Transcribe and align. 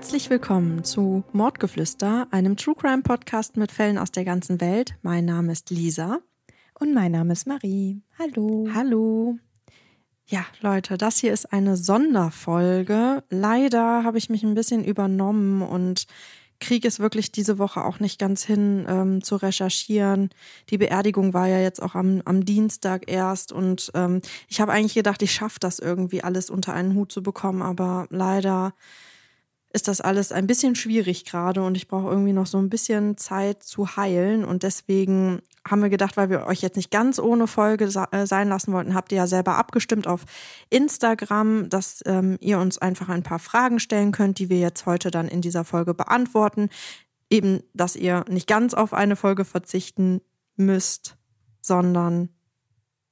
Herzlich 0.00 0.30
willkommen 0.30 0.82
zu 0.82 1.24
Mordgeflüster, 1.34 2.26
einem 2.30 2.56
True 2.56 2.74
Crime 2.74 3.02
Podcast 3.02 3.58
mit 3.58 3.70
Fällen 3.70 3.98
aus 3.98 4.10
der 4.10 4.24
ganzen 4.24 4.58
Welt. 4.58 4.94
Mein 5.02 5.26
Name 5.26 5.52
ist 5.52 5.68
Lisa. 5.68 6.20
Und 6.72 6.94
mein 6.94 7.12
Name 7.12 7.34
ist 7.34 7.46
Marie. 7.46 8.00
Hallo. 8.18 8.66
Hallo. 8.74 9.36
Ja, 10.24 10.46
Leute, 10.62 10.96
das 10.96 11.18
hier 11.18 11.34
ist 11.34 11.52
eine 11.52 11.76
Sonderfolge. 11.76 13.24
Leider 13.28 14.02
habe 14.02 14.16
ich 14.16 14.30
mich 14.30 14.42
ein 14.42 14.54
bisschen 14.54 14.84
übernommen 14.86 15.60
und 15.60 16.06
kriege 16.60 16.88
es 16.88 16.98
wirklich 16.98 17.30
diese 17.30 17.58
Woche 17.58 17.84
auch 17.84 18.00
nicht 18.00 18.18
ganz 18.18 18.42
hin 18.42 18.86
ähm, 18.88 19.22
zu 19.22 19.36
recherchieren. 19.36 20.30
Die 20.70 20.78
Beerdigung 20.78 21.34
war 21.34 21.46
ja 21.46 21.60
jetzt 21.60 21.82
auch 21.82 21.94
am, 21.94 22.22
am 22.24 22.46
Dienstag 22.46 23.04
erst 23.06 23.52
und 23.52 23.90
ähm, 23.94 24.22
ich 24.48 24.62
habe 24.62 24.72
eigentlich 24.72 24.94
gedacht, 24.94 25.20
ich 25.20 25.32
schaffe 25.32 25.58
das 25.60 25.78
irgendwie 25.78 26.24
alles 26.24 26.48
unter 26.48 26.72
einen 26.72 26.94
Hut 26.94 27.12
zu 27.12 27.22
bekommen, 27.22 27.60
aber 27.60 28.06
leider 28.08 28.72
ist 29.72 29.86
das 29.86 30.00
alles 30.00 30.32
ein 30.32 30.46
bisschen 30.46 30.74
schwierig 30.74 31.24
gerade 31.24 31.62
und 31.62 31.76
ich 31.76 31.86
brauche 31.86 32.10
irgendwie 32.10 32.32
noch 32.32 32.46
so 32.46 32.58
ein 32.58 32.68
bisschen 32.68 33.16
Zeit 33.16 33.62
zu 33.62 33.96
heilen. 33.96 34.44
Und 34.44 34.64
deswegen 34.64 35.42
haben 35.68 35.82
wir 35.82 35.90
gedacht, 35.90 36.16
weil 36.16 36.28
wir 36.28 36.46
euch 36.46 36.60
jetzt 36.60 36.76
nicht 36.76 36.90
ganz 36.90 37.20
ohne 37.20 37.46
Folge 37.46 37.84
äh, 38.10 38.26
sein 38.26 38.48
lassen 38.48 38.72
wollten, 38.72 38.94
habt 38.94 39.12
ihr 39.12 39.18
ja 39.18 39.26
selber 39.28 39.56
abgestimmt 39.56 40.08
auf 40.08 40.24
Instagram, 40.70 41.68
dass 41.68 42.02
ähm, 42.04 42.36
ihr 42.40 42.58
uns 42.58 42.78
einfach 42.78 43.08
ein 43.08 43.22
paar 43.22 43.38
Fragen 43.38 43.78
stellen 43.78 44.10
könnt, 44.10 44.40
die 44.40 44.48
wir 44.48 44.58
jetzt 44.58 44.86
heute 44.86 45.12
dann 45.12 45.28
in 45.28 45.40
dieser 45.40 45.64
Folge 45.64 45.94
beantworten. 45.94 46.68
Eben, 47.30 47.62
dass 47.72 47.94
ihr 47.94 48.24
nicht 48.28 48.48
ganz 48.48 48.74
auf 48.74 48.92
eine 48.92 49.14
Folge 49.14 49.44
verzichten 49.44 50.20
müsst, 50.56 51.16
sondern 51.60 52.30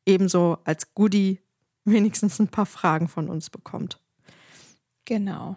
ebenso 0.06 0.58
als 0.64 0.92
Goodie 0.94 1.40
wenigstens 1.84 2.40
ein 2.40 2.48
paar 2.48 2.66
Fragen 2.66 3.06
von 3.06 3.28
uns 3.28 3.48
bekommt. 3.48 4.00
Genau. 5.04 5.56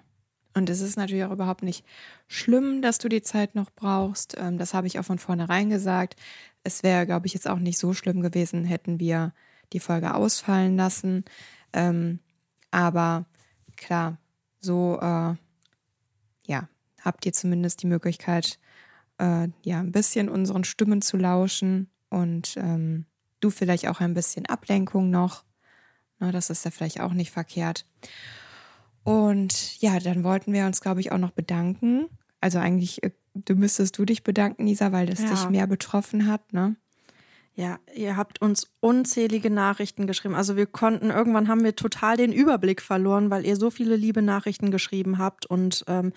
Und 0.54 0.70
es 0.70 0.82
ist 0.82 0.98
natürlich 0.98 1.24
auch 1.24 1.32
überhaupt 1.32 1.64
nicht 1.64 1.86
schlimm, 2.28 2.82
dass 2.82 2.98
du 2.98 3.08
die 3.08 3.22
Zeit 3.22 3.56
noch 3.56 3.72
brauchst. 3.72 4.36
Ähm, 4.38 4.58
das 4.58 4.74
habe 4.74 4.88
ich 4.88 5.00
auch 5.00 5.06
von 5.06 5.20
vornherein 5.20 5.70
gesagt. 5.70 6.16
Es 6.64 6.84
wäre, 6.84 7.06
glaube 7.06 7.28
ich, 7.28 7.34
jetzt 7.34 7.50
auch 7.50 7.60
nicht 7.60 7.78
so 7.78 7.94
schlimm 7.94 8.22
gewesen, 8.22 8.66
hätten 8.66 9.00
wir 9.00 9.34
die 9.74 9.80
Folge 9.80 10.14
ausfallen 10.14 10.76
lassen. 10.76 11.24
Ähm, 11.74 12.20
aber 12.70 13.26
klar, 13.78 14.18
so 14.60 15.00
äh, 15.02 15.36
ja, 16.46 16.70
habt 17.02 17.26
ihr 17.26 17.34
zumindest 17.34 17.82
die 17.82 17.88
Möglichkeit, 17.88 18.60
äh, 19.18 19.48
ja, 19.64 19.80
ein 19.80 19.92
bisschen 19.92 20.30
unseren 20.30 20.64
Stimmen 20.64 21.02
zu 21.02 21.18
lauschen 21.18 21.90
und 22.10 22.56
ähm, 22.58 23.06
du 23.40 23.50
vielleicht 23.50 23.88
auch 23.88 24.02
ein 24.02 24.14
bisschen 24.14 24.46
Ablenkung 24.46 25.10
noch. 25.10 25.44
Das 26.20 26.52
ist 26.52 26.66
ja 26.66 26.72
vielleicht 26.72 27.02
auch 27.02 27.14
nicht 27.14 27.32
verkehrt. 27.32 27.86
Und 29.04 29.82
ja, 29.82 30.00
dann 30.00 30.24
wollten 30.24 30.54
wir 30.54 30.66
uns, 30.66 30.82
glaube 30.82 31.00
ich, 31.00 31.12
auch 31.12 31.18
noch 31.18 31.32
bedanken. 31.32 32.08
Also 32.40 32.60
eigentlich, 32.60 33.04
äh, 33.04 33.12
du 33.34 33.56
müsstest 33.56 33.98
du 33.98 34.06
dich 34.06 34.24
bedanken, 34.24 34.68
Lisa, 34.68 34.92
weil 34.92 35.08
das 35.08 35.22
ja. 35.22 35.30
dich 35.30 35.50
mehr 35.50 35.68
betroffen 35.68 36.28
hat, 36.28 36.54
ne? 36.54 36.76
Ja, 37.54 37.80
ihr 37.94 38.16
habt 38.16 38.42
uns 38.42 38.72
unzählige 38.80 39.50
Nachrichten 39.50 40.08
geschrieben. 40.08 40.36
Also 40.36 40.56
wir 40.56 40.68
konnten, 40.68 41.10
irgendwann 41.10 41.50
haben 41.50 41.66
wir 41.66 41.76
total 41.76 42.16
den 42.16 42.32
Überblick 42.32 42.82
verloren, 42.82 43.30
weil 43.30 43.46
ihr 43.46 43.58
so 43.58 43.70
viele 43.70 43.98
liebe 43.98 44.22
Nachrichten 44.22 44.72
geschrieben 44.72 45.18
habt. 45.18 45.46
Und 45.46 45.84
ähm, 45.88 46.14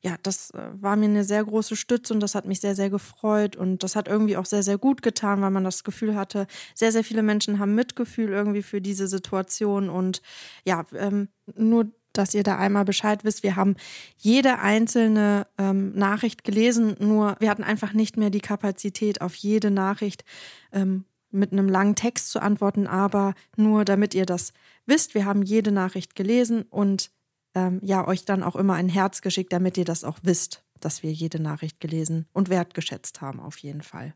ja, 0.00 0.16
das 0.24 0.50
äh, 0.50 0.58
war 0.74 0.96
mir 0.96 1.04
eine 1.04 1.22
sehr 1.22 1.44
große 1.44 1.76
Stütze 1.76 2.12
und 2.12 2.18
das 2.18 2.34
hat 2.34 2.46
mich 2.46 2.60
sehr, 2.60 2.74
sehr 2.74 2.90
gefreut. 2.90 3.54
Und 3.54 3.84
das 3.84 3.94
hat 3.94 4.08
irgendwie 4.08 4.36
auch 4.36 4.44
sehr, 4.44 4.64
sehr 4.64 4.76
gut 4.76 5.02
getan, 5.02 5.40
weil 5.40 5.52
man 5.52 5.62
das 5.62 5.84
Gefühl 5.84 6.16
hatte, 6.16 6.48
sehr, 6.74 6.90
sehr 6.90 7.04
viele 7.04 7.22
Menschen 7.22 7.60
haben 7.60 7.76
Mitgefühl 7.76 8.30
irgendwie 8.30 8.62
für 8.62 8.80
diese 8.80 9.06
Situation. 9.06 9.88
Und 9.88 10.20
ja, 10.64 10.84
ähm, 10.98 11.28
nur 11.54 11.92
dass 12.12 12.34
ihr 12.34 12.42
da 12.42 12.58
einmal 12.58 12.84
Bescheid 12.84 13.24
wisst. 13.24 13.42
Wir 13.42 13.56
haben 13.56 13.76
jede 14.16 14.58
einzelne 14.58 15.46
ähm, 15.58 15.92
Nachricht 15.94 16.44
gelesen, 16.44 16.96
nur 16.98 17.36
wir 17.38 17.50
hatten 17.50 17.64
einfach 17.64 17.92
nicht 17.92 18.16
mehr 18.16 18.30
die 18.30 18.40
Kapazität, 18.40 19.20
auf 19.20 19.34
jede 19.34 19.70
Nachricht 19.70 20.24
ähm, 20.72 21.04
mit 21.30 21.52
einem 21.52 21.68
langen 21.68 21.94
Text 21.94 22.30
zu 22.30 22.40
antworten. 22.40 22.86
Aber 22.86 23.34
nur 23.56 23.84
damit 23.84 24.14
ihr 24.14 24.26
das 24.26 24.52
wisst, 24.86 25.14
wir 25.14 25.24
haben 25.24 25.42
jede 25.42 25.72
Nachricht 25.72 26.14
gelesen 26.14 26.62
und 26.62 27.10
ähm, 27.54 27.80
ja, 27.82 28.06
euch 28.06 28.24
dann 28.24 28.42
auch 28.42 28.56
immer 28.56 28.74
ein 28.74 28.88
Herz 28.88 29.20
geschickt, 29.20 29.52
damit 29.52 29.76
ihr 29.76 29.84
das 29.84 30.04
auch 30.04 30.18
wisst, 30.22 30.64
dass 30.80 31.02
wir 31.02 31.12
jede 31.12 31.40
Nachricht 31.40 31.80
gelesen 31.80 32.26
und 32.32 32.48
wertgeschätzt 32.48 33.20
haben, 33.20 33.40
auf 33.40 33.58
jeden 33.58 33.82
Fall. 33.82 34.14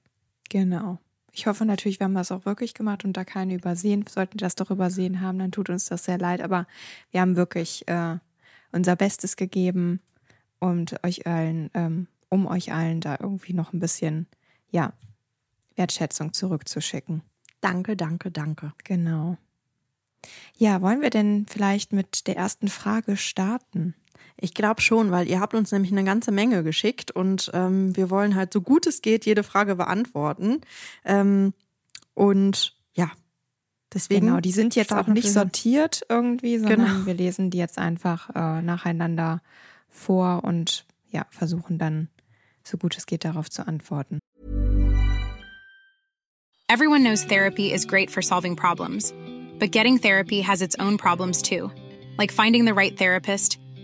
Genau. 0.49 0.99
Ich 1.37 1.47
hoffe 1.47 1.67
natürlich, 1.67 2.01
wir 2.01 2.07
haben 2.07 2.15
das 2.15 2.33
auch 2.33 2.47
wirklich 2.47 2.73
gemacht 2.73 3.05
und 3.05 3.15
da 3.15 3.23
keine 3.23 3.55
übersehen. 3.55 4.07
Sollten 4.09 4.39
das 4.39 4.55
doch 4.55 4.71
übersehen 4.71 5.21
haben, 5.21 5.39
dann 5.39 5.53
tut 5.53 5.69
uns 5.69 5.85
das 5.85 6.05
sehr 6.05 6.17
leid. 6.17 6.41
Aber 6.41 6.67
wir 7.11 7.21
haben 7.21 7.37
wirklich 7.37 7.87
äh, 7.89 8.17
unser 8.73 8.97
Bestes 8.97 9.37
gegeben 9.37 10.01
und 10.61 11.05
euch 11.05 11.27
allen, 11.27 11.71
ähm, 11.75 12.07
um 12.31 12.47
euch 12.47 12.73
allen 12.73 13.03
da 13.03 13.19
irgendwie 13.21 13.53
noch 13.53 13.75
ein 13.75 13.81
bisschen, 13.81 14.27
ja, 14.71 14.95
Wertschätzung 15.75 16.33
zurückzuschicken. 16.33 17.21
Danke, 17.61 17.99
danke, 17.99 18.31
danke. 18.31 18.73
Genau. 18.85 19.37
Ja, 20.57 20.81
wollen 20.81 21.03
wir 21.03 21.11
denn 21.11 21.45
vielleicht 21.51 21.93
mit 21.93 22.29
der 22.29 22.39
ersten 22.39 22.69
Frage 22.69 23.19
starten? 23.19 23.95
Ich 24.37 24.54
glaube 24.54 24.81
schon, 24.81 25.10
weil 25.10 25.28
ihr 25.28 25.41
habt 25.41 25.54
uns 25.54 25.72
nämlich 25.72 25.93
eine 25.93 26.04
ganze 26.04 26.32
Menge 26.32 26.62
geschickt 26.62 27.10
und 27.10 27.50
ähm, 27.54 27.97
wir 27.97 28.10
wollen 28.10 28.34
halt 28.34 28.53
so 28.53 28.60
gut 28.60 28.87
es 28.87 29.03
geht 29.03 29.27
jede 29.27 29.43
Frage 29.43 29.77
beantworten. 29.77 30.60
Ähm, 31.04 31.53
und 32.15 32.75
ja, 32.94 33.10
deswegen. 33.93 34.27
Genau, 34.27 34.41
die 34.41 34.53
sind 34.53 34.75
jetzt 34.75 34.93
auch 34.93 35.06
nicht 35.06 35.31
sortiert 35.31 36.03
irgendwie, 36.09 36.59
sondern 36.59 36.87
genau. 36.87 37.06
wir 37.06 37.15
lesen 37.15 37.50
die 37.50 37.59
jetzt 37.59 37.78
einfach 37.78 38.31
äh, 38.34 38.62
nacheinander 38.62 39.43
vor 39.88 40.44
und 40.44 40.87
ja, 41.10 41.27
versuchen 41.31 41.78
dann 41.78 42.09
so 42.62 42.77
gut 42.77 42.97
es 42.97 43.06
geht 43.06 43.25
darauf 43.25 43.48
zu 43.48 43.66
antworten. 43.66 44.19
Everyone 46.69 47.03
knows 47.03 47.25
therapy 47.25 47.72
is 47.72 47.87
great 47.87 48.10
for 48.10 48.22
solving 48.22 48.56
problems, 48.56 49.15
but 49.59 49.71
getting 49.71 49.98
therapy 49.98 50.43
has 50.43 50.62
its 50.62 50.77
own 50.78 50.98
problems 50.98 51.41
too, 51.41 51.71
like 52.19 52.33
finding 52.33 52.65
the 52.65 52.75
right 52.75 52.97
therapist. 52.97 53.59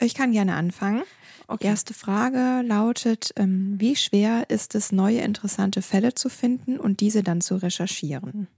Ich 0.00 0.14
kann 0.14 0.32
gerne 0.32 0.54
anfangen. 0.54 1.02
Okay. 1.48 1.66
Erste 1.66 1.94
Frage 1.94 2.62
lautet, 2.62 3.32
ähm, 3.36 3.74
wie 3.78 3.96
schwer 3.96 4.50
ist 4.50 4.74
es, 4.74 4.92
neue 4.92 5.20
interessante 5.20 5.80
Fälle 5.80 6.14
zu 6.14 6.28
finden 6.28 6.78
und 6.78 7.00
diese 7.00 7.22
dann 7.22 7.40
zu 7.40 7.56
recherchieren? 7.56 8.48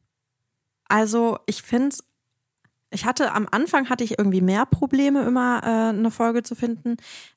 Also 0.88 1.38
ich 1.46 1.62
finde 1.62 1.90
es, 1.90 2.04
ich 2.90 3.04
hatte 3.04 3.32
am 3.32 3.46
Anfang 3.48 3.88
hatte 3.88 4.02
ich 4.02 4.18
irgendwie 4.18 4.40
mehr 4.40 4.66
Probleme, 4.66 5.22
immer 5.22 5.60
äh, 5.62 5.96
eine 5.96 6.10
Folge 6.10 6.42
zu 6.42 6.56
finden, 6.56 6.96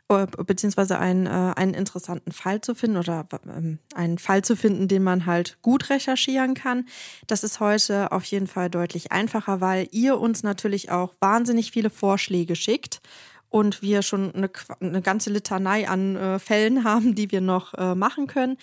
äh, 0.09 0.25
beziehungsweise 0.25 0.97
einen, 0.97 1.27
äh, 1.27 1.53
einen 1.55 1.75
interessanten 1.75 2.31
Fall 2.31 2.61
zu 2.61 2.73
finden 2.73 2.97
oder 2.97 3.27
ähm, 3.45 3.77
einen 3.93 4.17
Fall 4.17 4.43
zu 4.43 4.55
finden, 4.55 4.87
den 4.87 5.03
man 5.03 5.27
halt 5.27 5.59
gut 5.61 5.91
recherchieren 5.91 6.55
kann. 6.55 6.87
Das 7.27 7.43
ist 7.43 7.59
heute 7.59 8.11
auf 8.11 8.23
jeden 8.25 8.47
Fall 8.47 8.71
deutlich 8.71 9.11
einfacher, 9.11 9.61
weil 9.61 9.87
ihr 9.91 10.19
uns 10.19 10.41
natürlich 10.41 10.89
auch 10.89 11.13
wahnsinnig 11.19 11.71
viele 11.71 11.91
Vorschläge 11.91 12.55
schickt 12.55 13.01
und 13.53 13.83
wir 13.83 14.01
schon 14.01 14.33
eine, 14.33 14.49
eine 14.79 15.03
ganze 15.03 15.29
Litanei 15.29 15.87
an 15.87 16.15
äh, 16.15 16.39
Fällen 16.39 16.83
haben, 16.83 17.13
die 17.13 17.31
wir 17.31 17.39
noch 17.39 17.75
äh, 17.75 17.93
machen 17.93 18.25
können. 18.25 18.57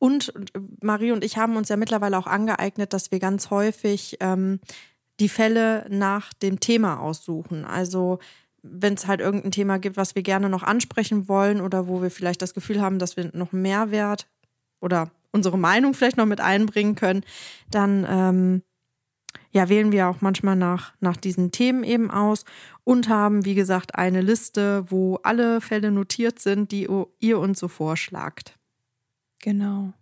Und 0.00 0.34
äh, 0.34 0.58
Marie 0.80 1.12
und 1.12 1.22
ich 1.22 1.36
haben 1.36 1.56
uns 1.56 1.68
ja 1.68 1.76
mittlerweile 1.76 2.18
auch 2.18 2.26
angeeignet, 2.26 2.92
dass 2.92 3.12
wir 3.12 3.20
ganz 3.20 3.50
häufig 3.50 4.16
ähm, 4.18 4.58
die 5.20 5.28
Fälle 5.28 5.86
nach 5.88 6.32
dem 6.32 6.58
Thema 6.58 6.98
aussuchen. 6.98 7.64
Also 7.64 8.18
wenn 8.62 8.94
es 8.94 9.06
halt 9.06 9.20
irgendein 9.20 9.52
Thema 9.52 9.78
gibt, 9.78 9.96
was 9.96 10.16
wir 10.16 10.22
gerne 10.22 10.48
noch 10.48 10.64
ansprechen 10.64 11.28
wollen 11.28 11.60
oder 11.60 11.86
wo 11.86 12.02
wir 12.02 12.10
vielleicht 12.10 12.42
das 12.42 12.52
Gefühl 12.52 12.80
haben, 12.80 12.98
dass 12.98 13.16
wir 13.16 13.30
noch 13.34 13.52
Mehrwert 13.52 14.26
oder 14.80 15.12
unsere 15.30 15.56
Meinung 15.56 15.94
vielleicht 15.94 16.16
noch 16.16 16.26
mit 16.26 16.40
einbringen 16.40 16.96
können, 16.96 17.22
dann 17.70 18.04
ähm, 18.08 18.62
ja, 19.52 19.68
wählen 19.68 19.92
wir 19.92 20.08
auch 20.08 20.20
manchmal 20.20 20.56
nach, 20.56 20.94
nach 21.00 21.16
diesen 21.16 21.52
Themen 21.52 21.84
eben 21.84 22.10
aus 22.10 22.44
und 22.84 23.08
haben, 23.08 23.44
wie 23.44 23.54
gesagt, 23.54 23.94
eine 23.94 24.20
Liste, 24.20 24.84
wo 24.90 25.16
alle 25.22 25.60
Fälle 25.60 25.90
notiert 25.90 26.38
sind, 26.38 26.72
die 26.72 26.88
ihr 27.20 27.38
uns 27.38 27.58
so 27.58 27.68
vorschlagt. 27.68 28.58
Genau. 29.40 29.92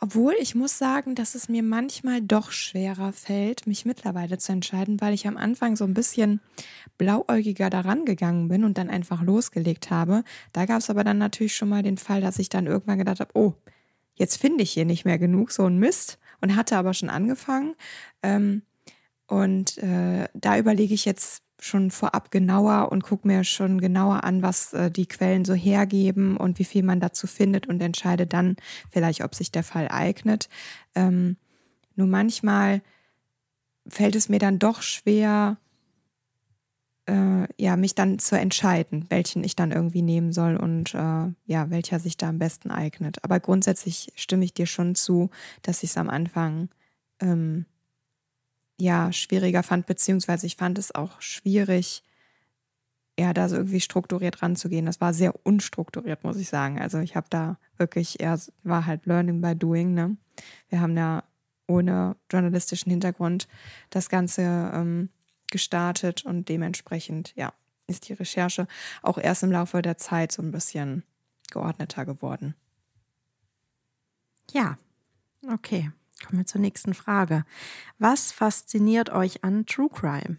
Obwohl 0.00 0.34
ich 0.40 0.54
muss 0.54 0.78
sagen, 0.78 1.14
dass 1.14 1.34
es 1.34 1.48
mir 1.48 1.62
manchmal 1.62 2.22
doch 2.22 2.50
schwerer 2.50 3.12
fällt, 3.12 3.66
mich 3.66 3.84
mittlerweile 3.84 4.38
zu 4.38 4.52
entscheiden, 4.52 5.00
weil 5.00 5.12
ich 5.12 5.26
am 5.26 5.36
Anfang 5.36 5.76
so 5.76 5.84
ein 5.84 5.94
bisschen 5.94 6.40
blauäugiger 6.96 7.68
daran 7.68 8.04
gegangen 8.04 8.48
bin 8.48 8.64
und 8.64 8.78
dann 8.78 8.88
einfach 8.90 9.22
losgelegt 9.22 9.90
habe. 9.90 10.24
Da 10.52 10.64
gab 10.64 10.78
es 10.78 10.90
aber 10.90 11.04
dann 11.04 11.18
natürlich 11.18 11.54
schon 11.54 11.68
mal 11.68 11.82
den 11.82 11.98
Fall, 11.98 12.20
dass 12.20 12.38
ich 12.38 12.48
dann 12.48 12.66
irgendwann 12.66 12.98
gedacht 12.98 13.20
habe, 13.20 13.32
oh, 13.34 13.54
jetzt 14.14 14.36
finde 14.36 14.62
ich 14.62 14.72
hier 14.72 14.86
nicht 14.86 15.04
mehr 15.04 15.18
genug, 15.18 15.50
so 15.50 15.66
ein 15.66 15.78
Mist. 15.78 16.18
Und 16.42 16.56
hatte 16.56 16.78
aber 16.78 16.94
schon 16.94 17.10
angefangen. 17.10 17.74
Ähm, 18.22 18.62
und 19.26 19.76
äh, 19.78 20.26
da 20.32 20.56
überlege 20.56 20.94
ich 20.94 21.04
jetzt 21.04 21.42
schon 21.60 21.90
vorab 21.90 22.30
genauer 22.30 22.90
und 22.90 23.02
gucke 23.02 23.26
mir 23.26 23.44
schon 23.44 23.80
genauer 23.80 24.24
an, 24.24 24.42
was 24.42 24.72
äh, 24.72 24.90
die 24.90 25.06
Quellen 25.06 25.44
so 25.44 25.54
hergeben 25.54 26.36
und 26.36 26.58
wie 26.58 26.64
viel 26.64 26.82
man 26.82 27.00
dazu 27.00 27.26
findet 27.26 27.66
und 27.66 27.80
entscheide 27.82 28.26
dann 28.26 28.56
vielleicht, 28.90 29.22
ob 29.22 29.34
sich 29.34 29.52
der 29.52 29.62
Fall 29.62 29.88
eignet. 29.88 30.48
Ähm, 30.94 31.36
nur 31.96 32.06
manchmal 32.06 32.82
fällt 33.86 34.16
es 34.16 34.28
mir 34.28 34.38
dann 34.38 34.58
doch 34.58 34.82
schwer, 34.82 35.58
äh, 37.06 37.46
ja, 37.58 37.76
mich 37.76 37.94
dann 37.94 38.18
zu 38.18 38.38
entscheiden, 38.38 39.06
welchen 39.08 39.44
ich 39.44 39.56
dann 39.56 39.72
irgendwie 39.72 40.02
nehmen 40.02 40.32
soll 40.32 40.56
und 40.56 40.94
äh, 40.94 41.32
ja, 41.46 41.70
welcher 41.70 41.98
sich 41.98 42.16
da 42.16 42.28
am 42.28 42.38
besten 42.38 42.70
eignet. 42.70 43.22
Aber 43.24 43.40
grundsätzlich 43.40 44.12
stimme 44.14 44.44
ich 44.44 44.54
dir 44.54 44.66
schon 44.66 44.94
zu, 44.94 45.30
dass 45.62 45.82
ich 45.82 45.90
es 45.90 45.96
am 45.96 46.08
Anfang 46.08 46.68
ähm, 47.20 47.66
ja 48.80 49.12
schwieriger 49.12 49.62
fand, 49.62 49.86
beziehungsweise 49.86 50.46
ich 50.46 50.56
fand 50.56 50.78
es 50.78 50.94
auch 50.94 51.20
schwierig, 51.20 52.02
ja, 53.18 53.34
da 53.34 53.48
so 53.48 53.56
irgendwie 53.56 53.80
strukturiert 53.80 54.42
ranzugehen. 54.42 54.86
Das 54.86 55.00
war 55.00 55.12
sehr 55.12 55.34
unstrukturiert, 55.44 56.24
muss 56.24 56.38
ich 56.38 56.48
sagen. 56.48 56.80
Also 56.80 56.98
ich 56.98 57.16
habe 57.16 57.26
da 57.28 57.58
wirklich 57.76 58.20
eher, 58.20 58.38
war 58.62 58.86
halt 58.86 59.06
Learning 59.06 59.40
by 59.40 59.54
Doing, 59.54 59.94
ne? 59.94 60.16
Wir 60.68 60.80
haben 60.80 60.96
da 60.96 61.24
ohne 61.66 62.16
journalistischen 62.30 62.90
Hintergrund 62.90 63.46
das 63.90 64.08
Ganze 64.08 64.42
ähm, 64.42 65.10
gestartet 65.50 66.24
und 66.24 66.48
dementsprechend, 66.48 67.34
ja, 67.36 67.52
ist 67.86 68.08
die 68.08 68.14
Recherche 68.14 68.66
auch 69.02 69.18
erst 69.18 69.42
im 69.42 69.52
Laufe 69.52 69.82
der 69.82 69.98
Zeit 69.98 70.32
so 70.32 70.42
ein 70.42 70.52
bisschen 70.52 71.04
geordneter 71.50 72.06
geworden. 72.06 72.54
Ja, 74.52 74.78
okay. 75.52 75.90
Kommen 76.24 76.38
wir 76.38 76.46
zur 76.46 76.60
nächsten 76.60 76.94
Frage. 76.94 77.44
Was 77.98 78.32
fasziniert 78.32 79.10
euch 79.10 79.42
an 79.44 79.66
True 79.66 79.88
Crime? 79.88 80.36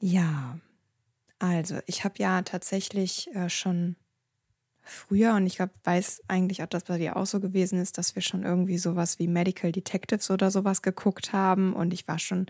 Ja, 0.00 0.58
also 1.38 1.78
ich 1.86 2.04
habe 2.04 2.14
ja 2.18 2.42
tatsächlich 2.42 3.34
äh, 3.34 3.50
schon 3.50 3.96
früher 4.82 5.34
und 5.34 5.46
ich 5.46 5.56
glaube, 5.56 5.72
weiß 5.84 6.22
eigentlich 6.28 6.62
auch, 6.62 6.68
dass 6.68 6.84
bei 6.84 6.98
dir 6.98 7.16
auch 7.16 7.26
so 7.26 7.40
gewesen 7.40 7.78
ist, 7.78 7.98
dass 7.98 8.14
wir 8.14 8.22
schon 8.22 8.44
irgendwie 8.44 8.78
sowas 8.78 9.18
wie 9.18 9.28
Medical 9.28 9.72
Detectives 9.72 10.30
oder 10.30 10.50
sowas 10.50 10.82
geguckt 10.82 11.32
haben 11.32 11.74
und 11.74 11.92
ich 11.92 12.08
war 12.08 12.18
schon 12.18 12.46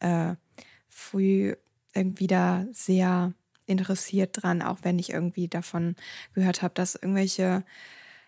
äh, 0.00 0.34
früh 0.88 1.54
irgendwie 1.94 2.26
da 2.26 2.66
sehr 2.72 3.32
interessiert 3.66 4.42
dran, 4.42 4.62
auch 4.62 4.78
wenn 4.82 4.98
ich 4.98 5.10
irgendwie 5.10 5.48
davon 5.48 5.94
gehört 6.34 6.62
habe, 6.62 6.74
dass 6.74 6.94
irgendwelche 6.94 7.64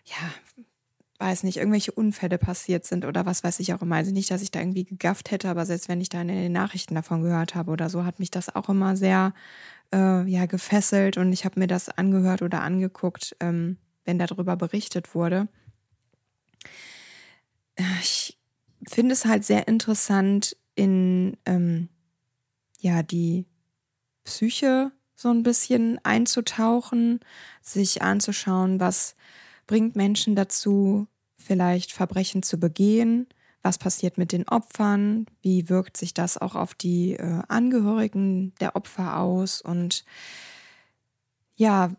ja, 0.05 0.63
weiß 1.21 1.43
nicht, 1.43 1.57
irgendwelche 1.57 1.91
Unfälle 1.91 2.37
passiert 2.37 2.85
sind 2.85 3.05
oder 3.05 3.25
was 3.25 3.43
weiß 3.43 3.59
ich 3.59 3.73
auch 3.73 3.81
immer. 3.81 3.97
Also 3.97 4.11
nicht, 4.11 4.31
dass 4.31 4.41
ich 4.41 4.51
da 4.51 4.59
irgendwie 4.59 4.85
gegafft 4.85 5.31
hätte, 5.31 5.49
aber 5.49 5.65
selbst 5.65 5.87
wenn 5.87 6.01
ich 6.01 6.09
da 6.09 6.21
in 6.21 6.27
den 6.27 6.51
Nachrichten 6.51 6.95
davon 6.95 7.21
gehört 7.21 7.55
habe 7.55 7.71
oder 7.71 7.89
so, 7.89 8.03
hat 8.03 8.19
mich 8.19 8.31
das 8.31 8.53
auch 8.53 8.69
immer 8.69 8.97
sehr 8.97 9.33
äh, 9.93 10.27
ja, 10.27 10.47
gefesselt 10.47 11.17
und 11.17 11.31
ich 11.31 11.45
habe 11.45 11.59
mir 11.59 11.67
das 11.67 11.89
angehört 11.89 12.41
oder 12.41 12.61
angeguckt, 12.61 13.35
ähm, 13.39 13.77
wenn 14.03 14.17
darüber 14.17 14.55
berichtet 14.55 15.13
wurde. 15.13 15.47
Ich 18.01 18.37
finde 18.87 19.13
es 19.13 19.25
halt 19.25 19.45
sehr 19.45 19.67
interessant, 19.67 20.57
in 20.75 21.37
ähm, 21.45 21.89
ja, 22.79 23.03
die 23.03 23.45
Psyche 24.23 24.91
so 25.15 25.29
ein 25.29 25.43
bisschen 25.43 25.99
einzutauchen, 26.03 27.19
sich 27.61 28.01
anzuschauen, 28.01 28.79
was 28.79 29.15
bringt 29.67 29.95
Menschen 29.95 30.35
dazu, 30.35 31.07
vielleicht 31.41 31.91
Verbrechen 31.91 32.43
zu 32.43 32.59
begehen? 32.59 33.27
Was 33.63 33.77
passiert 33.77 34.17
mit 34.17 34.31
den 34.31 34.47
Opfern? 34.47 35.25
Wie 35.41 35.69
wirkt 35.69 35.97
sich 35.97 36.13
das 36.13 36.37
auch 36.37 36.55
auf 36.55 36.73
die 36.73 37.13
äh, 37.13 37.41
Angehörigen 37.47 38.53
der 38.59 38.75
Opfer 38.75 39.17
aus? 39.19 39.61
Und 39.61 40.03
ja, 41.55 41.91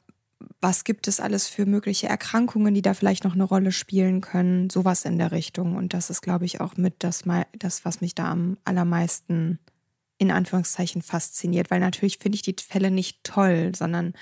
was 0.60 0.84
gibt 0.84 1.06
es 1.06 1.20
alles 1.20 1.46
für 1.46 1.66
mögliche 1.66 2.08
Erkrankungen, 2.08 2.74
die 2.74 2.82
da 2.82 2.94
vielleicht 2.94 3.24
noch 3.24 3.34
eine 3.34 3.44
Rolle 3.44 3.70
spielen 3.70 4.20
können? 4.20 4.70
Sowas 4.70 5.04
in 5.04 5.18
der 5.18 5.30
Richtung. 5.30 5.76
Und 5.76 5.94
das 5.94 6.10
ist, 6.10 6.20
glaube 6.20 6.44
ich, 6.44 6.60
auch 6.60 6.76
mit 6.76 7.04
das, 7.04 7.24
das 7.56 7.84
was 7.84 8.00
mich 8.00 8.14
da 8.14 8.30
am 8.30 8.56
allermeisten 8.64 9.58
in 10.22 10.30
Anführungszeichen 10.30 11.02
fasziniert, 11.02 11.70
weil 11.70 11.80
natürlich 11.80 12.18
finde 12.18 12.36
ich 12.36 12.42
die 12.42 12.56
Fälle 12.58 12.90
nicht 12.90 13.22
toll, 13.24 13.72
sondern 13.74 14.14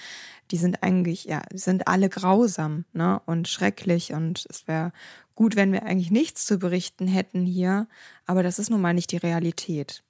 die 0.51 0.57
sind 0.57 0.83
eigentlich, 0.83 1.25
ja, 1.25 1.43
sind 1.53 1.87
alle 1.87 2.09
grausam 2.09 2.85
ne? 2.93 3.21
und 3.27 3.49
schrecklich 3.49 4.13
und 4.13 4.47
es 4.49 4.67
wäre 4.67 4.93
gut, 5.35 5.57
wenn 5.57 5.73
wir 5.73 5.85
eigentlich 5.85 6.11
nichts 6.11 6.45
zu 6.45 6.59
berichten 6.59 7.07
hätten 7.07 7.45
hier, 7.45 7.87
aber 8.27 8.43
das 8.43 8.59
ist 8.59 8.71
nun 8.71 8.81
mal 8.81 8.95
nicht 8.95 9.13
die 9.13 9.17
Realität. 9.17 10.03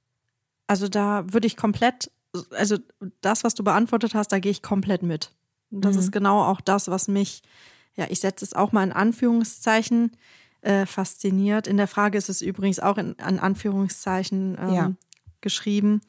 Also 0.67 0.89
da 0.89 1.25
würde 1.33 1.47
ich 1.47 1.57
komplett, 1.57 2.11
also 2.51 2.79
das, 3.21 3.45
was 3.45 3.55
du 3.55 3.63
beantwortet 3.63 4.15
hast, 4.15 4.29
da 4.29 4.39
gehe 4.39 4.53
ich 4.53 4.63
komplett 4.63 5.03
mit. 5.03 5.33
Das 5.71 5.95
mhm. 5.95 6.01
ist 6.01 6.13
genau 6.13 6.43
auch 6.43 6.61
das, 6.61 6.89
was 6.89 7.07
mich, 7.07 7.43
ja, 7.97 8.07
ich 8.09 8.21
setze 8.21 8.45
es 8.45 8.55
auch 8.55 8.73
mal 8.73 8.85
in 8.85 8.93
Anführungszeichen, 8.93 10.13
äh, 10.63 10.87
fasziniert. 10.87 11.67
In 11.67 11.77
der 11.77 11.89
Frage 11.89 12.19
ist 12.19 12.29
es 12.29 12.43
übrigens 12.43 12.81
auch 12.81 12.99
in, 12.99 13.15
in 13.15 13.39
Anführungszeichen 13.39 14.59
ähm, 14.61 14.75
ja. 14.75 14.93
Geschrieben. 15.41 16.01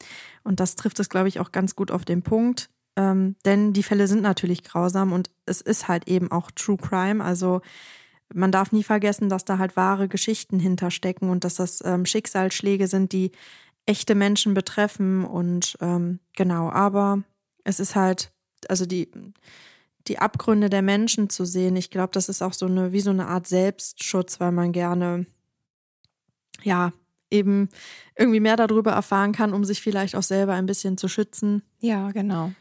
Und 0.43 0.59
das 0.59 0.75
trifft 0.75 0.99
es, 0.99 1.09
glaube 1.09 1.27
ich, 1.27 1.39
auch 1.39 1.51
ganz 1.51 1.75
gut 1.75 1.91
auf 1.91 2.05
den 2.05 2.21
Punkt. 2.21 2.69
Ähm, 2.95 3.35
denn 3.45 3.73
die 3.73 3.83
Fälle 3.83 4.07
sind 4.07 4.21
natürlich 4.21 4.63
grausam 4.63 5.13
und 5.13 5.29
es 5.45 5.61
ist 5.61 5.87
halt 5.87 6.07
eben 6.07 6.31
auch 6.31 6.51
True 6.51 6.77
Crime. 6.77 7.23
Also 7.23 7.61
man 8.33 8.51
darf 8.51 8.71
nie 8.71 8.83
vergessen, 8.83 9.29
dass 9.29 9.45
da 9.45 9.57
halt 9.57 9.75
wahre 9.75 10.07
Geschichten 10.07 10.59
hinterstecken 10.59 11.29
und 11.29 11.43
dass 11.43 11.55
das 11.55 11.83
ähm, 11.85 12.05
Schicksalsschläge 12.05 12.88
sind, 12.88 13.11
die 13.11 13.31
echte 13.85 14.15
Menschen 14.15 14.53
betreffen. 14.53 15.25
Und 15.25 15.77
ähm, 15.81 16.19
genau, 16.35 16.69
aber 16.69 17.23
es 17.63 17.79
ist 17.79 17.95
halt, 17.95 18.31
also 18.67 18.85
die, 18.85 19.09
die 20.07 20.19
Abgründe 20.19 20.69
der 20.69 20.81
Menschen 20.81 21.29
zu 21.29 21.45
sehen, 21.45 21.75
ich 21.75 21.89
glaube, 21.89 22.11
das 22.13 22.29
ist 22.29 22.41
auch 22.41 22.53
so 22.53 22.65
eine, 22.65 22.91
wie 22.91 23.01
so 23.01 23.11
eine 23.11 23.27
Art 23.27 23.47
Selbstschutz, 23.47 24.39
weil 24.39 24.51
man 24.51 24.71
gerne, 24.71 25.25
ja, 26.63 26.91
eben 27.31 27.69
irgendwie 28.15 28.39
mehr 28.39 28.57
darüber 28.57 28.91
erfahren 28.91 29.31
kann, 29.31 29.53
um 29.53 29.65
sich 29.65 29.81
vielleicht 29.81 30.15
auch 30.15 30.23
selber 30.23 30.53
ein 30.53 30.65
bisschen 30.65 30.97
zu 30.97 31.07
schützen. 31.07 31.63
Ja, 31.79 32.11
genau. 32.11 32.51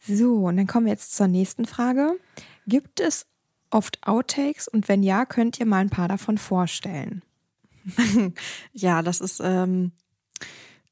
So, 0.00 0.46
und 0.46 0.56
dann 0.56 0.66
kommen 0.66 0.86
wir 0.86 0.92
jetzt 0.92 1.14
zur 1.14 1.28
nächsten 1.28 1.66
Frage. 1.66 2.18
Gibt 2.66 3.00
es 3.00 3.26
oft 3.70 4.06
Outtakes 4.06 4.68
und 4.68 4.88
wenn 4.88 5.02
ja, 5.02 5.24
könnt 5.24 5.58
ihr 5.60 5.66
mal 5.66 5.78
ein 5.78 5.90
paar 5.90 6.08
davon 6.08 6.38
vorstellen? 6.38 7.22
ja, 8.72 9.02
das 9.02 9.20
ist, 9.20 9.40
ähm, 9.42 9.92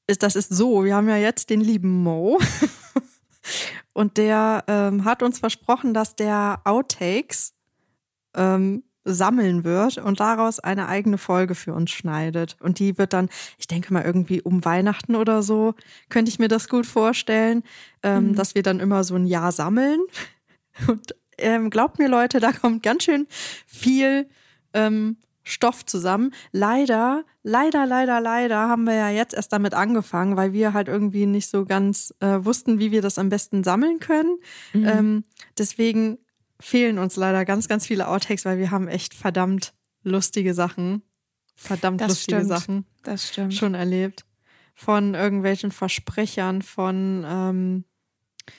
ist, 0.07 0.23
das 0.23 0.37
ist 0.37 0.51
so. 0.51 0.85
Wir 0.85 0.97
haben 0.97 1.09
ja 1.09 1.17
jetzt 1.17 1.51
den 1.51 1.61
lieben 1.61 2.03
Mo. 2.03 2.39
und 3.93 4.17
der 4.17 4.65
ähm, 4.67 5.05
hat 5.05 5.23
uns 5.23 5.39
versprochen, 5.39 5.95
dass 5.95 6.17
der 6.17 6.61
Outtakes 6.65 7.55
ähm, 8.35 8.83
sammeln 9.05 9.65
wird 9.65 9.99
und 9.99 10.21
daraus 10.21 10.61
eine 10.61 10.89
eigene 10.89 11.19
Folge 11.19 11.55
für 11.55 11.75
uns 11.75 11.91
schneidet. 11.91 12.57
Und 12.61 12.79
die 12.79 12.99
wird 12.99 13.13
dann, 13.13 13.29
ich 13.59 13.67
denke 13.67 13.93
mal, 13.93 14.05
irgendwie 14.05 14.41
um 14.43 14.65
Weihnachten 14.65 15.17
oder 15.17 15.43
so, 15.43 15.75
könnte 16.09 16.29
ich 16.31 16.39
mir 16.39 16.49
das 16.49 16.69
gut 16.69 16.87
vorstellen, 16.87 17.63
ähm, 18.03 18.29
mhm. 18.29 18.35
dass 18.35 18.55
wir 18.55 18.63
dann 18.63 18.81
immer 18.81 19.05
so 19.05 19.15
ein 19.15 19.27
Jahr 19.27 19.53
sammeln. 19.53 20.01
Und 20.89 21.15
ähm, 21.39 21.71
glaubt 21.71 21.99
mir, 21.99 22.09
Leute, 22.09 22.41
da 22.41 22.53
kommt 22.53 22.83
ganz 22.83 23.05
schön 23.05 23.27
viel 23.67 24.29
ähm, 24.75 25.17
Stoff 25.45 25.85
zusammen. 25.85 26.33
Leider, 26.53 27.25
leider, 27.43 27.85
leider, 27.87 28.21
leider 28.21 28.69
haben 28.69 28.85
wir 28.85 28.95
ja 28.95 29.11
jetzt 29.11 29.35
erst 29.35 29.53
damit 29.53 29.75
angefangen, 29.75 30.37
weil 30.37 30.53
wir 30.53 30.73
halt 30.73 30.89
irgendwie 30.89 31.27
nicht 31.27 31.49
so 31.49 31.65
ganz 31.65 32.15
äh, 32.21 32.39
wussten, 32.45 32.79
wie 32.79 32.93
wir 32.93 33.03
das 33.03 33.19
am 33.19 33.29
besten 33.29 33.65
sammeln 33.65 33.99
können. 33.99 34.39
Mhm. 34.73 34.87
Ähm, 34.87 35.25
deswegen 35.59 36.19
fehlen 36.63 36.99
uns 36.99 37.17
leider 37.17 37.45
ganz, 37.45 37.69
ganz 37.69 37.87
viele 37.87 38.09
Outtakes, 38.09 38.45
weil 38.45 38.59
wir 38.59 38.71
haben 38.71 38.89
echt 38.89 39.15
verdammt 39.15 39.75
lustige 40.03 40.55
Sachen, 40.55 41.03
verdammt 41.55 42.01
das 42.01 42.09
lustige 42.09 42.39
stimmt. 42.39 42.49
Sachen 42.49 42.87
das 43.03 43.29
stimmt. 43.29 43.55
schon 43.55 43.75
erlebt. 43.75 44.25
Von 44.75 45.15
irgendwelchen 45.15 45.71
Versprechern, 45.71 46.63
von 46.63 47.25
ähm, 47.27 47.85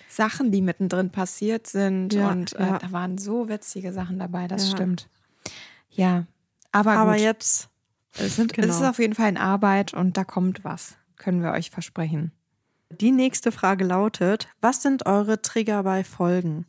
Sachen, 0.08 0.52
die 0.52 0.62
mittendrin 0.62 1.10
passiert 1.12 1.66
sind. 1.66 2.14
Ja, 2.14 2.30
und 2.30 2.54
äh, 2.54 2.62
ja. 2.62 2.78
da 2.78 2.92
waren 2.92 3.18
so 3.18 3.50
witzige 3.50 3.92
Sachen 3.94 4.20
dabei, 4.20 4.48
das 4.48 4.70
ja. 4.70 4.76
stimmt. 4.76 5.10
Ja, 5.90 6.26
aber, 6.72 6.94
aber 6.94 7.18
jetzt. 7.18 7.70
Es, 8.16 8.36
sind, 8.36 8.54
genau. 8.54 8.68
es 8.68 8.76
ist 8.76 8.84
auf 8.84 9.00
jeden 9.00 9.16
Fall 9.16 9.30
in 9.30 9.38
Arbeit 9.38 9.94
und 9.94 10.18
da 10.18 10.24
kommt 10.24 10.64
was, 10.64 10.98
können 11.18 11.42
wir 11.42 11.52
euch 11.52 11.72
versprechen. 11.72 12.32
Die 12.92 13.12
nächste 13.12 13.52
Frage 13.52 13.86
lautet: 13.86 14.48
Was 14.62 14.84
sind 14.84 15.08
eure 15.08 15.42
Trigger 15.42 15.82
bei 15.82 16.04
Folgen? 16.04 16.68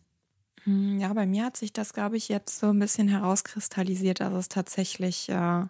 Hm, 0.65 0.99
ja, 1.01 1.13
bei 1.13 1.27
mir 1.27 1.45
hat 1.45 1.57
sich 1.57 1.73
das, 1.73 1.93
glaube 1.93 2.17
ich, 2.17 2.29
jetzt 2.29 2.59
so 2.59 2.69
ein 2.71 2.79
bisschen 2.79 3.09
herauskristallisiert, 3.09 4.21
dass 4.21 4.33
es 4.33 4.49
tatsächlich, 4.49 5.29
äh, 5.29 5.33
ja, 5.33 5.69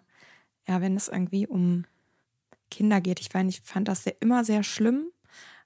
wenn 0.67 0.95
es 0.95 1.07
irgendwie 1.07 1.47
um 1.47 1.85
Kinder 2.71 3.01
geht, 3.01 3.19
ich 3.21 3.33
meine, 3.33 3.49
ich 3.49 3.61
fand 3.61 3.87
das 3.87 4.05
ja 4.05 4.13
immer 4.21 4.43
sehr 4.45 4.63
schlimm, 4.63 5.07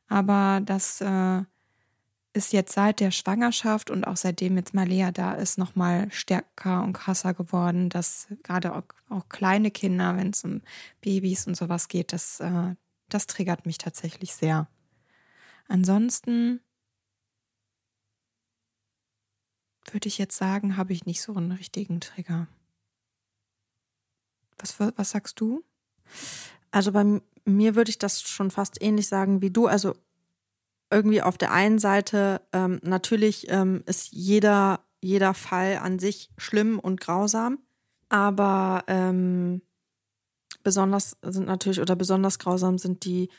aber 0.09 0.61
das 0.65 1.01
äh, 1.01 1.43
ist 2.33 2.53
jetzt 2.53 2.73
seit 2.73 2.99
der 3.01 3.11
Schwangerschaft 3.11 3.89
und 3.91 4.05
auch 4.07 4.17
seitdem 4.17 4.57
jetzt 4.57 4.73
Malea 4.75 5.11
da 5.11 5.33
ist, 5.33 5.57
nochmal 5.57 6.11
stärker 6.11 6.83
und 6.83 6.93
krasser 6.93 7.33
geworden, 7.33 7.89
dass 7.89 8.27
gerade 8.43 8.75
auch, 8.75 8.83
auch 9.09 9.29
kleine 9.29 9.71
Kinder, 9.71 10.17
wenn 10.17 10.31
es 10.31 10.43
um 10.45 10.61
Babys 11.01 11.47
und 11.47 11.57
sowas 11.57 11.87
geht, 11.89 12.13
das, 12.13 12.39
äh, 12.41 12.75
das 13.09 13.27
triggert 13.27 13.65
mich 13.65 13.77
tatsächlich 13.79 14.33
sehr. 14.35 14.67
Ansonsten 15.67 16.61
würde 19.93 20.07
ich 20.07 20.17
jetzt 20.17 20.37
sagen, 20.37 20.77
habe 20.77 20.93
ich 20.93 21.05
nicht 21.05 21.21
so 21.21 21.35
einen 21.35 21.51
richtigen 21.51 21.99
Trigger. 21.99 22.47
Was, 24.57 24.79
was 24.79 25.11
sagst 25.11 25.39
du? 25.39 25.63
Also 26.71 26.91
bei 26.91 27.21
mir 27.45 27.75
würde 27.75 27.89
ich 27.89 27.97
das 27.97 28.21
schon 28.21 28.51
fast 28.51 28.81
ähnlich 28.81 29.07
sagen 29.07 29.41
wie 29.41 29.49
du. 29.49 29.67
Also 29.67 29.95
irgendwie 30.91 31.21
auf 31.21 31.37
der 31.37 31.51
einen 31.51 31.79
Seite 31.79 32.41
ähm, 32.51 32.79
natürlich 32.83 33.49
ähm, 33.49 33.83
ist 33.85 34.11
jeder, 34.11 34.81
jeder 35.01 35.33
Fall 35.33 35.77
an 35.77 35.99
sich 35.99 36.31
schlimm 36.37 36.79
und 36.79 36.99
grausam, 36.99 37.59
aber 38.09 38.83
ähm, 38.87 39.61
besonders 40.63 41.17
sind 41.21 41.45
natürlich 41.45 41.79
oder 41.79 41.95
besonders 41.95 42.39
grausam 42.39 42.77
sind 42.77 43.05
die 43.05 43.29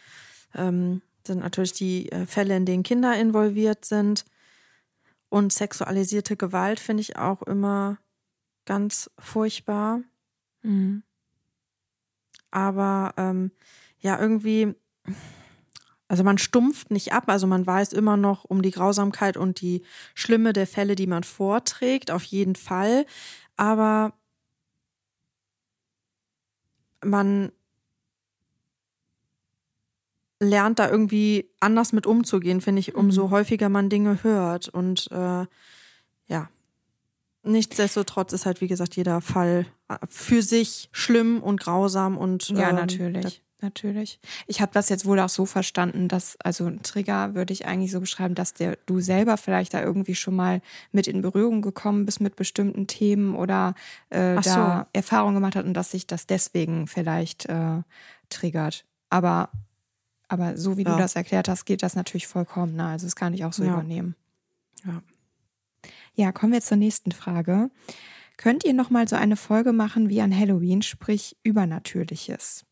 ähm, 0.55 1.03
sind 1.27 1.41
natürlich 1.41 1.73
die 1.73 2.11
äh, 2.13 2.27
Fälle, 2.27 2.57
in 2.57 2.67
denen 2.67 2.83
Kinder 2.83 3.19
involviert 3.19 3.85
sind. 3.85 4.25
Und 5.31 5.53
sexualisierte 5.53 6.37
Gewalt 6.37 6.81
finde 6.81 7.01
ich 7.01 7.17
auch 7.17 7.43
immer 7.43 7.99
ganz 8.67 9.11
furchtbar. 9.19 10.03
Mhm. 10.63 11.03
Aber 12.51 13.15
ähm, 13.17 13.53
ja, 14.01 14.19
irgendwie, 14.19 14.75
also 16.09 16.25
man 16.25 16.39
stumpft 16.39 16.91
nicht 16.91 17.13
ab, 17.13 17.25
also 17.29 17.47
man 17.47 17.65
weiß 17.65 17.93
immer 17.93 18.17
noch 18.17 18.45
um 18.45 18.61
die 18.61 18.73
Grausamkeit 18.73 19.37
und 19.37 19.61
die 19.61 19.85
Schlimme 20.15 20.53
der 20.53 20.67
Fälle, 20.67 20.97
die 20.97 21.07
man 21.07 21.23
vorträgt, 21.23 22.11
auf 22.11 22.25
jeden 22.25 22.57
Fall. 22.57 23.07
Aber 23.57 24.13
man 27.05 27.53
lernt 30.41 30.79
da 30.79 30.91
irgendwie 30.91 31.51
anders 31.61 31.93
mit 31.93 32.07
umzugehen, 32.07 32.61
finde 32.61 32.81
ich, 32.81 32.95
umso 32.95 33.27
mhm. 33.27 33.31
häufiger 33.31 33.69
man 33.69 33.91
Dinge 33.91 34.23
hört. 34.25 34.69
Und 34.69 35.11
äh, 35.13 35.47
ja, 36.27 36.49
nichtsdestotrotz 37.43 38.33
ist 38.33 38.47
halt, 38.47 38.61
wie 38.61 38.69
gesagt, 38.69 38.97
jeder 38.97 39.21
Fall 39.21 39.67
äh, 39.89 39.97
für 40.09 40.43
sich 40.43 40.89
schlimm 40.93 41.43
und 41.43 41.61
grausam 41.61 42.17
und 42.17 42.49
ja, 42.49 42.71
ähm, 42.71 42.77
natürlich. 42.77 43.43
Natürlich. 43.63 44.21
Ich 44.47 44.63
habe 44.63 44.73
das 44.73 44.89
jetzt 44.89 45.05
wohl 45.05 45.21
auch 45.21 45.29
so 45.29 45.45
verstanden, 45.45 46.09
dass, 46.09 46.39
also 46.41 46.65
ein 46.65 46.83
Trigger 46.83 47.35
würde 47.35 47.53
ich 47.53 47.67
eigentlich 47.67 47.91
so 47.91 48.01
beschreiben, 48.01 48.35
dass 48.35 48.55
der 48.55 48.79
du 48.87 49.01
selber 49.01 49.37
vielleicht 49.37 49.75
da 49.75 49.83
irgendwie 49.83 50.15
schon 50.15 50.35
mal 50.35 50.63
mit 50.93 51.07
in 51.07 51.21
Berührung 51.21 51.61
gekommen 51.61 52.07
bist 52.07 52.23
mit 52.23 52.37
bestimmten 52.37 52.87
Themen 52.87 53.35
oder 53.35 53.75
äh, 54.09 54.37
da 54.41 54.89
so. 54.89 54.99
Erfahrung 54.99 55.35
gemacht 55.35 55.57
hat 55.57 55.67
und 55.67 55.75
dass 55.75 55.91
sich 55.91 56.07
das 56.07 56.27
deswegen 56.27 56.87
vielleicht 56.87 57.47
äh, 57.47 57.83
triggert. 58.31 58.87
Aber 59.11 59.51
aber 60.31 60.57
so 60.57 60.77
wie 60.77 60.85
ja. 60.85 60.93
du 60.93 60.99
das 60.99 61.17
erklärt 61.17 61.49
hast, 61.49 61.65
geht 61.65 61.83
das 61.83 61.97
natürlich 61.97 62.29
vollkommen. 62.29 62.77
Ne? 62.77 62.87
Also 62.87 63.07
das 63.07 63.17
kann 63.17 63.35
ich 63.35 63.45
auch 63.45 63.53
so 63.53 63.65
ja. 63.65 63.73
übernehmen. 63.73 64.15
Ja. 64.85 65.03
Ja, 66.15 66.33
kommen 66.33 66.53
wir 66.53 66.61
zur 66.61 66.77
nächsten 66.77 67.13
Frage. 67.13 67.71
Könnt 68.37 68.65
ihr 68.65 68.73
noch 68.73 68.91
mal 68.91 69.09
so 69.09 69.17
eine 69.17 69.37
Folge 69.37 69.73
machen 69.73 70.09
wie 70.09 70.21
an 70.21 70.37
Halloween, 70.37 70.83
sprich 70.83 71.37
Übernatürliches? 71.43 72.65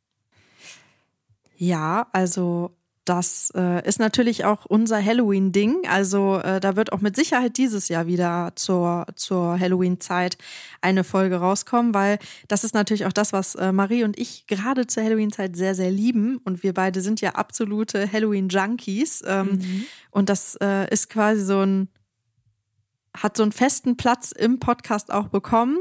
Ja, 1.57 2.07
also 2.13 2.78
das 3.09 3.51
äh, 3.57 3.87
ist 3.87 3.99
natürlich 3.99 4.45
auch 4.45 4.67
unser 4.67 5.03
Halloween-Ding. 5.03 5.87
Also 5.89 6.39
äh, 6.39 6.61
da 6.61 6.77
wird 6.77 6.93
auch 6.93 7.01
mit 7.01 7.17
Sicherheit 7.17 7.57
dieses 7.57 7.89
Jahr 7.89 8.07
wieder 8.07 8.53
zur, 8.55 9.07
zur 9.15 9.59
Halloween-Zeit 9.59 10.37
eine 10.83 11.05
Folge 11.05 11.37
rauskommen, 11.37 11.95
weil 11.95 12.19
das 12.49 12.65
ist 12.65 12.75
natürlich 12.75 13.07
auch 13.07 13.13
das, 13.13 13.33
was 13.33 13.55
äh, 13.55 13.73
Marie 13.73 14.05
und 14.05 14.19
ich 14.19 14.47
gerade 14.47 14.87
zur 14.87 15.03
Halloween-Zeit 15.03 15.57
sehr, 15.57 15.75
sehr 15.75 15.91
lieben. 15.91 16.39
Und 16.45 16.63
wir 16.63 16.75
beide 16.75 17.01
sind 17.01 17.21
ja 17.21 17.31
absolute 17.31 18.11
Halloween-Junkies. 18.13 19.23
Ähm, 19.27 19.47
mhm. 19.53 19.85
Und 20.11 20.29
das 20.29 20.57
äh, 20.61 20.93
ist 20.93 21.09
quasi 21.09 21.43
so 21.43 21.61
ein 21.61 21.89
hat 23.17 23.37
so 23.37 23.43
einen 23.43 23.53
festen 23.53 23.97
Platz 23.97 24.31
im 24.31 24.61
Podcast 24.61 25.11
auch 25.11 25.27
bekommen. 25.29 25.79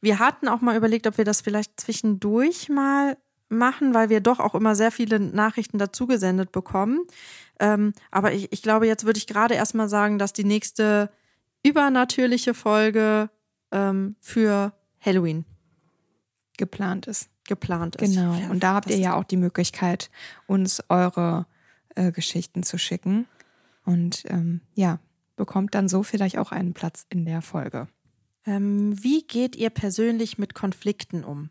Wir 0.00 0.18
hatten 0.18 0.48
auch 0.48 0.60
mal 0.60 0.76
überlegt, 0.76 1.06
ob 1.06 1.18
wir 1.18 1.24
das 1.24 1.40
vielleicht 1.40 1.78
zwischendurch 1.78 2.68
mal 2.68 3.16
machen, 3.50 3.94
weil 3.94 4.08
wir 4.08 4.20
doch 4.20 4.40
auch 4.40 4.54
immer 4.54 4.74
sehr 4.74 4.90
viele 4.90 5.20
Nachrichten 5.20 5.78
dazu 5.78 6.06
gesendet 6.06 6.52
bekommen. 6.52 7.00
Ähm, 7.58 7.92
aber 8.10 8.32
ich, 8.32 8.52
ich 8.52 8.62
glaube, 8.62 8.86
jetzt 8.86 9.04
würde 9.04 9.18
ich 9.18 9.26
gerade 9.26 9.54
erstmal 9.54 9.88
sagen, 9.88 10.18
dass 10.18 10.32
die 10.32 10.44
nächste 10.44 11.10
übernatürliche 11.62 12.54
Folge 12.54 13.28
ähm, 13.70 14.16
für 14.20 14.72
Halloween 15.00 15.44
geplant 16.56 17.06
ist. 17.06 17.28
Geplant 17.44 17.96
ist. 17.96 18.14
Genau. 18.14 18.34
Und 18.50 18.62
da 18.62 18.74
habt 18.74 18.90
ihr 18.90 18.98
ja 18.98 19.14
auch 19.14 19.24
die 19.24 19.36
Möglichkeit, 19.36 20.10
uns 20.46 20.82
eure 20.88 21.46
äh, 21.96 22.12
Geschichten 22.12 22.62
zu 22.62 22.78
schicken. 22.78 23.26
Und 23.84 24.24
ähm, 24.28 24.60
ja, 24.74 25.00
bekommt 25.36 25.74
dann 25.74 25.88
so 25.88 26.02
vielleicht 26.02 26.38
auch 26.38 26.52
einen 26.52 26.74
Platz 26.74 27.06
in 27.08 27.24
der 27.24 27.42
Folge. 27.42 27.88
Ähm, 28.46 29.02
wie 29.02 29.22
geht 29.22 29.56
ihr 29.56 29.70
persönlich 29.70 30.38
mit 30.38 30.54
Konflikten 30.54 31.24
um? 31.24 31.50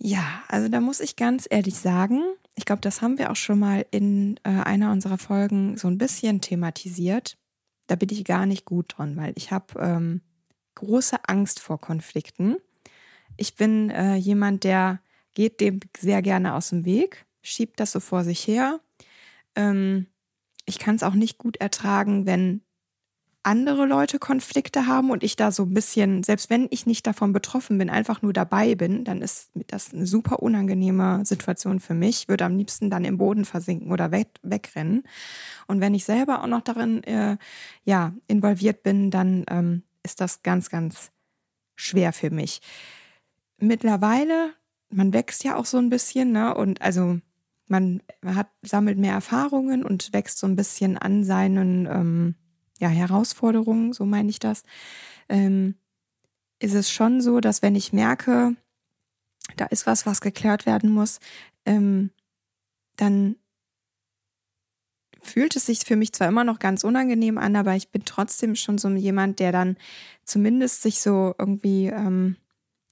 Ja, 0.00 0.42
also 0.48 0.68
da 0.68 0.80
muss 0.80 1.00
ich 1.00 1.16
ganz 1.16 1.46
ehrlich 1.50 1.74
sagen, 1.76 2.22
ich 2.54 2.64
glaube, 2.64 2.80
das 2.80 3.02
haben 3.02 3.18
wir 3.18 3.30
auch 3.30 3.36
schon 3.36 3.58
mal 3.58 3.84
in 3.90 4.38
äh, 4.44 4.50
einer 4.50 4.92
unserer 4.92 5.18
Folgen 5.18 5.76
so 5.76 5.88
ein 5.88 5.98
bisschen 5.98 6.40
thematisiert. 6.40 7.36
Da 7.86 7.96
bin 7.96 8.08
ich 8.10 8.24
gar 8.24 8.46
nicht 8.46 8.64
gut 8.64 8.94
dran, 8.96 9.16
weil 9.16 9.32
ich 9.36 9.50
habe 9.50 9.78
ähm, 9.80 10.20
große 10.74 11.28
Angst 11.28 11.60
vor 11.60 11.80
Konflikten. 11.80 12.56
Ich 13.36 13.56
bin 13.56 13.90
äh, 13.90 14.16
jemand, 14.16 14.64
der 14.64 15.00
geht 15.34 15.60
dem 15.60 15.80
sehr 15.96 16.22
gerne 16.22 16.54
aus 16.54 16.70
dem 16.70 16.84
Weg, 16.84 17.26
schiebt 17.42 17.80
das 17.80 17.92
so 17.92 18.00
vor 18.00 18.24
sich 18.24 18.46
her. 18.46 18.80
Ähm, 19.54 20.06
ich 20.64 20.78
kann 20.78 20.96
es 20.96 21.02
auch 21.02 21.14
nicht 21.14 21.38
gut 21.38 21.56
ertragen, 21.56 22.26
wenn 22.26 22.62
andere 23.42 23.86
Leute 23.86 24.18
Konflikte 24.18 24.86
haben 24.86 25.10
und 25.10 25.22
ich 25.22 25.36
da 25.36 25.52
so 25.52 25.62
ein 25.62 25.72
bisschen, 25.72 26.22
selbst 26.22 26.50
wenn 26.50 26.66
ich 26.70 26.86
nicht 26.86 27.06
davon 27.06 27.32
betroffen 27.32 27.78
bin, 27.78 27.88
einfach 27.88 28.20
nur 28.20 28.32
dabei 28.32 28.74
bin, 28.74 29.04
dann 29.04 29.22
ist 29.22 29.50
das 29.68 29.94
eine 29.94 30.06
super 30.06 30.42
unangenehme 30.42 31.24
Situation 31.24 31.80
für 31.80 31.94
mich. 31.94 32.28
Würde 32.28 32.44
am 32.44 32.56
liebsten 32.56 32.90
dann 32.90 33.04
im 33.04 33.18
Boden 33.18 33.44
versinken 33.44 33.92
oder 33.92 34.10
weg, 34.10 34.28
wegrennen. 34.42 35.04
Und 35.66 35.80
wenn 35.80 35.94
ich 35.94 36.04
selber 36.04 36.42
auch 36.42 36.46
noch 36.46 36.62
darin 36.62 37.02
äh, 37.04 37.36
ja 37.84 38.12
involviert 38.26 38.82
bin, 38.82 39.10
dann 39.10 39.44
ähm, 39.48 39.82
ist 40.02 40.20
das 40.20 40.42
ganz, 40.42 40.68
ganz 40.68 41.10
schwer 41.76 42.12
für 42.12 42.30
mich. 42.30 42.60
Mittlerweile, 43.58 44.52
man 44.90 45.12
wächst 45.12 45.44
ja 45.44 45.56
auch 45.56 45.66
so 45.66 45.78
ein 45.78 45.90
bisschen, 45.90 46.32
ne? 46.32 46.54
Und 46.54 46.82
also 46.82 47.18
man 47.68 48.02
hat, 48.24 48.48
sammelt 48.62 48.98
mehr 48.98 49.12
Erfahrungen 49.12 49.84
und 49.84 50.12
wächst 50.12 50.38
so 50.38 50.46
ein 50.46 50.56
bisschen 50.56 50.98
an 50.98 51.24
seinen 51.24 51.86
ähm, 51.86 52.34
ja, 52.78 52.88
Herausforderungen, 52.88 53.92
so 53.92 54.04
meine 54.04 54.30
ich 54.30 54.38
das, 54.38 54.62
ähm, 55.28 55.74
ist 56.60 56.74
es 56.74 56.90
schon 56.90 57.20
so, 57.20 57.40
dass 57.40 57.62
wenn 57.62 57.74
ich 57.74 57.92
merke, 57.92 58.56
da 59.56 59.66
ist 59.66 59.86
was, 59.86 60.06
was 60.06 60.20
geklärt 60.20 60.66
werden 60.66 60.90
muss, 60.90 61.20
ähm, 61.64 62.10
dann 62.96 63.36
fühlt 65.20 65.56
es 65.56 65.66
sich 65.66 65.80
für 65.80 65.96
mich 65.96 66.12
zwar 66.12 66.28
immer 66.28 66.44
noch 66.44 66.58
ganz 66.58 66.84
unangenehm 66.84 67.38
an, 67.38 67.56
aber 67.56 67.74
ich 67.74 67.90
bin 67.90 68.04
trotzdem 68.04 68.54
schon 68.54 68.78
so 68.78 68.88
jemand, 68.88 69.40
der 69.40 69.52
dann 69.52 69.76
zumindest 70.24 70.82
sich 70.82 71.00
so 71.00 71.34
irgendwie 71.38 71.86
ähm, 71.86 72.36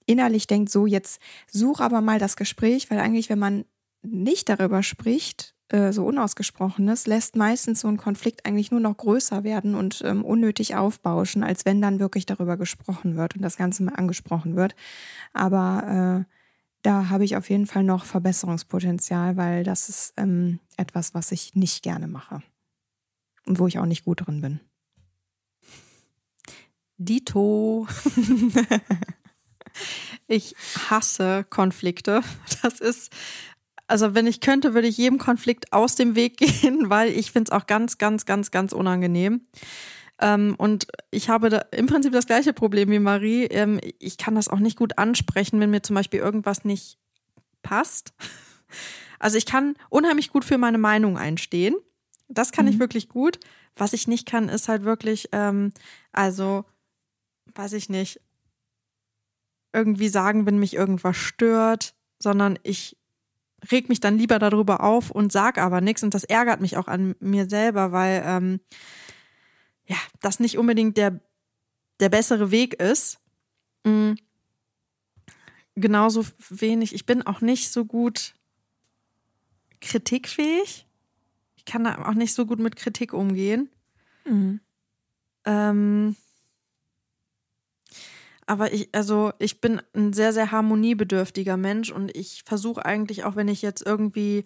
innerlich 0.07 0.47
denkt, 0.47 0.71
so 0.71 0.87
jetzt 0.87 1.21
such 1.51 1.81
aber 1.81 2.01
mal 2.01 2.19
das 2.19 2.37
Gespräch, 2.37 2.91
weil 2.91 3.01
eigentlich, 3.01 3.29
wenn 3.31 3.39
man 3.39 3.65
nicht 4.03 4.49
darüber 4.49 4.83
spricht, 4.83 5.56
äh, 5.69 5.93
so 5.93 6.05
Unausgesprochenes 6.07 7.07
lässt 7.07 7.35
meistens 7.35 7.81
so 7.81 7.89
einen 7.89 7.97
Konflikt 7.97 8.47
eigentlich 8.47 8.71
nur 8.71 8.81
noch 8.81 8.97
größer 8.97 9.43
werden 9.43 9.75
und 9.75 10.03
ähm, 10.05 10.25
unnötig 10.25 10.77
aufbauschen, 10.77 11.43
als 11.43 11.65
wenn 11.65 11.83
dann 11.83 11.99
wirklich 11.99 12.27
darüber 12.27 12.57
gesprochen 12.57 13.17
wird 13.17 13.35
und 13.35 13.43
das 13.43 13.57
Ganze 13.57 13.83
mal 13.83 13.95
angesprochen 13.95 14.55
wird. 14.55 14.77
Aber 15.33 16.25
äh, 16.27 16.33
da 16.83 17.09
habe 17.09 17.25
ich 17.25 17.37
auf 17.37 17.51
jeden 17.51 17.67
Fall 17.67 17.83
noch 17.83 18.05
Verbesserungspotenzial, 18.05 19.37
weil 19.37 19.65
das 19.65 19.89
ist 19.89 20.15
ähm, 20.17 20.61
etwas, 20.77 21.15
was 21.15 21.33
ich 21.33 21.57
nicht 21.57 21.83
gerne 21.83 22.07
mache 22.07 22.43
und 23.45 23.59
wo 23.59 23.67
ich 23.67 23.81
auch 23.81 23.87
nicht 23.87 24.05
gut 24.05 24.27
drin 24.27 24.41
bin. 24.41 24.61
Dito. 26.97 27.89
ich 30.29 30.55
hasse 30.89 31.45
Konflikte. 31.51 32.23
Das 32.63 32.81
ist 32.81 33.13
also 33.89 34.15
wenn 34.15 34.27
ich 34.27 34.41
könnte, 34.41 34.75
würde 34.75 34.89
ich 34.89 34.97
jedem 34.97 35.19
Konflikt 35.19 35.73
aus 35.73 35.95
dem 35.95 36.15
Weg 36.15 36.37
gehen, 36.39 36.91
weil 36.91 37.11
ich 37.11 37.33
finde 37.33 37.51
es 37.51 37.53
auch 37.53 37.67
ganz, 37.67 37.99
ganz, 37.99 38.27
ganz, 38.27 38.51
ganz 38.51 38.73
unangenehm. 38.73 39.47
Ähm, 40.21 40.55
und 40.57 40.87
ich 41.11 41.29
habe 41.29 41.51
da 41.51 41.59
im 41.73 41.87
Prinzip 41.87 42.13
das 42.13 42.27
gleiche 42.27 42.53
Problem 42.53 42.91
wie 42.91 42.99
Marie. 42.99 43.45
Ähm, 43.45 43.81
ich 43.99 44.17
kann 44.17 44.35
das 44.35 44.49
auch 44.49 44.59
nicht 44.59 44.79
gut 44.79 44.99
ansprechen, 44.99 45.61
wenn 45.61 45.71
mir 45.71 45.83
zum 45.83 45.95
Beispiel 45.95 46.21
irgendwas 46.21 46.65
nicht 46.65 46.99
passt. 47.63 48.15
Also 49.19 49.39
ich 49.39 49.47
kann 49.47 49.77
unheimlich 49.89 50.29
gut 50.29 50.45
für 50.45 50.59
meine 50.59 50.77
Meinung 50.77 51.17
einstehen. 51.17 51.75
Das 52.29 52.53
kann 52.53 52.67
mhm. 52.67 52.73
ich 52.73 52.79
wirklich 52.79 53.09
gut. 53.09 53.41
Was 53.75 53.95
ich 53.95 54.07
nicht 54.07 54.29
kann, 54.29 54.51
ist 54.51 54.69
halt 54.69 54.85
wirklich, 54.85 55.31
ähm, 55.33 55.73
also, 56.13 56.67
weiß 57.55 57.73
ich 57.73 57.89
nicht, 57.89 58.21
irgendwie 59.73 60.11
sagen, 60.11 60.45
wenn 60.45 60.59
mich 60.59 60.75
irgendwas 60.75 61.17
stört, 61.17 61.95
sondern 62.19 62.59
ich 62.63 62.99
reg 63.71 63.89
mich 63.89 64.01
dann 64.01 64.19
lieber 64.19 64.39
darüber 64.39 64.83
auf 64.83 65.11
und 65.11 65.33
sag 65.33 65.59
aber 65.59 65.81
nichts. 65.81 66.03
Und 66.03 66.15
das 66.15 66.25
ärgert 66.25 66.61
mich 66.61 66.77
auch 66.77 66.89
an 66.89 67.15
mir 67.21 67.49
selber, 67.49 67.93
weil 67.93 68.23
ähm, 68.25 68.61
ja, 69.87 69.97
das 70.21 70.41
nicht 70.41 70.59
unbedingt 70.59 70.97
der, 70.97 71.21
der 72.01 72.09
bessere 72.09 72.51
Weg 72.51 72.75
ist. 72.75 73.19
Mhm. 73.85 74.17
Genauso 75.75 76.25
wenig. 76.49 76.95
Ich 76.95 77.07
bin 77.07 77.23
auch 77.23 77.41
nicht 77.41 77.71
so 77.71 77.85
gut 77.85 78.35
kritikfähig. 79.81 80.87
Ich 81.57 81.65
kann 81.65 81.85
da 81.85 82.07
auch 82.07 82.15
nicht 82.15 82.35
so 82.35 82.47
gut 82.47 82.59
mit 82.59 82.77
Kritik 82.77 83.13
umgehen. 83.13 83.69
Mhm. 84.25 84.61
Ähm, 85.45 86.17
aber 88.47 88.73
ich, 88.73 88.89
also 88.93 89.33
ich 89.41 89.61
bin 89.61 89.83
ein 89.93 90.13
sehr, 90.13 90.33
sehr 90.33 90.53
harmoniebedürftiger 90.53 91.57
Mensch 91.57 91.91
und 91.91 92.17
ich 92.17 92.45
versuche 92.47 92.85
eigentlich 92.85 93.25
auch, 93.25 93.35
wenn 93.35 93.49
ich 93.49 93.61
jetzt 93.61 93.85
irgendwie, 93.85 94.45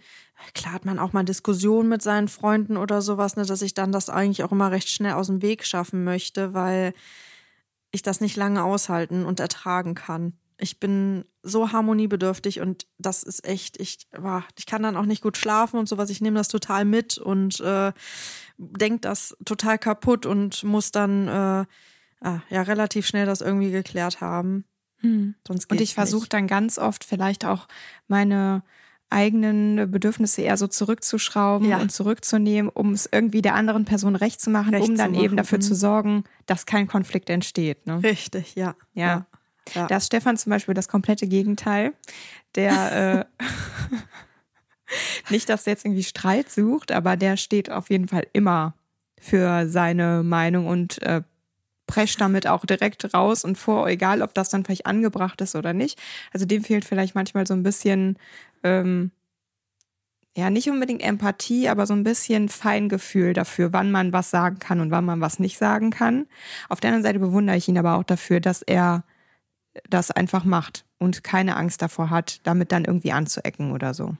klar 0.54 0.72
hat 0.72 0.86
man 0.86 0.98
auch 0.98 1.12
mal 1.12 1.24
Diskussionen 1.24 1.90
mit 1.90 2.00
seinen 2.00 2.28
Freunden 2.28 2.78
oder 2.78 3.02
sowas, 3.02 3.36
ne, 3.36 3.44
dass 3.44 3.60
ich 3.60 3.74
dann 3.74 3.92
das 3.92 4.08
eigentlich 4.08 4.42
auch 4.42 4.52
immer 4.52 4.70
recht 4.70 4.88
schnell 4.88 5.12
aus 5.12 5.26
dem 5.26 5.42
Weg 5.42 5.66
schaffen 5.66 6.02
möchte, 6.02 6.54
weil 6.54 6.94
ich 7.92 8.00
das 8.00 8.22
nicht 8.22 8.36
lange 8.36 8.64
aushalten 8.64 9.26
und 9.26 9.38
ertragen 9.38 9.94
kann. 9.94 10.32
Ich 10.56 10.80
bin 10.80 11.24
so 11.42 11.72
harmoniebedürftig 11.72 12.60
und 12.60 12.86
das 12.98 13.22
ist 13.22 13.46
echt, 13.46 13.80
ich, 13.80 14.08
ich 14.56 14.66
kann 14.66 14.82
dann 14.82 14.96
auch 14.96 15.06
nicht 15.06 15.22
gut 15.22 15.36
schlafen 15.36 15.78
und 15.78 15.88
sowas. 15.88 16.10
Ich 16.10 16.20
nehme 16.20 16.36
das 16.36 16.48
total 16.48 16.84
mit 16.84 17.18
und 17.18 17.60
äh, 17.60 17.92
denke 18.56 19.00
das 19.00 19.36
total 19.44 19.78
kaputt 19.78 20.26
und 20.26 20.62
muss 20.64 20.90
dann 20.90 21.28
äh, 21.28 21.64
ah, 22.20 22.40
ja 22.50 22.62
relativ 22.62 23.06
schnell 23.06 23.26
das 23.26 23.40
irgendwie 23.40 23.70
geklärt 23.70 24.20
haben. 24.20 24.64
Hm. 25.00 25.34
Und 25.48 25.80
ich 25.80 25.94
versuche 25.94 26.28
dann 26.28 26.46
ganz 26.46 26.78
oft 26.78 27.04
vielleicht 27.04 27.44
auch 27.44 27.66
meine 28.06 28.62
eigenen 29.10 29.90
Bedürfnisse 29.90 30.42
eher 30.42 30.56
so 30.56 30.68
zurückzuschrauben 30.68 31.68
ja. 31.68 31.78
und 31.78 31.90
zurückzunehmen, 31.90 32.70
um 32.70 32.92
es 32.92 33.08
irgendwie 33.10 33.42
der 33.42 33.54
anderen 33.54 33.84
Person 33.84 34.14
recht 34.14 34.40
zu 34.40 34.50
machen, 34.50 34.72
recht 34.72 34.88
um 34.88 34.96
dann 34.96 35.14
eben 35.14 35.36
dafür 35.36 35.58
zu 35.58 35.72
mhm. 35.72 35.78
sorgen, 35.78 36.24
dass 36.46 36.64
kein 36.64 36.86
Konflikt 36.86 37.28
entsteht. 37.28 37.86
Ne? 37.86 38.02
Richtig, 38.02 38.54
ja. 38.54 38.76
ja. 38.94 39.06
Ja. 39.06 39.26
ja. 39.74 39.86
Da 39.88 39.96
ist 39.96 40.06
Stefan 40.06 40.36
zum 40.36 40.50
Beispiel 40.50 40.74
das 40.74 40.88
komplette 40.88 41.26
Gegenteil. 41.26 41.92
Der 42.54 43.26
äh, 43.40 43.44
nicht, 45.30 45.48
dass 45.48 45.66
er 45.66 45.72
jetzt 45.72 45.84
irgendwie 45.84 46.04
Streit 46.04 46.50
sucht, 46.50 46.92
aber 46.92 47.16
der 47.16 47.36
steht 47.36 47.70
auf 47.70 47.90
jeden 47.90 48.06
Fall 48.06 48.26
immer 48.32 48.74
für 49.20 49.68
seine 49.68 50.22
Meinung 50.22 50.66
und 50.66 51.02
äh, 51.02 51.22
prescht 51.90 52.20
damit 52.20 52.46
auch 52.46 52.64
direkt 52.64 53.12
raus 53.12 53.44
und 53.44 53.58
vor, 53.58 53.88
egal 53.88 54.22
ob 54.22 54.32
das 54.32 54.48
dann 54.48 54.64
vielleicht 54.64 54.86
angebracht 54.86 55.40
ist 55.40 55.56
oder 55.56 55.72
nicht. 55.72 55.98
Also 56.32 56.46
dem 56.46 56.62
fehlt 56.62 56.84
vielleicht 56.84 57.14
manchmal 57.14 57.46
so 57.46 57.54
ein 57.54 57.64
bisschen, 57.64 58.16
ähm, 58.62 59.10
ja, 60.36 60.50
nicht 60.50 60.70
unbedingt 60.70 61.02
Empathie, 61.02 61.68
aber 61.68 61.86
so 61.86 61.94
ein 61.94 62.04
bisschen 62.04 62.48
Feingefühl 62.48 63.32
dafür, 63.32 63.72
wann 63.72 63.90
man 63.90 64.12
was 64.12 64.30
sagen 64.30 64.60
kann 64.60 64.80
und 64.80 64.92
wann 64.92 65.04
man 65.04 65.20
was 65.20 65.40
nicht 65.40 65.58
sagen 65.58 65.90
kann. 65.90 66.26
Auf 66.68 66.78
der 66.78 66.90
anderen 66.90 67.02
Seite 67.02 67.18
bewundere 67.18 67.56
ich 67.56 67.66
ihn 67.68 67.78
aber 67.78 67.96
auch 67.96 68.04
dafür, 68.04 68.38
dass 68.38 68.62
er 68.62 69.02
das 69.88 70.12
einfach 70.12 70.44
macht 70.44 70.84
und 70.98 71.24
keine 71.24 71.56
Angst 71.56 71.82
davor 71.82 72.10
hat, 72.10 72.40
damit 72.46 72.70
dann 72.70 72.84
irgendwie 72.84 73.12
anzuecken 73.12 73.72
oder 73.72 73.94
so. 73.94 74.16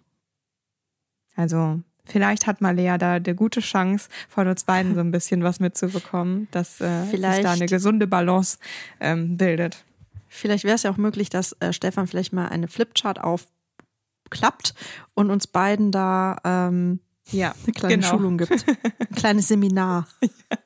Also 1.37 1.81
Vielleicht 2.05 2.47
hat 2.47 2.61
Malea 2.61 2.99
da 2.99 3.15
eine 3.15 3.35
gute 3.35 3.61
Chance, 3.61 4.09
von 4.29 4.49
uns 4.49 4.65
beiden 4.65 4.95
so 4.95 5.01
ein 5.01 5.11
bisschen 5.11 5.43
was 5.43 5.61
mitzubekommen, 5.61 6.49
dass 6.51 6.81
äh, 6.81 7.05
sich 7.05 7.21
da 7.21 7.53
eine 7.53 7.67
gesunde 7.67 8.07
Balance 8.07 8.59
ähm, 9.01 9.37
bildet. 9.37 9.85
Vielleicht 10.29 10.65
wäre 10.65 10.77
es 10.77 10.85
ja 10.85 10.91
auch 10.91 10.97
möglich, 10.97 11.29
dass 11.29 11.53
äh, 11.61 11.73
Stefan 11.73 12.07
vielleicht 12.07 12.33
mal 12.33 12.49
eine 12.49 12.69
Flipchart 12.69 13.21
aufklappt 13.21 14.75
und 15.15 15.31
uns 15.31 15.47
beiden 15.47 15.91
da 15.91 16.37
ähm, 16.45 17.01
ja, 17.31 17.55
eine 17.65 17.73
kleine 17.73 17.97
genau. 17.97 18.09
Schulung 18.09 18.39
gibt. 18.39 18.65
Ein 18.99 19.15
kleines 19.15 19.49
Seminar. 19.49 20.09
Ja, 20.23 20.59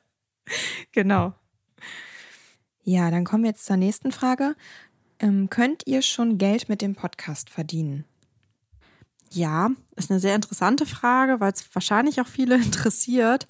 genau. 0.91 1.33
Ja, 2.83 3.09
dann 3.09 3.25
kommen 3.25 3.43
wir 3.43 3.49
jetzt 3.49 3.65
zur 3.65 3.77
nächsten 3.77 4.11
Frage. 4.11 4.55
Ähm, 5.19 5.49
könnt 5.49 5.83
ihr 5.87 6.01
schon 6.01 6.37
Geld 6.37 6.69
mit 6.69 6.81
dem 6.81 6.95
Podcast 6.95 7.49
verdienen? 7.49 8.05
Ja, 9.31 9.71
ist 9.95 10.11
eine 10.11 10.19
sehr 10.19 10.35
interessante 10.35 10.85
Frage, 10.85 11.39
weil 11.39 11.51
es 11.51 11.63
wahrscheinlich 11.73 12.21
auch 12.21 12.27
viele 12.27 12.55
interessiert. 12.63 13.47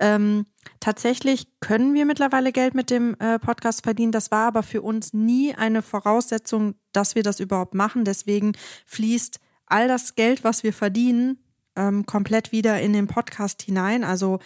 Ähm, 0.00 0.46
tatsächlich 0.80 1.48
können 1.60 1.94
wir 1.94 2.06
mittlerweile 2.06 2.52
Geld 2.52 2.74
mit 2.74 2.90
dem 2.90 3.16
äh, 3.18 3.38
Podcast 3.38 3.82
verdienen. 3.82 4.12
Das 4.12 4.30
war 4.30 4.46
aber 4.48 4.62
für 4.62 4.82
uns 4.82 5.12
nie 5.12 5.54
eine 5.54 5.82
Voraussetzung, 5.82 6.74
dass 6.92 7.14
wir 7.14 7.22
das 7.22 7.40
überhaupt 7.40 7.74
machen. 7.74 8.04
Deswegen 8.04 8.52
fließt 8.86 9.40
all 9.66 9.88
das 9.88 10.14
Geld, 10.14 10.44
was 10.44 10.62
wir 10.62 10.72
verdienen, 10.72 11.38
ähm, 11.76 12.06
komplett 12.06 12.52
wieder 12.52 12.80
in 12.80 12.92
den 12.92 13.06
Podcast 13.06 13.62
hinein. 13.62 14.04
Also 14.04 14.38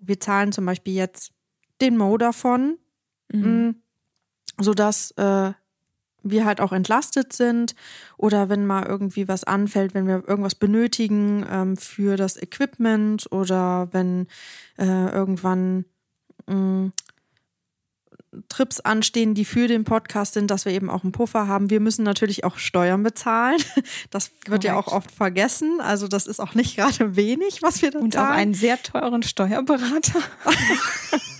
wir 0.00 0.20
zahlen 0.20 0.52
zum 0.52 0.64
Beispiel 0.64 0.94
jetzt 0.94 1.32
den 1.80 1.96
Mo 1.96 2.16
davon, 2.16 2.78
mhm. 3.32 3.68
Mm, 3.68 3.82
sodass 4.60 5.12
äh, 5.12 5.52
wir 6.30 6.44
halt 6.44 6.60
auch 6.60 6.72
entlastet 6.72 7.32
sind 7.32 7.74
oder 8.16 8.48
wenn 8.48 8.66
mal 8.66 8.86
irgendwie 8.86 9.28
was 9.28 9.44
anfällt, 9.44 9.94
wenn 9.94 10.06
wir 10.06 10.24
irgendwas 10.26 10.54
benötigen 10.54 11.46
ähm, 11.50 11.76
für 11.76 12.16
das 12.16 12.40
Equipment 12.40 13.30
oder 13.30 13.88
wenn 13.92 14.26
äh, 14.78 15.10
irgendwann 15.10 15.84
mh, 16.46 16.90
Trips 18.48 18.80
anstehen, 18.80 19.34
die 19.34 19.44
für 19.44 19.68
den 19.68 19.84
Podcast 19.84 20.34
sind, 20.34 20.50
dass 20.50 20.64
wir 20.64 20.72
eben 20.72 20.90
auch 20.90 21.02
einen 21.02 21.12
Puffer 21.12 21.48
haben. 21.48 21.70
Wir 21.70 21.80
müssen 21.80 22.04
natürlich 22.04 22.44
auch 22.44 22.58
Steuern 22.58 23.02
bezahlen. 23.02 23.60
Das 24.10 24.30
wird 24.46 24.64
ja 24.64 24.76
auch 24.76 24.88
oft 24.88 25.10
vergessen. 25.10 25.80
Also 25.80 26.08
das 26.08 26.26
ist 26.26 26.40
auch 26.40 26.54
nicht 26.54 26.76
gerade 26.76 27.16
wenig, 27.16 27.62
was 27.62 27.82
wir 27.82 27.90
da 27.90 27.98
Und 27.98 28.12
zahlen. 28.12 28.26
Und 28.26 28.32
auch 28.32 28.38
einen 28.38 28.54
sehr 28.54 28.82
teuren 28.82 29.22
Steuerberater. 29.22 30.20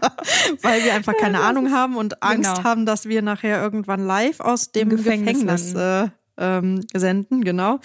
weil 0.62 0.84
wir 0.84 0.94
einfach 0.94 1.14
keine 1.16 1.40
Ahnung 1.40 1.72
haben 1.72 1.96
und 1.96 2.22
Angst 2.22 2.56
genau. 2.56 2.64
haben, 2.64 2.86
dass 2.86 3.06
wir 3.06 3.22
nachher 3.22 3.60
irgendwann 3.60 4.06
live 4.06 4.40
aus 4.40 4.72
dem 4.72 4.90
Im 4.90 4.96
Gefängnis, 4.96 5.40
Gefängnis 5.40 5.74
äh, 5.74 6.08
ähm, 6.38 6.86
senden, 6.94 7.44
genau. 7.44 7.80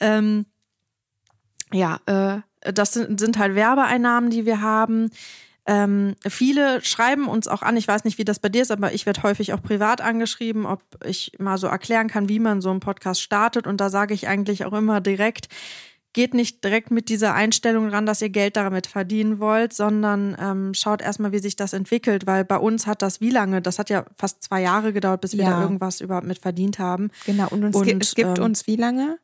Ähm, 0.00 0.46
ja, 1.72 1.98
äh, 2.06 2.72
das 2.72 2.94
sind, 2.94 3.20
sind 3.20 3.38
halt 3.38 3.54
Werbeeinnahmen, 3.54 4.30
die 4.30 4.46
wir 4.46 4.60
haben. 4.60 5.10
Ähm, 5.66 6.14
viele 6.26 6.82
schreiben 6.82 7.28
uns 7.28 7.46
auch 7.46 7.60
an, 7.60 7.76
ich 7.76 7.86
weiß 7.86 8.04
nicht, 8.04 8.16
wie 8.16 8.24
das 8.24 8.38
bei 8.38 8.48
dir 8.48 8.62
ist, 8.62 8.70
aber 8.70 8.94
ich 8.94 9.04
werde 9.04 9.22
häufig 9.22 9.52
auch 9.52 9.62
privat 9.62 10.00
angeschrieben, 10.00 10.64
ob 10.64 10.80
ich 11.04 11.32
mal 11.38 11.58
so 11.58 11.66
erklären 11.66 12.08
kann, 12.08 12.28
wie 12.30 12.38
man 12.38 12.62
so 12.62 12.70
einen 12.70 12.80
Podcast 12.80 13.20
startet. 13.20 13.66
Und 13.66 13.78
da 13.80 13.90
sage 13.90 14.14
ich 14.14 14.28
eigentlich 14.28 14.64
auch 14.64 14.72
immer 14.72 15.02
direkt, 15.02 15.48
geht 16.12 16.34
nicht 16.34 16.64
direkt 16.64 16.90
mit 16.90 17.08
dieser 17.08 17.34
Einstellung 17.34 17.88
ran, 17.88 18.06
dass 18.06 18.22
ihr 18.22 18.30
Geld 18.30 18.56
damit 18.56 18.86
verdienen 18.86 19.38
wollt, 19.38 19.72
sondern 19.72 20.36
ähm, 20.40 20.74
schaut 20.74 21.02
erstmal, 21.02 21.32
wie 21.32 21.38
sich 21.38 21.56
das 21.56 21.72
entwickelt, 21.72 22.26
weil 22.26 22.44
bei 22.44 22.56
uns 22.56 22.86
hat 22.86 23.02
das 23.02 23.20
wie 23.20 23.30
lange? 23.30 23.62
Das 23.62 23.78
hat 23.78 23.90
ja 23.90 24.04
fast 24.16 24.42
zwei 24.42 24.62
Jahre 24.62 24.92
gedauert, 24.92 25.20
bis 25.20 25.34
wir 25.34 25.44
ja. 25.44 25.50
da 25.50 25.62
irgendwas 25.62 26.00
überhaupt 26.00 26.26
mit 26.26 26.38
verdient 26.38 26.78
haben. 26.78 27.10
Genau, 27.26 27.48
und, 27.50 27.74
und 27.74 27.84
gibt, 27.84 28.02
es 28.02 28.14
gibt 28.14 28.38
ähm, 28.38 28.44
uns 28.44 28.66
wie 28.66 28.76
lange? 28.76 29.18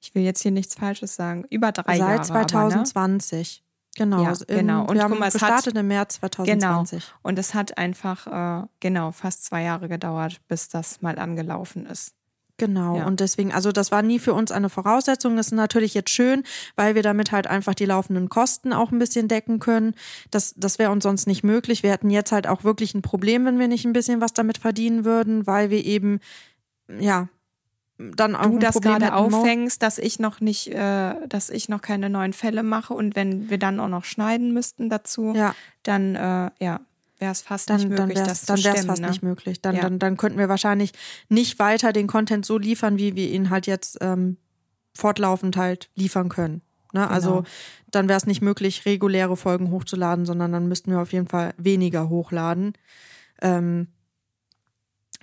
Ich 0.00 0.14
will 0.14 0.22
jetzt 0.22 0.42
hier 0.42 0.52
nichts 0.52 0.74
Falsches 0.74 1.16
sagen. 1.16 1.44
Über 1.50 1.72
drei 1.72 1.98
seit 1.98 1.98
Jahre. 1.98 2.24
Seit 2.24 2.50
2020. 2.50 3.62
Aber, 3.62 3.62
ne? 3.62 3.66
Genau, 3.96 4.22
ja, 4.22 4.34
genau. 4.46 4.84
Und 4.84 4.94
wir 4.94 5.02
haben 5.02 5.18
mal, 5.18 5.30
gestartet 5.30 5.74
hat, 5.74 5.80
im 5.80 5.88
März 5.88 6.20
2020. 6.20 7.02
Genau. 7.02 7.18
Und 7.22 7.38
es 7.38 7.54
hat 7.54 7.78
einfach 7.78 8.26
äh, 8.62 8.66
genau 8.80 9.10
fast 9.10 9.44
zwei 9.44 9.62
Jahre 9.62 9.88
gedauert, 9.88 10.40
bis 10.48 10.68
das 10.68 11.00
mal 11.00 11.18
angelaufen 11.18 11.86
ist. 11.86 12.14
Genau. 12.58 12.96
Ja. 12.96 13.06
Und 13.06 13.20
deswegen, 13.20 13.52
also 13.52 13.70
das 13.70 13.92
war 13.92 14.02
nie 14.02 14.18
für 14.18 14.32
uns 14.32 14.50
eine 14.50 14.70
Voraussetzung. 14.70 15.36
Das 15.36 15.48
ist 15.48 15.52
natürlich 15.52 15.94
jetzt 15.94 16.10
schön, 16.10 16.42
weil 16.74 16.94
wir 16.94 17.02
damit 17.02 17.32
halt 17.32 17.46
einfach 17.46 17.74
die 17.74 17.84
laufenden 17.84 18.28
Kosten 18.28 18.72
auch 18.72 18.90
ein 18.92 18.98
bisschen 18.98 19.28
decken 19.28 19.58
können. 19.58 19.94
Das, 20.30 20.54
das 20.56 20.78
wäre 20.78 20.90
uns 20.90 21.02
sonst 21.02 21.26
nicht 21.26 21.44
möglich. 21.44 21.82
Wir 21.82 21.90
hätten 21.90 22.10
jetzt 22.10 22.32
halt 22.32 22.46
auch 22.46 22.64
wirklich 22.64 22.94
ein 22.94 23.02
Problem, 23.02 23.44
wenn 23.44 23.58
wir 23.58 23.68
nicht 23.68 23.84
ein 23.84 23.92
bisschen 23.92 24.20
was 24.20 24.32
damit 24.32 24.58
verdienen 24.58 25.04
würden, 25.04 25.46
weil 25.46 25.70
wir 25.70 25.84
eben, 25.84 26.20
ja, 26.98 27.28
dann 27.98 28.36
auch 28.36 28.50
du 28.50 28.58
das 28.58 28.80
gerade 28.80 29.14
auffängst, 29.14 29.82
dass 29.82 29.98
ich 29.98 30.18
noch 30.18 30.40
nicht, 30.40 30.68
äh, 30.68 31.14
dass 31.28 31.48
ich 31.48 31.68
noch 31.68 31.80
keine 31.80 32.10
neuen 32.10 32.34
Fälle 32.34 32.62
mache 32.62 32.92
und 32.92 33.16
wenn 33.16 33.48
wir 33.48 33.58
dann 33.58 33.80
auch 33.80 33.88
noch 33.88 34.04
schneiden 34.04 34.52
müssten 34.52 34.90
dazu, 34.90 35.32
ja. 35.34 35.54
dann 35.82 36.14
äh, 36.14 36.50
ja, 36.60 36.80
wäre 37.18 37.32
es 37.32 37.42
fast 37.42 37.70
dann, 37.70 37.76
nicht 37.76 37.88
möglich, 37.88 38.18
dann 38.18 38.26
das 38.26 38.44
dann 38.44 38.62
wäre 38.62 38.76
es 38.76 38.84
fast 38.84 39.02
ne? 39.02 39.08
nicht 39.08 39.22
möglich. 39.22 39.60
Dann, 39.62 39.76
ja. 39.76 39.82
dann, 39.82 39.98
dann 39.98 40.16
könnten 40.16 40.38
wir 40.38 40.48
wahrscheinlich 40.48 40.92
nicht 41.28 41.58
weiter 41.58 41.92
den 41.92 42.06
Content 42.06 42.44
so 42.44 42.58
liefern, 42.58 42.98
wie 42.98 43.14
wir 43.16 43.30
ihn 43.30 43.50
halt 43.50 43.66
jetzt 43.66 43.98
ähm, 44.00 44.36
fortlaufend 44.94 45.56
halt 45.56 45.90
liefern 45.94 46.28
können. 46.28 46.62
Ne? 46.92 47.08
Also 47.08 47.36
Genau. 47.36 47.48
dann 47.90 48.08
wäre 48.08 48.16
es 48.16 48.26
nicht 48.26 48.42
möglich, 48.42 48.86
reguläre 48.86 49.36
Folgen 49.36 49.70
hochzuladen, 49.70 50.26
sondern 50.26 50.52
dann 50.52 50.68
müssten 50.68 50.90
wir 50.90 51.00
auf 51.00 51.12
jeden 51.12 51.28
Fall 51.28 51.54
weniger 51.58 52.08
hochladen. 52.08 52.72
Ähm, 53.42 53.88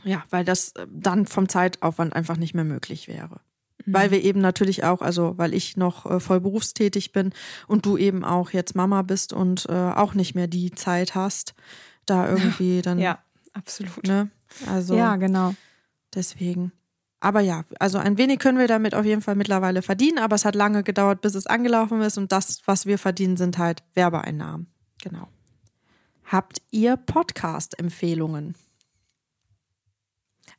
ja, 0.03 0.23
weil 0.29 0.45
das 0.45 0.73
äh, 0.73 0.88
dann 0.91 1.25
vom 1.25 1.49
Zeitaufwand 1.49 2.15
einfach 2.15 2.38
nicht 2.38 2.53
mehr 2.53 2.65
möglich 2.65 3.08
wäre. 3.08 3.39
Weil 3.86 4.12
wir 4.12 4.24
eben 4.24 4.39
natürlich 4.39 4.84
auch, 4.84 5.02
also 5.02 5.38
weil 5.38 5.54
ich 5.54 5.78
noch 5.78 6.06
äh, 6.06 6.19
voll 6.19 6.39
berufstätig 6.39 7.12
bin 7.12 7.34
und 7.67 7.86
du 7.86 7.98
eben 7.98 8.24
auch 8.24 8.52
jetzt 8.52 8.76
Mama 8.76 9.02
bist 9.02 9.34
und 9.34 9.65
äh, 9.69 9.74
auch 9.74 10.13
nicht 10.13 10.36
mehr 10.36 10.48
die 10.48 10.72
Zeit 10.72 11.15
hast, 11.15 11.54
da 12.06 12.30
irgendwie 12.30 12.82
dann, 12.82 13.00
Ja, 13.00 13.19
absolut. 13.54 14.06
ne? 14.08 14.30
Also 14.67 14.96
Ja, 14.96 15.15
genau. 15.15 15.54
deswegen. 16.13 16.72
Aber 17.19 17.39
ja, 17.39 17.63
also 17.80 18.00
ein 18.00 18.17
wenig 18.17 18.39
können 18.39 18.58
wir 18.58 18.67
damit 18.67 18.93
auf 18.96 19.06
jeden 19.06 19.22
Fall 19.22 19.36
mittlerweile 19.36 19.82
verdienen, 19.82 20.19
aber 20.19 20.36
es 20.36 20.43
hat 20.43 20.56
lange 20.56 20.84
gedauert, 20.84 21.22
bis 21.22 21.36
es 21.36 21.48
angelaufen 21.48 22.02
ist 22.02 22.17
und 22.17 22.34
das, 22.34 22.62
was 22.65 22.86
wir 22.86 22.98
verdienen, 22.98 23.38
sind 23.38 23.58
halt 23.58 23.82
Werbeeinnahmen. 23.93 24.67
Genau. 25.02 25.30
Habt 26.26 26.62
ihr 26.72 26.98
Podcast-Empfehlungen? 26.98 28.56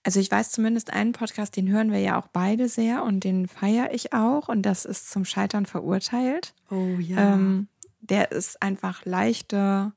Also 0.04 0.20
ich 0.20 0.30
weiß 0.30 0.50
zumindest 0.50 0.92
einen 0.92 1.12
Podcast, 1.12 1.56
den 1.56 1.68
hören 1.68 1.90
wir 1.90 1.98
ja 1.98 2.18
auch 2.20 2.28
beide 2.28 2.68
sehr 2.68 3.04
und 3.04 3.24
den 3.24 3.48
feiere 3.48 3.92
ich 3.92 4.12
auch 4.12 4.48
und 4.48 4.62
das 4.62 4.84
ist 4.84 5.10
zum 5.10 5.24
Scheitern 5.24 5.64
verurteilt. 5.64 6.54
Oh 6.70 6.96
ja. 6.98 7.34
Ähm, 7.34 7.68
der 8.00 8.30
ist 8.30 8.62
einfach 8.62 9.06
leichte, 9.06 9.92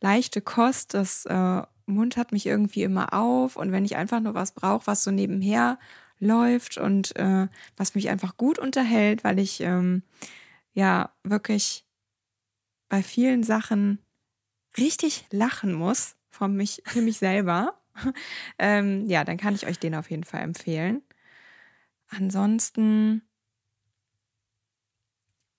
leichte 0.00 0.40
Kost. 0.40 0.94
Das 0.94 1.26
äh, 1.26 1.62
muntert 1.84 2.32
mich 2.32 2.46
irgendwie 2.46 2.82
immer 2.82 3.12
auf. 3.12 3.56
Und 3.56 3.70
wenn 3.70 3.84
ich 3.84 3.96
einfach 3.96 4.20
nur 4.20 4.32
was 4.32 4.52
brauche, 4.52 4.86
was 4.86 5.04
so 5.04 5.10
nebenher 5.10 5.78
läuft 6.18 6.78
und 6.78 7.14
äh, 7.16 7.48
was 7.76 7.94
mich 7.94 8.08
einfach 8.08 8.38
gut 8.38 8.58
unterhält, 8.58 9.24
weil 9.24 9.38
ich 9.38 9.60
ähm, 9.60 10.02
ja 10.72 11.10
wirklich 11.22 11.84
bei 12.88 13.02
vielen 13.02 13.42
Sachen 13.42 13.98
richtig 14.78 15.26
lachen 15.30 15.74
muss 15.74 16.16
von 16.30 16.56
mich, 16.56 16.82
für 16.86 17.02
mich 17.02 17.18
selber, 17.18 17.78
ähm, 18.58 19.06
ja, 19.06 19.24
dann 19.24 19.36
kann 19.36 19.54
ich 19.54 19.66
euch 19.66 19.78
den 19.78 19.94
auf 19.94 20.10
jeden 20.10 20.24
Fall 20.24 20.42
empfehlen. 20.42 21.02
Ansonsten, 22.08 23.22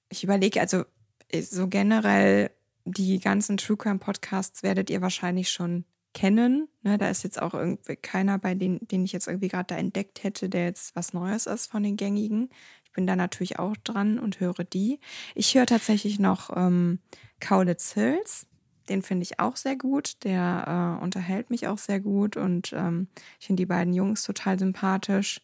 ich 0.10 0.24
überlege, 0.24 0.62
also 0.62 0.86
äh, 1.30 1.41
so 1.41 1.67
generell 1.67 2.52
die 2.86 3.19
ganzen 3.19 3.58
True 3.58 3.78
Crime 3.78 4.00
Podcasts 4.00 4.63
werdet 4.63 4.89
ihr 4.89 5.02
wahrscheinlich 5.02 5.50
schon 5.50 5.86
kennen. 6.13 6.69
Ne, 6.82 6.98
da 6.98 7.10
ist 7.10 7.24
jetzt 7.24 7.41
auch 7.41 7.54
irgendwie 7.54 7.95
keiner 7.95 8.39
bei 8.39 8.56
den, 8.56 8.80
den 8.88 9.04
ich 9.04 9.12
jetzt 9.12 9.28
irgendwie 9.28 9.50
gerade 9.50 9.67
da 9.67 9.76
entdeckt 9.76 10.24
hätte, 10.24 10.50
der 10.50 10.65
jetzt 10.65 10.95
was 10.95 11.13
Neues 11.13 11.45
ist 11.45 11.67
von 11.67 11.84
den 11.84 11.98
gängigen. 11.98 12.50
Ich 12.86 12.91
bin 12.91 13.06
da 13.06 13.15
natürlich 13.15 13.60
auch 13.60 13.76
dran 13.78 14.17
und 14.17 14.39
höre 14.39 14.63
die. 14.63 15.00
Ich 15.36 15.54
höre 15.56 15.65
tatsächlich 15.65 16.19
noch 16.19 16.56
ähm, 16.56 17.00
Kaulitz 17.39 17.93
Hills. 17.93 18.48
Den 18.89 19.02
finde 19.02 19.24
ich 19.24 19.39
auch 19.39 19.56
sehr 19.56 19.76
gut. 19.76 20.24
Der 20.24 20.98
äh, 21.00 21.04
unterhält 21.04 21.50
mich 21.50 21.67
auch 21.67 21.78
sehr 21.78 22.00
gut 22.00 22.38
und 22.38 22.74
ähm, 22.74 23.08
ich 23.39 23.48
finde 23.48 23.62
die 23.62 23.65
beiden 23.65 23.93
Jungs 23.93 24.24
total 24.24 24.60
sympathisch. 24.60 25.41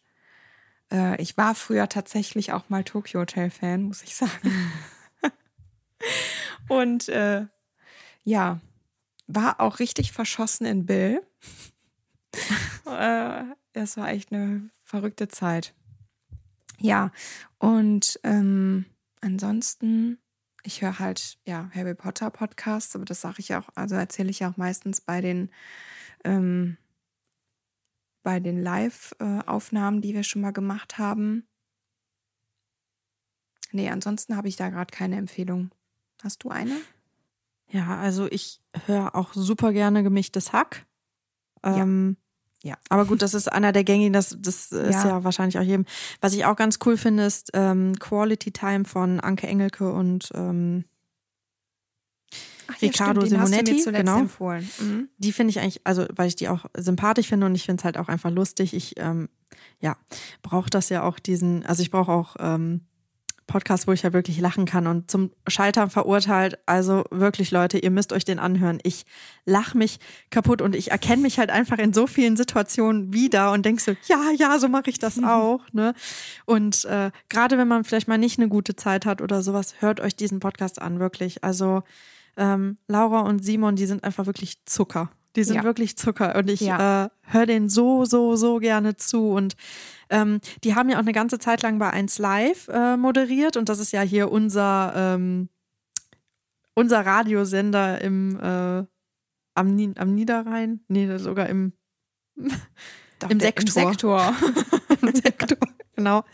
Äh, 0.92 1.20
ich 1.20 1.36
war 1.36 1.54
früher 1.54 1.88
tatsächlich 1.88 2.52
auch 2.52 2.68
mal 2.68 2.84
Tokyo 2.84 3.20
Hotel 3.20 3.50
Fan, 3.50 3.82
muss 3.82 4.02
ich 4.02 4.14
sagen. 4.14 4.72
und 6.68 7.08
äh, 7.08 7.46
ja, 8.24 8.60
war 9.26 9.60
auch 9.60 9.78
richtig 9.78 10.12
verschossen 10.12 10.66
in 10.66 10.86
Bill. 10.86 11.22
äh, 12.86 13.42
das 13.72 13.96
war 13.96 14.08
echt 14.08 14.32
eine 14.32 14.70
verrückte 14.82 15.28
Zeit. 15.28 15.74
Ja, 16.78 17.12
und 17.58 18.18
ähm, 18.24 18.86
ansonsten, 19.20 20.18
ich 20.62 20.82
höre 20.82 20.98
halt 20.98 21.38
ja 21.44 21.70
Harry 21.74 21.94
Potter 21.94 22.30
Podcasts, 22.30 22.94
aber 22.94 23.04
das 23.04 23.20
sage 23.20 23.36
ich 23.38 23.54
auch, 23.54 23.68
also 23.74 23.94
erzähle 23.94 24.30
ich 24.30 24.40
ja 24.40 24.50
auch 24.50 24.56
meistens 24.56 25.00
bei 25.00 25.20
den 25.20 25.50
ähm, 26.24 26.76
bei 28.22 28.38
den 28.38 28.62
Live-Aufnahmen, 28.62 30.00
die 30.00 30.14
wir 30.14 30.22
schon 30.22 30.42
mal 30.42 30.52
gemacht 30.52 30.98
haben. 30.98 31.48
Nee, 33.72 33.90
ansonsten 33.90 34.36
habe 34.36 34.48
ich 34.48 34.56
da 34.56 34.68
gerade 34.68 34.92
keine 34.92 35.16
Empfehlung. 35.16 35.70
Hast 36.22 36.44
du 36.44 36.50
eine? 36.50 36.76
Ja, 37.68 37.98
also 37.98 38.26
ich 38.30 38.60
höre 38.86 39.14
auch 39.14 39.32
super 39.32 39.72
gerne 39.72 40.02
gemischtes 40.02 40.52
Hack. 40.52 40.86
Ähm, 41.64 42.16
Ja. 42.62 42.76
Aber 42.88 43.04
gut, 43.06 43.22
das 43.22 43.34
ist 43.34 43.50
einer 43.50 43.72
der 43.72 43.84
gängigen, 43.84 44.12
das, 44.12 44.36
das 44.40 44.70
ist 44.70 44.94
Ja. 44.94 45.08
ja 45.08 45.24
wahrscheinlich 45.24 45.58
auch 45.58 45.62
jedem. 45.62 45.84
Was 46.20 46.32
ich 46.32 46.44
auch 46.44 46.56
ganz 46.56 46.78
cool 46.86 46.96
finde, 46.96 47.24
ist 47.24 47.50
ähm, 47.54 47.98
Quality 47.98 48.52
Time 48.52 48.84
von 48.84 49.18
Anke 49.20 49.46
Engelke 49.48 49.92
und 49.92 50.30
ähm, 50.34 50.84
Ach, 52.68 52.80
Riccardo 52.80 53.22
den 53.22 53.40
hast 53.40 53.52
du 53.52 53.56
Simonetti, 53.56 53.92
genau. 53.92 54.18
empfohlen. 54.20 54.68
Mhm. 54.80 55.08
die 55.18 55.32
finde 55.32 55.50
ich 55.50 55.60
eigentlich, 55.60 55.80
also 55.84 56.06
weil 56.14 56.28
ich 56.28 56.36
die 56.36 56.48
auch 56.48 56.66
sympathisch 56.76 57.28
finde 57.28 57.46
und 57.46 57.54
ich 57.54 57.64
finde 57.64 57.80
es 57.80 57.84
halt 57.84 57.98
auch 57.98 58.08
einfach 58.08 58.30
lustig. 58.30 58.74
Ich, 58.74 58.94
ähm, 58.98 59.28
ja, 59.80 59.96
brauche 60.42 60.70
das 60.70 60.88
ja 60.88 61.02
auch 61.02 61.18
diesen, 61.18 61.66
also 61.66 61.82
ich 61.82 61.90
brauche 61.90 62.12
auch 62.12 62.36
ähm, 62.38 62.82
Podcasts, 63.46 63.86
wo 63.86 63.92
ich 63.92 64.02
ja 64.02 64.12
wirklich 64.12 64.40
lachen 64.40 64.64
kann 64.64 64.86
und 64.86 65.10
zum 65.10 65.30
Scheitern 65.46 65.90
verurteilt. 65.90 66.58
Also 66.66 67.04
wirklich, 67.10 67.50
Leute, 67.50 67.78
ihr 67.78 67.90
müsst 67.90 68.12
euch 68.12 68.24
den 68.24 68.38
anhören. 68.38 68.78
Ich 68.82 69.04
lach 69.44 69.74
mich 69.74 69.98
kaputt 70.30 70.62
und 70.62 70.74
ich 70.74 70.90
erkenne 70.90 71.22
mich 71.22 71.38
halt 71.38 71.50
einfach 71.50 71.78
in 71.78 71.92
so 71.92 72.06
vielen 72.06 72.36
Situationen 72.36 73.12
wieder 73.12 73.52
und 73.52 73.64
denk 73.64 73.80
so, 73.80 73.92
ja, 74.06 74.30
ja, 74.36 74.58
so 74.58 74.68
mache 74.68 74.90
ich 74.90 74.98
das 74.98 75.22
auch. 75.22 75.60
Ne? 75.72 75.94
Und 76.46 76.84
äh, 76.84 77.10
gerade 77.28 77.58
wenn 77.58 77.68
man 77.68 77.84
vielleicht 77.84 78.08
mal 78.08 78.18
nicht 78.18 78.38
eine 78.38 78.48
gute 78.48 78.76
Zeit 78.76 79.06
hat 79.06 79.20
oder 79.20 79.42
sowas, 79.42 79.74
hört 79.80 80.00
euch 80.00 80.16
diesen 80.16 80.40
Podcast 80.40 80.80
an, 80.80 81.00
wirklich. 81.00 81.44
Also 81.44 81.82
ähm, 82.36 82.78
Laura 82.88 83.20
und 83.20 83.44
Simon, 83.44 83.76
die 83.76 83.86
sind 83.86 84.04
einfach 84.04 84.26
wirklich 84.26 84.64
Zucker. 84.64 85.10
Die 85.36 85.44
sind 85.44 85.56
Ja. 85.56 85.64
wirklich 85.64 85.96
Zucker 85.96 86.34
und 86.36 86.50
ich 86.50 86.60
Ja. 86.60 87.06
äh, 87.06 87.08
höre 87.22 87.46
den 87.46 87.68
so, 87.68 88.04
so, 88.04 88.36
so 88.36 88.58
gerne 88.58 88.96
zu. 88.96 89.30
Und 89.30 89.56
ähm, 90.10 90.40
die 90.64 90.74
haben 90.74 90.88
ja 90.90 90.96
auch 90.96 91.00
eine 91.02 91.12
ganze 91.12 91.38
Zeit 91.38 91.62
lang 91.62 91.78
bei 91.78 91.90
1 91.90 92.18
Live 92.18 92.68
äh, 92.68 92.96
moderiert 92.96 93.56
und 93.56 93.68
das 93.68 93.78
ist 93.78 93.92
ja 93.92 94.02
hier 94.02 94.30
unser, 94.30 94.92
ähm, 94.94 95.48
unser 96.74 97.04
Radiosender 97.04 98.00
im, 98.00 98.38
äh, 98.40 98.84
am, 99.54 99.74
Ni 99.74 99.92
am 99.96 100.14
Niederrhein. 100.14 100.80
Nee, 100.88 101.16
sogar 101.18 101.48
im, 101.48 101.72
Doch, 103.18 103.30
Im 103.30 103.40
Sektor. 103.40 103.82
Im 103.82 103.88
Sektor. 103.88 104.34
im 105.02 105.14
Sektor. 105.14 105.58
Genau. 105.94 106.24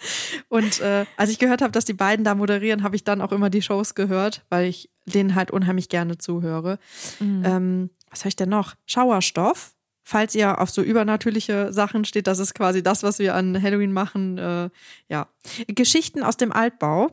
Und 0.48 0.80
äh, 0.80 1.04
als 1.16 1.30
ich 1.30 1.38
gehört 1.38 1.60
habe, 1.60 1.72
dass 1.72 1.84
die 1.84 1.92
beiden 1.92 2.24
da 2.24 2.34
moderieren, 2.34 2.82
habe 2.84 2.96
ich 2.96 3.04
dann 3.04 3.20
auch 3.20 3.32
immer 3.32 3.50
die 3.50 3.60
Shows 3.62 3.94
gehört, 3.94 4.46
weil 4.48 4.66
ich 4.68 4.88
denen 5.04 5.34
halt 5.34 5.50
unheimlich 5.50 5.88
gerne 5.88 6.16
zuhöre. 6.18 6.78
Mhm. 7.20 7.42
Ähm, 7.44 7.90
was 8.18 8.24
habe 8.24 8.28
ich 8.30 8.36
denn 8.36 8.48
noch? 8.48 8.74
Schauerstoff. 8.86 9.74
Falls 10.02 10.34
ihr 10.34 10.60
auf 10.60 10.70
so 10.70 10.82
übernatürliche 10.82 11.72
Sachen 11.72 12.04
steht, 12.04 12.26
das 12.26 12.38
ist 12.38 12.54
quasi 12.54 12.82
das, 12.82 13.02
was 13.02 13.18
wir 13.18 13.34
an 13.34 13.60
Halloween 13.62 13.92
machen. 13.92 14.38
Äh, 14.38 14.70
ja. 15.08 15.28
Geschichten 15.68 16.22
aus 16.22 16.36
dem 16.36 16.50
Altbau. 16.50 17.12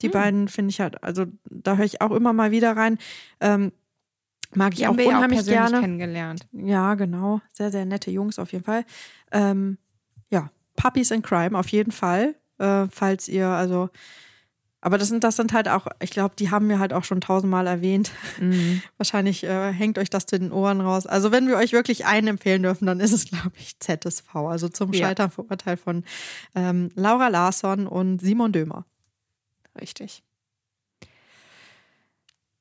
Die 0.00 0.06
Hm. 0.06 0.12
beiden 0.12 0.48
finde 0.48 0.70
ich 0.70 0.80
halt, 0.80 1.02
also 1.02 1.26
da 1.50 1.76
höre 1.76 1.84
ich 1.84 2.00
auch 2.00 2.12
immer 2.12 2.32
mal 2.32 2.50
wieder 2.50 2.76
rein. 2.76 2.98
Ähm, 3.40 3.72
mag 4.54 4.72
ich 4.72 4.80
Die 4.80 4.86
auch 4.86 4.96
ja 4.96 5.04
auch 5.04 5.08
unheimlich 5.08 5.38
persönlich 5.38 5.70
gerne. 5.70 5.80
kennengelernt. 5.80 6.46
Ja, 6.52 6.94
genau. 6.94 7.40
Sehr, 7.52 7.70
sehr 7.70 7.84
nette 7.84 8.10
Jungs 8.10 8.38
auf 8.38 8.52
jeden 8.52 8.64
Fall. 8.64 8.84
Ähm, 9.32 9.78
ja, 10.30 10.50
Puppies 10.76 11.10
in 11.10 11.22
Crime 11.22 11.58
auf 11.58 11.68
jeden 11.68 11.92
Fall. 11.92 12.36
Äh, 12.58 12.86
falls 12.90 13.28
ihr, 13.28 13.48
also, 13.48 13.90
aber 14.84 14.98
das 14.98 15.08
sind, 15.08 15.22
das 15.22 15.36
sind 15.36 15.52
halt 15.52 15.68
auch, 15.68 15.86
ich 16.00 16.10
glaube, 16.10 16.34
die 16.36 16.50
haben 16.50 16.68
wir 16.68 16.80
halt 16.80 16.92
auch 16.92 17.04
schon 17.04 17.20
tausendmal 17.20 17.68
erwähnt. 17.68 18.10
Mhm. 18.40 18.82
Wahrscheinlich 18.98 19.44
äh, 19.44 19.72
hängt 19.72 19.96
euch 19.96 20.10
das 20.10 20.26
zu 20.26 20.38
den 20.38 20.50
Ohren 20.50 20.80
raus. 20.80 21.06
Also, 21.06 21.30
wenn 21.30 21.46
wir 21.46 21.56
euch 21.56 21.72
wirklich 21.72 22.04
einen 22.04 22.26
empfehlen 22.26 22.64
dürfen, 22.64 22.86
dann 22.86 22.98
ist 22.98 23.12
es, 23.12 23.26
glaube 23.26 23.52
ich, 23.56 23.78
ZSV. 23.78 24.34
Also 24.34 24.68
zum 24.68 24.92
Ja. 24.92 25.06
Scheitern 25.06 25.30
verurteilt 25.30 25.78
von 25.78 26.02
ähm, 26.56 26.90
Laura 26.96 27.28
Larsson 27.28 27.86
und 27.86 28.20
Simon 28.20 28.50
Dömer. 28.50 28.84
Richtig. 29.80 30.24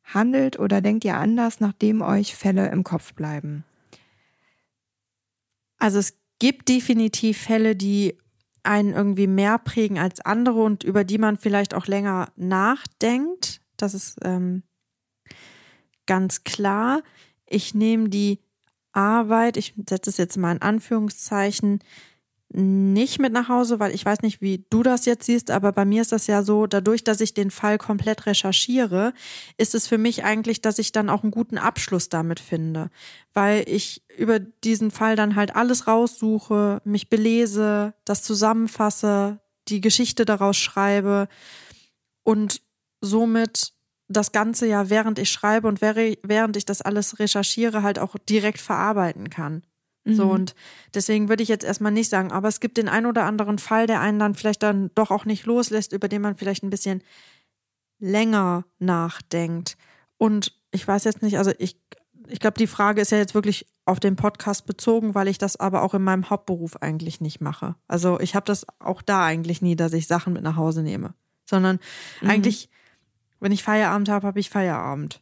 Handelt 0.04 0.60
oder 0.60 0.80
denkt 0.82 1.04
ihr 1.06 1.18
anders, 1.18 1.60
nachdem 1.60 2.02
euch 2.04 2.36
Fälle 2.36 2.70
im 2.70 2.84
Kopf 2.84 3.14
bleiben? 3.14 3.64
Also 5.80 5.98
es 5.98 6.14
gibt 6.38 6.70
definitiv 6.70 7.40
Fälle, 7.40 7.76
die 7.76 8.16
einen 8.64 8.94
irgendwie 8.94 9.28
mehr 9.28 9.58
prägen 9.58 9.98
als 9.98 10.22
andere 10.22 10.62
und 10.62 10.84
über 10.84 11.04
die 11.04 11.18
man 11.18 11.38
vielleicht 11.38 11.74
auch 11.74 11.88
länger 11.88 12.32
nachdenkt. 12.36 13.62
Das 13.78 13.94
ist 13.94 14.20
ähm, 14.24 14.64
ganz 16.06 16.44
klar. 16.44 17.02
Ich 17.46 17.74
nehme 17.74 18.10
die 18.10 18.40
Arbeit, 18.94 19.58
ich 19.58 19.74
setze 19.90 20.10
es 20.10 20.18
jetzt 20.18 20.38
mal 20.38 20.52
in 20.52 20.62
Anführungszeichen, 20.62 21.80
nicht 22.54 23.20
mit 23.20 23.32
nach 23.32 23.48
Hause, 23.48 23.80
weil 23.80 23.96
ich 23.96 24.06
weiß 24.06 24.22
nicht, 24.22 24.42
wie 24.42 24.66
du 24.70 24.84
das 24.84 25.06
jetzt 25.06 25.26
siehst, 25.26 25.52
aber 25.52 25.72
bei 25.72 25.86
mir 25.86 26.02
ist 26.02 26.12
das 26.12 26.28
ja 26.28 26.44
so, 26.44 26.68
dadurch, 26.68 27.04
dass 27.04 27.22
ich 27.22 27.34
den 27.34 27.50
Fall 27.50 27.78
komplett 27.78 28.26
recherchiere, 28.26 29.14
ist 29.58 29.74
es 29.74 29.88
für 29.88 29.98
mich 29.98 30.26
eigentlich, 30.26 30.62
dass 30.62 30.78
ich 30.78 30.92
dann 30.92 31.10
auch 31.10 31.24
einen 31.24 31.32
guten 31.32 31.58
Abschluss 31.58 32.10
damit 32.10 32.42
finde, 32.42 32.90
weil 33.34 33.64
ich 33.68 34.04
über 34.18 34.40
diesen 34.40 34.92
Fall 34.92 35.16
dann 35.16 35.36
halt 35.36 35.56
alles 35.56 35.88
raussuche, 35.88 36.82
mich 36.84 37.10
belese, 37.10 37.94
das 38.04 38.22
zusammenfasse, 38.24 39.40
die 39.70 39.80
Geschichte 39.80 40.26
daraus 40.26 40.58
schreibe 40.58 41.30
und 42.24 42.62
somit 43.00 43.74
das 44.10 44.34
Ganze 44.34 44.68
ja, 44.68 44.90
während 44.90 45.20
ich 45.20 45.32
schreibe 45.32 45.70
und 45.70 45.82
während 45.82 46.58
ich 46.58 46.66
das 46.66 46.82
alles 46.82 47.20
recherchiere, 47.20 47.82
halt 47.82 47.98
auch 47.98 48.18
direkt 48.28 48.60
verarbeiten 48.60 49.30
kann. 49.30 49.64
Mhm. 50.04 50.16
So, 50.16 50.30
und 50.30 50.56
deswegen 50.94 51.30
würde 51.30 51.44
ich 51.44 51.50
jetzt 51.50 51.64
erstmal 51.64 51.92
nicht 51.92 52.10
sagen, 52.10 52.32
aber 52.32 52.48
es 52.48 52.60
gibt 52.60 52.78
den 52.78 52.90
ein 52.90 53.06
oder 53.06 53.26
anderen 53.26 53.60
Fall, 53.60 53.88
der 53.88 54.02
einen 54.02 54.20
dann 54.20 54.36
vielleicht 54.36 54.64
dann 54.64 54.92
doch 54.96 55.12
auch 55.12 55.26
nicht 55.26 55.46
loslässt, 55.46 55.94
über 55.94 56.08
den 56.08 56.22
man 56.22 56.38
vielleicht 56.38 56.64
ein 56.64 56.70
bisschen 56.70 57.04
länger 58.00 58.66
nachdenkt. 58.80 59.78
Und 60.18 60.60
ich 60.72 60.88
weiß 60.88 61.04
jetzt 61.04 61.22
nicht, 61.22 61.38
also 61.38 61.52
ich, 61.60 61.80
ich 62.28 62.40
glaube, 62.40 62.58
die 62.58 62.68
Frage 62.68 63.02
ist 63.02 63.12
ja 63.12 63.18
jetzt 63.18 63.36
wirklich 63.36 63.68
auf 63.86 64.00
den 64.00 64.16
Podcast 64.16 64.66
bezogen, 64.66 65.16
weil 65.16 65.28
ich 65.28 65.38
das 65.38 65.56
aber 65.56 65.84
auch 65.84 65.94
in 65.94 66.04
meinem 66.04 66.30
Hauptberuf 66.30 66.78
eigentlich 66.78 67.22
nicht 67.22 67.42
mache. 67.42 67.76
Also 67.88 68.20
ich 68.20 68.36
habe 68.36 68.46
das 68.46 68.66
auch 68.80 69.02
da 69.02 69.26
eigentlich 69.26 69.62
nie, 69.62 69.76
dass 69.76 69.94
ich 69.94 70.08
Sachen 70.08 70.34
mit 70.34 70.44
nach 70.44 70.56
Hause 70.56 70.82
nehme, 70.82 71.14
sondern 71.46 71.80
mhm. 72.22 72.30
eigentlich, 72.30 72.70
wenn 73.40 73.52
ich 73.52 73.64
Feierabend 73.64 74.10
habe, 74.10 74.28
habe 74.28 74.40
ich 74.40 74.50
Feierabend. 74.50 75.22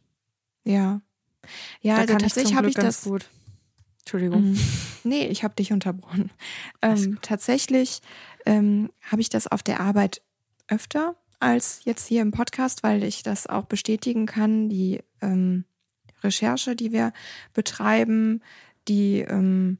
Ja. 0.64 1.00
Ja, 1.80 1.94
da 1.96 2.00
also 2.02 2.18
tatsächlich 2.18 2.54
habe 2.54 2.68
ich 2.68 2.74
das 2.74 3.04
gut. 3.04 3.26
Entschuldigung. 4.10 4.50
Mhm. 4.50 4.58
Nee, 5.04 5.28
ich 5.28 5.44
habe 5.44 5.54
dich 5.54 5.72
unterbrochen. 5.72 6.30
Ähm, 6.82 7.18
tatsächlich 7.22 8.00
ähm, 8.44 8.90
habe 9.02 9.20
ich 9.20 9.28
das 9.28 9.46
auf 9.46 9.62
der 9.62 9.78
Arbeit 9.78 10.20
öfter 10.66 11.14
als 11.38 11.82
jetzt 11.84 12.08
hier 12.08 12.20
im 12.22 12.32
Podcast, 12.32 12.82
weil 12.82 13.04
ich 13.04 13.22
das 13.22 13.46
auch 13.46 13.66
bestätigen 13.66 14.26
kann. 14.26 14.68
Die 14.68 15.00
ähm, 15.22 15.64
Recherche, 16.24 16.74
die 16.74 16.90
wir 16.90 17.12
betreiben, 17.54 18.42
die 18.88 19.20
ähm, 19.20 19.78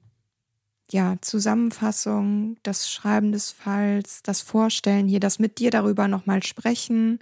ja, 0.92 1.16
Zusammenfassung, 1.20 2.56
das 2.62 2.88
Schreiben 2.88 3.32
des 3.32 3.50
Falls, 3.50 4.22
das 4.22 4.42
Vorstellen 4.42 5.08
hier, 5.08 5.20
das 5.20 5.40
mit 5.40 5.58
dir 5.58 5.72
darüber 5.72 6.06
nochmal 6.06 6.44
sprechen, 6.44 7.18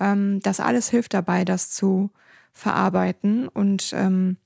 ähm, 0.00 0.40
das 0.40 0.60
alles 0.60 0.88
hilft 0.88 1.12
dabei, 1.12 1.44
das 1.44 1.70
zu 1.70 2.10
verarbeiten 2.54 3.48
und 3.48 3.92
ähm, 3.94 4.38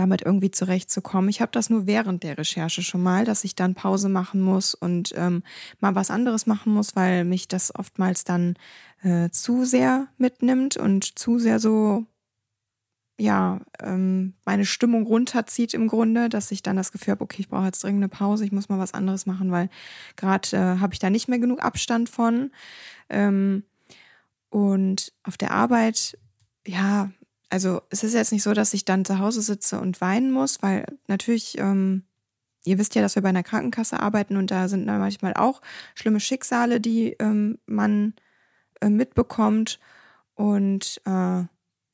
damit 0.00 0.22
irgendwie 0.22 0.50
zurechtzukommen. 0.50 1.28
Ich 1.28 1.40
habe 1.40 1.52
das 1.52 1.70
nur 1.70 1.86
während 1.86 2.22
der 2.22 2.38
Recherche 2.38 2.82
schon 2.82 3.02
mal, 3.02 3.24
dass 3.24 3.44
ich 3.44 3.54
dann 3.54 3.74
Pause 3.74 4.08
machen 4.08 4.40
muss 4.40 4.74
und 4.74 5.12
ähm, 5.16 5.42
mal 5.78 5.94
was 5.94 6.10
anderes 6.10 6.46
machen 6.46 6.72
muss, 6.72 6.96
weil 6.96 7.24
mich 7.24 7.46
das 7.48 7.74
oftmals 7.74 8.24
dann 8.24 8.56
äh, 9.02 9.30
zu 9.30 9.64
sehr 9.64 10.08
mitnimmt 10.16 10.76
und 10.76 11.18
zu 11.18 11.38
sehr 11.38 11.60
so 11.60 12.06
ja, 13.20 13.60
ähm, 13.82 14.32
meine 14.46 14.64
Stimmung 14.64 15.04
runterzieht 15.04 15.74
im 15.74 15.88
Grunde, 15.88 16.30
dass 16.30 16.50
ich 16.50 16.62
dann 16.62 16.76
das 16.76 16.90
Gefühl 16.90 17.12
habe, 17.12 17.22
okay, 17.22 17.40
ich 17.40 17.50
brauche 17.50 17.66
jetzt 17.66 17.84
dringend 17.84 18.00
eine 18.00 18.08
Pause, 18.08 18.46
ich 18.46 18.52
muss 18.52 18.70
mal 18.70 18.78
was 18.78 18.94
anderes 18.94 19.26
machen, 19.26 19.50
weil 19.50 19.68
gerade 20.16 20.56
äh, 20.56 20.80
habe 20.80 20.94
ich 20.94 21.00
da 21.00 21.10
nicht 21.10 21.28
mehr 21.28 21.38
genug 21.38 21.62
Abstand 21.62 22.08
von. 22.08 22.50
Ähm, 23.10 23.64
und 24.48 25.12
auf 25.22 25.36
der 25.36 25.50
Arbeit, 25.50 26.16
ja, 26.66 27.10
also 27.50 27.82
es 27.90 28.04
ist 28.04 28.14
jetzt 28.14 28.32
nicht 28.32 28.42
so, 28.42 28.54
dass 28.54 28.72
ich 28.74 28.84
dann 28.84 29.04
zu 29.04 29.18
Hause 29.18 29.42
sitze 29.42 29.80
und 29.80 30.00
weinen 30.00 30.30
muss, 30.30 30.62
weil 30.62 30.86
natürlich, 31.08 31.58
ähm, 31.58 32.04
ihr 32.64 32.78
wisst 32.78 32.94
ja, 32.94 33.02
dass 33.02 33.16
wir 33.16 33.22
bei 33.22 33.28
einer 33.28 33.42
Krankenkasse 33.42 34.00
arbeiten 34.00 34.36
und 34.36 34.50
da 34.50 34.68
sind 34.68 34.86
manchmal 34.86 35.34
auch 35.34 35.60
schlimme 35.94 36.20
Schicksale, 36.20 36.80
die 36.80 37.16
ähm, 37.18 37.58
man 37.66 38.14
äh, 38.80 38.88
mitbekommt. 38.88 39.78
Und 40.34 41.00
äh, 41.04 41.44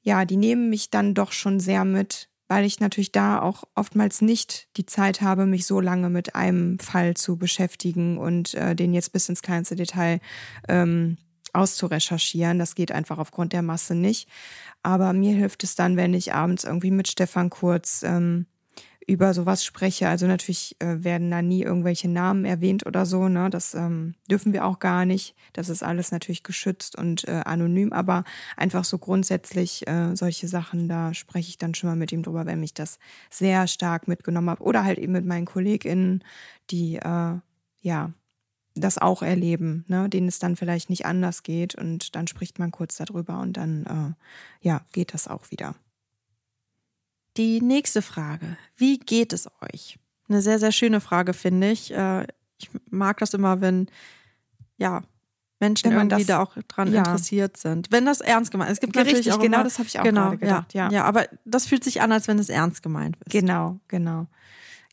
ja, 0.03 0.25
die 0.25 0.37
nehmen 0.37 0.71
mich 0.71 0.91
dann 0.91 1.15
doch 1.15 1.33
schon 1.33 1.59
sehr 1.59 1.85
mit, 1.85 2.29
weil 2.49 2.65
ich 2.65 2.79
natürlich 2.79 3.11
da 3.11 3.41
auch 3.41 3.65
oftmals 3.75 4.23
nicht 4.23 4.69
die 4.77 4.87
Zeit 4.87 5.21
habe, 5.21 5.47
mich 5.47 5.67
so 5.67 5.81
lange 5.81 6.11
mit 6.11 6.37
einem 6.37 6.79
Fall 6.79 7.15
zu 7.15 7.37
beschäftigen 7.37 8.19
und 8.19 8.55
äh, 8.55 8.77
den 8.77 8.95
jetzt 8.95 9.13
bis 9.13 9.29
ins 9.29 9.43
kleinste 9.43 9.75
Detail 9.75 10.21
ähm, 10.69 11.17
auszurecherchieren. 11.57 12.59
Das 12.59 12.75
geht 12.75 12.93
einfach 12.93 13.19
aufgrund 13.19 13.53
der 13.53 13.63
Masse 13.63 13.95
nicht. 13.95 14.29
Aber 14.83 15.13
mir 15.13 15.35
hilft 15.35 15.65
es 15.65 15.75
dann, 15.75 15.97
wenn 15.97 16.15
ich 16.15 16.33
abends 16.33 16.65
irgendwie 16.65 16.91
mit 16.91 17.09
Stefan 17.09 17.51
Kurz 17.51 18.03
ähm, 18.03 18.47
über 19.07 19.35
sowas 19.35 19.65
spreche. 19.65 20.09
Also 20.09 20.27
natürlich 20.27 20.77
äh, 20.81 21.05
werden 21.05 21.31
da 21.31 21.41
nie 21.41 21.63
irgendwelche 21.63 22.09
Namen 22.09 22.45
erwähnt 22.45 22.87
oder 22.87 23.07
so. 23.07 23.29
Ne? 23.29 23.51
Das 23.51 23.75
ähm, 23.75 24.15
dürfen 24.29 24.53
wir 24.53 24.65
auch 24.65 24.81
gar 24.81 25.05
nicht. 25.05 25.35
Das 25.53 25.69
ist 25.69 25.83
alles 25.83 26.11
natürlich 26.11 26.43
geschützt 26.43 26.99
und 26.99 27.27
äh, 27.29 27.43
anonym. 27.45 27.93
Aber 27.93 28.25
einfach 28.57 28.85
so 28.85 28.99
grundsätzlich 28.99 29.87
äh, 29.87 30.15
solche 30.17 30.49
Sachen, 30.49 30.89
da 30.89 31.15
spreche 31.15 31.51
ich 31.51 31.59
dann 31.59 31.75
schon 31.75 31.89
mal 31.91 31.97
mit 31.97 32.11
ihm 32.11 32.23
drüber, 32.23 32.47
wenn 32.47 32.61
mich 32.61 32.75
das 32.75 32.99
sehr 33.31 33.69
stark 33.69 34.09
mitgenommen 34.09 34.51
habe. 34.51 34.65
Oder 34.65 34.85
halt 34.85 34.99
eben 34.99 35.13
mit 35.13 35.25
meinen 35.25 35.47
KollegInnen, 35.47 36.25
die 36.71 36.97
äh, 36.97 37.35
ja 37.81 38.13
das 38.77 38.99
auch 38.99 39.23
erleben, 39.23 39.85
ne, 39.89 40.09
denen 40.09 40.29
es 40.29 40.39
dann 40.39 40.57
vielleicht 40.57 40.91
nicht 40.91 41.07
anders 41.07 41.43
geht 41.43 41.75
und 41.75 42.15
dann 42.15 42.27
spricht 42.27 42.59
man 42.59 42.71
kurz 42.71 42.97
darüber 42.97 43.41
und 43.41 43.57
dann 43.57 44.17
äh, 44.63 44.67
ja 44.67 44.83
geht 44.93 45.15
das 45.15 45.29
auch 45.29 45.51
wieder. 45.51 45.75
Die 47.37 47.61
nächste 47.61 48.03
Frage: 48.03 48.57
Wie 48.77 48.99
geht 48.99 49.33
es 49.33 49.49
euch? 49.61 49.99
Eine 50.29 50.43
sehr 50.43 50.59
sehr 50.59 50.73
schöne 50.73 51.01
Frage 51.01 51.33
finde 51.33 51.71
ich. 51.71 51.93
Äh, 51.93 52.27
ich 52.59 52.71
mag 52.91 53.19
das 53.19 53.35
immer, 53.35 53.61
wenn 53.61 53.89
ja 54.79 55.03
Menschen 55.59 55.91
irgendwie 55.91 56.17
das, 56.17 56.27
da 56.27 56.43
auch 56.43 56.55
dran 56.69 56.93
ja. 56.93 56.99
interessiert 56.99 57.57
sind. 57.57 57.91
Wenn 57.91 58.05
das 58.05 58.21
ernst 58.21 58.51
gemeint 58.51 58.71
ist. 58.71 58.77
Es 58.77 58.81
gibt 58.81 58.97
Richtig, 58.97 59.15
natürlich 59.15 59.33
auch 59.33 59.41
genau 59.41 59.57
immer, 59.57 59.65
das 59.65 59.79
habe 59.79 59.89
ich 59.89 59.99
auch 59.99 60.05
genau, 60.05 60.25
gerade 60.25 60.39
gedacht. 60.39 60.75
Ja. 60.75 60.87
ja, 60.87 60.93
ja, 60.93 61.05
aber 61.05 61.27
das 61.45 61.67
fühlt 61.67 61.83
sich 61.83 62.03
an, 62.03 62.13
als 62.13 62.29
wenn 62.29 62.39
es 62.39 62.49
ernst 62.49 62.83
gemeint 62.83 63.17
ist. 63.25 63.33
Genau, 63.33 63.81
genau. 63.89 64.27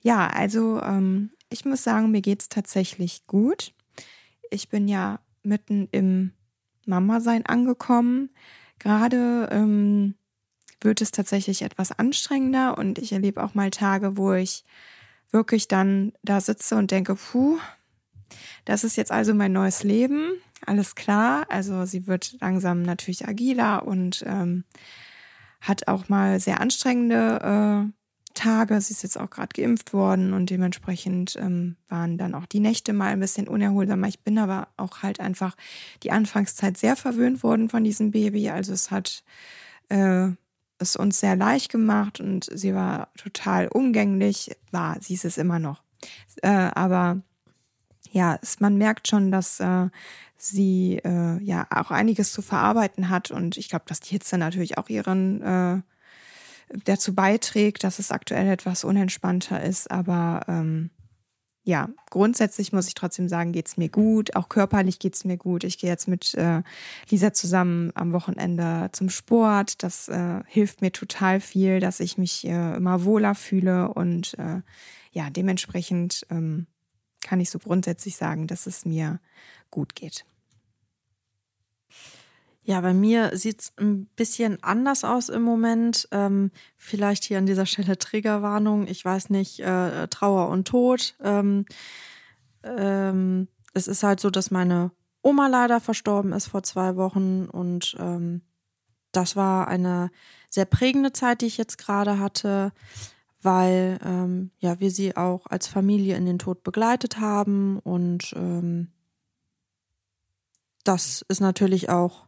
Ja, 0.01 0.27
also 0.27 0.81
ähm, 0.81 1.31
ich 1.53 1.65
muss 1.65 1.83
sagen, 1.83 2.11
mir 2.11 2.21
geht 2.21 2.41
es 2.41 2.49
tatsächlich 2.49 3.27
gut. 3.27 3.73
Ich 4.49 4.69
bin 4.69 4.87
ja 4.87 5.19
mitten 5.43 5.87
im 5.91 6.31
Mama-Sein 6.85 7.45
angekommen. 7.45 8.31
Gerade 8.79 9.47
ähm, 9.51 10.15
wird 10.81 11.01
es 11.01 11.11
tatsächlich 11.11 11.61
etwas 11.61 11.91
anstrengender 11.91 12.77
und 12.77 12.97
ich 12.97 13.13
erlebe 13.13 13.43
auch 13.43 13.53
mal 13.53 13.69
Tage, 13.69 14.17
wo 14.17 14.33
ich 14.33 14.65
wirklich 15.31 15.67
dann 15.67 16.11
da 16.23 16.41
sitze 16.41 16.75
und 16.75 16.91
denke, 16.91 17.15
puh, 17.15 17.59
das 18.65 18.83
ist 18.83 18.97
jetzt 18.97 19.11
also 19.11 19.33
mein 19.33 19.53
neues 19.53 19.83
Leben. 19.83 20.31
Alles 20.65 20.95
klar. 20.95 21.45
Also 21.49 21.85
sie 21.85 22.07
wird 22.07 22.37
langsam 22.41 22.81
natürlich 22.81 23.27
agiler 23.27 23.85
und 23.85 24.23
ähm, 24.25 24.63
hat 25.61 25.87
auch 25.87 26.09
mal 26.09 26.39
sehr 26.39 26.59
anstrengende 26.61 27.91
äh, 27.91 28.02
Tage. 28.33 28.79
Sie 28.81 28.93
ist 28.93 29.03
jetzt 29.03 29.19
auch 29.19 29.29
gerade 29.29 29.53
geimpft 29.53 29.93
worden 29.93 30.33
und 30.33 30.49
dementsprechend 30.49 31.35
ähm, 31.39 31.75
waren 31.89 32.17
dann 32.17 32.35
auch 32.35 32.45
die 32.45 32.59
Nächte 32.59 32.93
mal 32.93 33.11
ein 33.11 33.19
bisschen 33.19 33.47
unerholsamer. 33.47 34.07
Ich 34.07 34.19
bin 34.21 34.37
aber 34.37 34.67
auch 34.77 35.03
halt 35.03 35.19
einfach 35.19 35.55
die 36.03 36.11
Anfangszeit 36.11 36.77
sehr 36.77 36.95
verwöhnt 36.95 37.43
worden 37.43 37.69
von 37.69 37.83
diesem 37.83 38.11
Baby. 38.11 38.49
Also 38.49 38.73
es 38.73 38.91
hat 38.91 39.23
äh, 39.89 40.29
es 40.79 40.95
uns 40.95 41.19
sehr 41.19 41.35
leicht 41.35 41.71
gemacht 41.71 42.19
und 42.19 42.49
sie 42.53 42.73
war 42.73 43.09
total 43.17 43.67
umgänglich. 43.67 44.55
War, 44.71 44.97
sie 45.01 45.13
ist 45.13 45.25
es 45.25 45.37
immer 45.37 45.59
noch. 45.59 45.81
Äh, 46.41 46.49
aber 46.49 47.21
ja, 48.11 48.37
es, 48.41 48.59
man 48.59 48.77
merkt 48.77 49.07
schon, 49.07 49.31
dass 49.31 49.59
äh, 49.59 49.89
sie 50.37 50.99
äh, 51.03 51.41
ja 51.43 51.65
auch 51.69 51.91
einiges 51.91 52.31
zu 52.31 52.41
verarbeiten 52.41 53.09
hat 53.09 53.31
und 53.31 53.57
ich 53.57 53.69
glaube, 53.69 53.85
dass 53.87 54.01
die 54.01 54.11
Hitze 54.11 54.37
natürlich 54.37 54.77
auch 54.77 54.89
ihren 54.89 55.41
äh, 55.41 55.81
dazu 56.85 57.13
beiträgt, 57.15 57.83
dass 57.83 57.99
es 57.99 58.11
aktuell 58.11 58.47
etwas 58.47 58.83
unentspannter 58.83 59.61
ist. 59.63 59.91
Aber 59.91 60.41
ähm, 60.47 60.89
ja, 61.65 61.89
grundsätzlich 62.09 62.73
muss 62.73 62.87
ich 62.87 62.93
trotzdem 62.93 63.29
sagen, 63.29 63.53
geht 63.53 63.67
es 63.67 63.77
mir 63.77 63.87
gut. 63.87 64.35
Auch 64.35 64.49
körperlich 64.49 64.99
geht 64.99 65.15
es 65.15 65.23
mir 65.23 65.37
gut. 65.37 65.63
Ich 65.63 65.77
gehe 65.77 65.89
jetzt 65.89 66.09
mit 66.09 66.33
äh, 66.33 66.61
Lisa 67.09 67.31
zusammen 67.31 67.91
am 67.95 68.11
Wochenende 68.11 68.89
zum 68.91 69.09
Sport. 69.09 69.81
Das 69.81 70.09
äh, 70.09 70.41
hilft 70.45 70.81
mir 70.81 70.91
total 70.91 71.39
viel, 71.39 71.79
dass 71.79 72.01
ich 72.01 72.17
mich 72.17 72.45
äh, 72.45 72.75
immer 72.75 73.05
wohler 73.05 73.33
fühle. 73.33 73.93
Und 73.93 74.37
äh, 74.39 74.61
ja, 75.11 75.29
dementsprechend 75.29 76.25
ähm, 76.29 76.67
kann 77.21 77.39
ich 77.39 77.49
so 77.49 77.59
grundsätzlich 77.59 78.17
sagen, 78.17 78.47
dass 78.47 78.67
es 78.67 78.83
mir 78.83 79.21
gut 79.71 79.95
geht. 79.95 80.25
Ja, 82.65 82.79
bei 82.79 82.93
mir 82.93 83.35
sieht's 83.37 83.73
ein 83.77 84.05
bisschen 84.15 84.63
anders 84.63 85.03
aus 85.03 85.27
im 85.27 85.41
Moment. 85.41 86.07
Ähm, 86.11 86.51
vielleicht 86.77 87.25
hier 87.25 87.37
an 87.37 87.45
dieser 87.45 87.65
Stelle 87.65 87.97
Triggerwarnung. 87.97 88.87
Ich 88.87 89.03
weiß 89.03 89.29
nicht, 89.29 89.59
äh, 89.59 90.07
Trauer 90.07 90.47
und 90.47 90.67
Tod. 90.67 91.15
Ähm, 91.21 91.65
ähm, 92.63 93.49
es 93.73 93.87
ist 93.87 94.03
halt 94.03 94.21
so, 94.21 94.29
dass 94.29 94.49
meine 94.49 94.91
Oma 95.21 95.47
leider 95.47 95.79
verstorben 95.79 96.31
ist 96.31 96.47
vor 96.47 96.63
zwei 96.63 96.95
Wochen 96.95 97.45
und 97.45 97.95
ähm, 97.99 98.41
das 99.11 99.35
war 99.35 99.67
eine 99.67 100.11
sehr 100.49 100.65
prägende 100.65 101.13
Zeit, 101.13 101.41
die 101.41 101.45
ich 101.45 101.57
jetzt 101.57 101.77
gerade 101.77 102.19
hatte, 102.19 102.71
weil 103.41 103.99
ähm, 104.03 104.51
ja 104.59 104.79
wir 104.79 104.91
sie 104.91 105.15
auch 105.15 105.47
als 105.47 105.67
Familie 105.67 106.15
in 106.17 106.25
den 106.25 106.39
Tod 106.39 106.63
begleitet 106.63 107.19
haben 107.19 107.79
und 107.79 108.33
ähm, 108.35 108.89
das 110.83 111.23
ist 111.29 111.39
natürlich 111.39 111.89
auch 111.89 112.27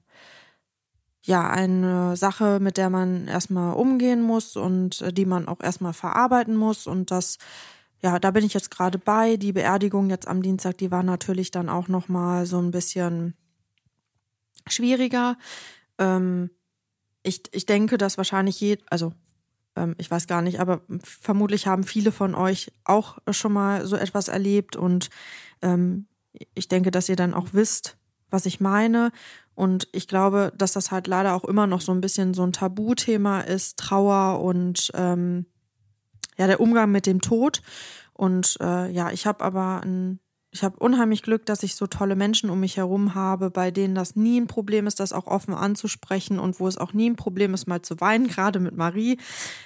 ja 1.25 1.49
eine 1.49 2.15
Sache, 2.15 2.59
mit 2.59 2.77
der 2.77 2.89
man 2.89 3.27
erstmal 3.27 3.75
umgehen 3.75 4.21
muss 4.21 4.55
und 4.55 5.01
äh, 5.01 5.11
die 5.11 5.25
man 5.25 5.47
auch 5.47 5.61
erstmal 5.61 5.93
verarbeiten 5.93 6.55
muss. 6.55 6.87
Und 6.87 7.11
das, 7.11 7.37
ja, 8.01 8.19
da 8.19 8.31
bin 8.31 8.45
ich 8.45 8.53
jetzt 8.53 8.71
gerade 8.71 8.97
bei. 8.97 9.37
Die 9.37 9.53
Beerdigung 9.53 10.09
jetzt 10.09 10.27
am 10.27 10.41
Dienstag, 10.41 10.77
die 10.77 10.91
war 10.91 11.03
natürlich 11.03 11.51
dann 11.51 11.69
auch 11.69 11.87
nochmal 11.87 12.45
so 12.45 12.59
ein 12.59 12.71
bisschen 12.71 13.35
schwieriger. 14.67 15.37
Ähm, 15.97 16.51
ich, 17.23 17.41
ich 17.51 17.65
denke, 17.65 17.97
dass 17.97 18.17
wahrscheinlich 18.17 18.59
je, 18.59 18.77
also 18.89 19.13
ähm, 19.75 19.95
ich 19.97 20.09
weiß 20.09 20.27
gar 20.27 20.41
nicht, 20.41 20.59
aber 20.59 20.81
vermutlich 21.03 21.67
haben 21.67 21.83
viele 21.83 22.11
von 22.11 22.35
euch 22.35 22.71
auch 22.83 23.17
schon 23.31 23.53
mal 23.53 23.85
so 23.85 23.95
etwas 23.95 24.27
erlebt 24.27 24.75
und 24.75 25.09
ähm, 25.61 26.07
ich 26.53 26.67
denke, 26.67 26.91
dass 26.91 27.09
ihr 27.09 27.15
dann 27.15 27.33
auch 27.33 27.49
wisst, 27.53 27.97
was 28.29 28.45
ich 28.45 28.59
meine. 28.59 29.11
Und 29.55 29.87
ich 29.93 30.07
glaube, 30.07 30.51
dass 30.57 30.73
das 30.73 30.91
halt 30.91 31.07
leider 31.07 31.33
auch 31.33 31.45
immer 31.45 31.67
noch 31.67 31.81
so 31.81 31.91
ein 31.91 32.01
bisschen 32.01 32.33
so 32.33 32.43
ein 32.43 32.53
Tabuthema 32.53 33.41
ist, 33.41 33.77
Trauer 33.77 34.41
und 34.41 34.91
ähm, 34.93 35.45
ja, 36.37 36.47
der 36.47 36.59
Umgang 36.59 36.91
mit 36.91 37.05
dem 37.05 37.21
Tod. 37.21 37.61
Und 38.13 38.57
äh, 38.61 38.91
ja, 38.91 39.11
ich 39.11 39.25
habe 39.25 39.43
aber 39.43 39.81
ein 39.83 40.19
ich 40.55 40.63
habe 40.63 40.77
unheimlich 40.79 41.21
Glück, 41.21 41.45
dass 41.45 41.63
ich 41.63 41.75
so 41.75 41.85
tolle 41.85 42.15
Menschen 42.15 42.49
um 42.49 42.61
mich 42.61 42.77
herum 42.77 43.13
habe, 43.13 43.49
bei 43.51 43.71
denen 43.71 43.93
das 43.93 44.15
nie 44.15 44.39
ein 44.39 44.47
Problem 44.47 44.87
ist, 44.87 45.01
das 45.01 45.11
auch 45.11 45.27
offen 45.27 45.53
anzusprechen 45.53 46.39
und 46.39 46.61
wo 46.61 46.67
es 46.69 46.77
auch 46.77 46.93
nie 46.93 47.09
ein 47.09 47.17
Problem 47.17 47.53
ist, 47.53 47.67
mal 47.67 47.81
zu 47.81 47.99
weinen. 47.99 48.27
Gerade 48.27 48.61
mit 48.61 48.77
Marie. 48.77 49.19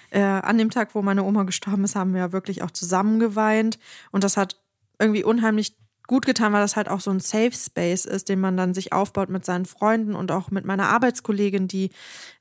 Äh, 0.10 0.22
an 0.22 0.58
dem 0.58 0.72
Tag, 0.72 0.96
wo 0.96 1.04
meine 1.04 1.24
Oma 1.24 1.44
gestorben 1.44 1.84
ist, 1.84 1.96
haben 1.96 2.14
wir 2.14 2.22
ja 2.22 2.32
wirklich 2.32 2.64
auch 2.64 2.72
zusammen 2.72 3.20
geweint. 3.20 3.78
Und 4.10 4.24
das 4.24 4.36
hat 4.36 4.60
irgendwie 4.98 5.24
unheimlich 5.24 5.78
gut 6.10 6.26
getan, 6.26 6.52
weil 6.54 6.62
das 6.62 6.76
halt 6.76 6.90
auch 6.90 7.02
so 7.02 7.12
ein 7.12 7.20
Safe 7.20 7.52
Space 7.54 8.06
ist, 8.06 8.30
den 8.30 8.40
man 8.40 8.58
dann 8.58 8.74
sich 8.74 8.92
aufbaut 8.92 9.30
mit 9.30 9.46
seinen 9.46 9.66
Freunden 9.66 10.16
und 10.16 10.32
auch 10.32 10.50
mit 10.50 10.66
meiner 10.66 10.90
Arbeitskollegin, 10.90 11.68
die 11.68 11.92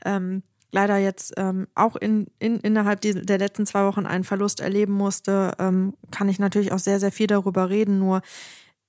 ähm, 0.06 0.42
leider 0.72 0.96
jetzt 0.96 1.34
ähm, 1.36 1.68
auch 1.74 1.94
in, 1.94 2.28
in, 2.38 2.56
innerhalb 2.60 3.02
der 3.02 3.38
letzten 3.38 3.66
zwei 3.66 3.84
Wochen 3.84 4.06
einen 4.06 4.24
Verlust 4.24 4.60
erleben 4.60 4.94
musste, 4.94 5.52
ähm, 5.58 5.92
kann 6.10 6.30
ich 6.30 6.38
natürlich 6.38 6.72
auch 6.72 6.78
sehr, 6.78 6.98
sehr 6.98 7.12
viel 7.12 7.26
darüber 7.26 7.68
reden. 7.68 7.98
Nur 7.98 8.22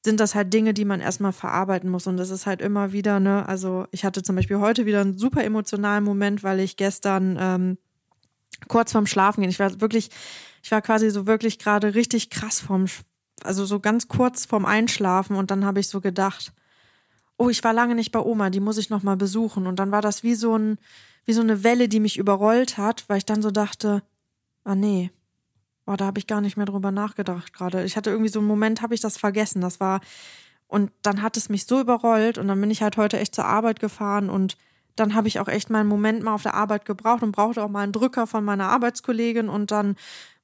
sind 0.05 0.21
das 0.21 0.33
halt 0.33 0.53
Dinge, 0.53 0.73
die 0.73 0.85
man 0.85 1.01
erstmal 1.01 1.33
verarbeiten 1.33 1.89
muss. 1.89 2.07
Und 2.07 2.15
das 2.15 2.29
ist 2.29 2.45
halt 2.45 2.61
immer 2.61 2.93
wieder, 2.93 3.19
ne, 3.19 3.45
also 3.49 3.85
ich 3.91 4.05
hatte 4.05 4.23
zum 4.23 4.37
Beispiel 4.37 4.59
heute 4.59 4.85
wieder 4.85 5.01
einen 5.01 5.17
super 5.17 5.43
emotionalen 5.43 6.05
Moment, 6.05 6.41
weil 6.41 6.61
ich 6.61 6.77
gestern 6.77 7.37
ähm, 7.37 7.77
kurz 8.69 8.93
vorm 8.93 9.07
Schlafen 9.07 9.41
gehen, 9.41 9.49
ich 9.49 9.59
war 9.59 9.81
wirklich, 9.81 10.09
ich 10.63 10.71
war 10.71 10.81
quasi 10.81 11.09
so 11.09 11.27
wirklich 11.27 11.59
gerade 11.59 11.95
richtig 11.95 12.29
krass 12.29 12.61
vorm, 12.61 12.85
also 13.45 13.65
so 13.65 13.79
ganz 13.79 14.07
kurz 14.07 14.45
vorm 14.45 14.65
Einschlafen 14.65 15.35
und 15.35 15.51
dann 15.51 15.65
habe 15.65 15.79
ich 15.79 15.87
so 15.87 16.01
gedacht, 16.01 16.53
oh, 17.37 17.49
ich 17.49 17.63
war 17.63 17.73
lange 17.73 17.95
nicht 17.95 18.11
bei 18.11 18.19
Oma, 18.19 18.49
die 18.49 18.59
muss 18.59 18.77
ich 18.77 18.89
nochmal 18.89 19.15
besuchen. 19.15 19.65
Und 19.65 19.77
dann 19.77 19.91
war 19.91 20.01
das 20.01 20.23
wie 20.23 20.35
so 20.35 20.57
ein, 20.57 20.77
wie 21.25 21.33
so 21.33 21.41
eine 21.41 21.63
Welle, 21.63 21.87
die 21.87 21.99
mich 21.99 22.17
überrollt 22.17 22.77
hat, 22.77 23.05
weil 23.07 23.17
ich 23.17 23.25
dann 23.25 23.41
so 23.41 23.49
dachte, 23.49 24.03
ah 24.65 24.75
nee, 24.75 25.11
oh, 25.85 25.95
da 25.95 26.05
habe 26.05 26.19
ich 26.19 26.27
gar 26.27 26.41
nicht 26.41 26.57
mehr 26.57 26.65
drüber 26.65 26.91
nachgedacht 26.91 27.53
gerade. 27.53 27.83
Ich 27.85 27.95
hatte 27.95 28.09
irgendwie 28.09 28.29
so 28.29 28.39
einen 28.39 28.47
Moment, 28.47 28.81
habe 28.81 28.93
ich 28.93 29.01
das 29.01 29.17
vergessen. 29.17 29.61
Das 29.61 29.79
war 29.79 30.01
und 30.67 30.91
dann 31.01 31.23
hat 31.23 31.35
es 31.35 31.49
mich 31.49 31.65
so 31.65 31.81
überrollt 31.81 32.37
und 32.37 32.47
dann 32.47 32.61
bin 32.61 32.69
ich 32.69 32.83
halt 32.83 32.95
heute 32.95 33.17
echt 33.17 33.33
zur 33.33 33.45
Arbeit 33.45 33.79
gefahren 33.79 34.29
und 34.29 34.55
dann 34.95 35.15
habe 35.15 35.27
ich 35.27 35.39
auch 35.39 35.47
echt 35.47 35.69
mal 35.69 35.79
einen 35.79 35.89
Moment 35.89 36.23
mal 36.23 36.33
auf 36.33 36.43
der 36.43 36.53
Arbeit 36.53 36.85
gebraucht 36.85 37.23
und 37.23 37.31
brauchte 37.31 37.63
auch 37.63 37.69
mal 37.69 37.81
einen 37.81 37.91
Drücker 37.91 38.27
von 38.27 38.45
meiner 38.45 38.69
Arbeitskollegin 38.69 39.49
und 39.49 39.71
dann 39.71 39.95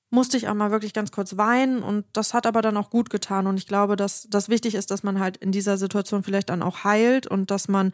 musste 0.09 0.37
ich 0.37 0.47
auch 0.47 0.53
mal 0.53 0.71
wirklich 0.71 0.93
ganz 0.93 1.11
kurz 1.11 1.37
weinen 1.37 1.83
und 1.83 2.05
das 2.13 2.33
hat 2.33 2.45
aber 2.45 2.61
dann 2.61 2.77
auch 2.77 2.89
gut 2.89 3.09
getan 3.09 3.47
und 3.47 3.57
ich 3.57 3.67
glaube, 3.67 3.95
dass 3.95 4.27
das 4.29 4.49
wichtig 4.49 4.75
ist, 4.75 4.91
dass 4.91 5.03
man 5.03 5.19
halt 5.19 5.37
in 5.37 5.51
dieser 5.51 5.77
Situation 5.77 6.23
vielleicht 6.23 6.49
dann 6.49 6.61
auch 6.61 6.83
heilt 6.83 7.27
und 7.27 7.51
dass 7.51 7.67
man 7.67 7.91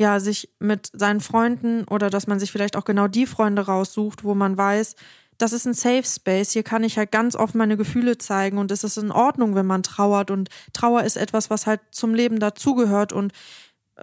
ja, 0.00 0.18
sich 0.18 0.48
mit 0.58 0.90
seinen 0.94 1.20
Freunden 1.20 1.84
oder 1.84 2.08
dass 2.08 2.26
man 2.26 2.40
sich 2.40 2.50
vielleicht 2.50 2.74
auch 2.74 2.86
genau 2.86 3.06
die 3.06 3.26
Freunde 3.26 3.66
raussucht, 3.66 4.24
wo 4.24 4.34
man 4.34 4.56
weiß, 4.56 4.96
das 5.36 5.52
ist 5.52 5.66
ein 5.66 5.74
Safe 5.74 6.04
Space. 6.04 6.52
Hier 6.52 6.62
kann 6.62 6.84
ich 6.84 6.96
halt 6.96 7.12
ganz 7.12 7.36
oft 7.36 7.54
meine 7.54 7.76
Gefühle 7.76 8.16
zeigen 8.16 8.56
und 8.56 8.70
es 8.70 8.82
ist 8.82 8.96
in 8.96 9.10
Ordnung, 9.10 9.54
wenn 9.54 9.66
man 9.66 9.82
trauert 9.82 10.30
und 10.30 10.48
Trauer 10.72 11.02
ist 11.02 11.18
etwas, 11.18 11.50
was 11.50 11.66
halt 11.66 11.80
zum 11.90 12.14
Leben 12.14 12.40
dazugehört 12.40 13.12
und 13.12 13.32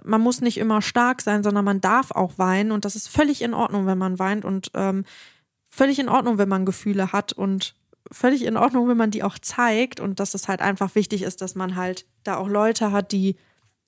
man 0.04 0.20
muss 0.20 0.40
nicht 0.40 0.58
immer 0.58 0.82
stark 0.82 1.20
sein, 1.20 1.42
sondern 1.42 1.64
man 1.64 1.80
darf 1.80 2.12
auch 2.12 2.38
weinen 2.38 2.70
und 2.70 2.84
das 2.84 2.94
ist 2.94 3.08
völlig 3.08 3.42
in 3.42 3.52
Ordnung, 3.52 3.86
wenn 3.86 3.98
man 3.98 4.20
weint 4.20 4.44
und 4.44 4.70
ähm, 4.74 5.04
völlig 5.78 6.00
in 6.00 6.08
Ordnung, 6.08 6.38
wenn 6.38 6.48
man 6.48 6.66
Gefühle 6.66 7.12
hat 7.12 7.32
und 7.32 7.76
völlig 8.10 8.44
in 8.44 8.56
Ordnung, 8.56 8.88
wenn 8.88 8.96
man 8.96 9.12
die 9.12 9.22
auch 9.22 9.38
zeigt 9.38 10.00
und 10.00 10.18
dass 10.18 10.34
es 10.34 10.48
halt 10.48 10.60
einfach 10.60 10.96
wichtig 10.96 11.22
ist, 11.22 11.40
dass 11.40 11.54
man 11.54 11.76
halt 11.76 12.04
da 12.24 12.36
auch 12.36 12.48
Leute 12.48 12.90
hat, 12.90 13.12
die 13.12 13.36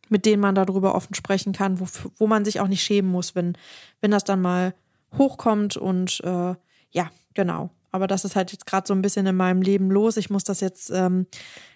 mit 0.08 0.24
denen 0.24 0.40
man 0.40 0.54
darüber 0.54 0.94
offen 0.94 1.14
sprechen 1.14 1.52
kann, 1.52 1.80
wo, 1.80 1.86
wo 2.16 2.26
man 2.26 2.44
sich 2.44 2.60
auch 2.60 2.68
nicht 2.68 2.82
schämen 2.82 3.10
muss, 3.10 3.34
wenn, 3.34 3.56
wenn 4.00 4.10
das 4.12 4.24
dann 4.24 4.40
mal 4.40 4.74
hochkommt 5.18 5.76
und 5.76 6.20
äh, 6.24 6.54
ja, 6.90 7.10
genau. 7.34 7.70
Aber 7.92 8.06
das 8.06 8.24
ist 8.24 8.36
halt 8.36 8.52
jetzt 8.52 8.66
gerade 8.66 8.86
so 8.86 8.94
ein 8.94 9.02
bisschen 9.02 9.26
in 9.26 9.36
meinem 9.36 9.62
Leben 9.62 9.90
los. 9.90 10.16
Ich 10.16 10.30
muss 10.30 10.44
das 10.44 10.60
jetzt 10.60 10.90
ähm, 10.90 11.26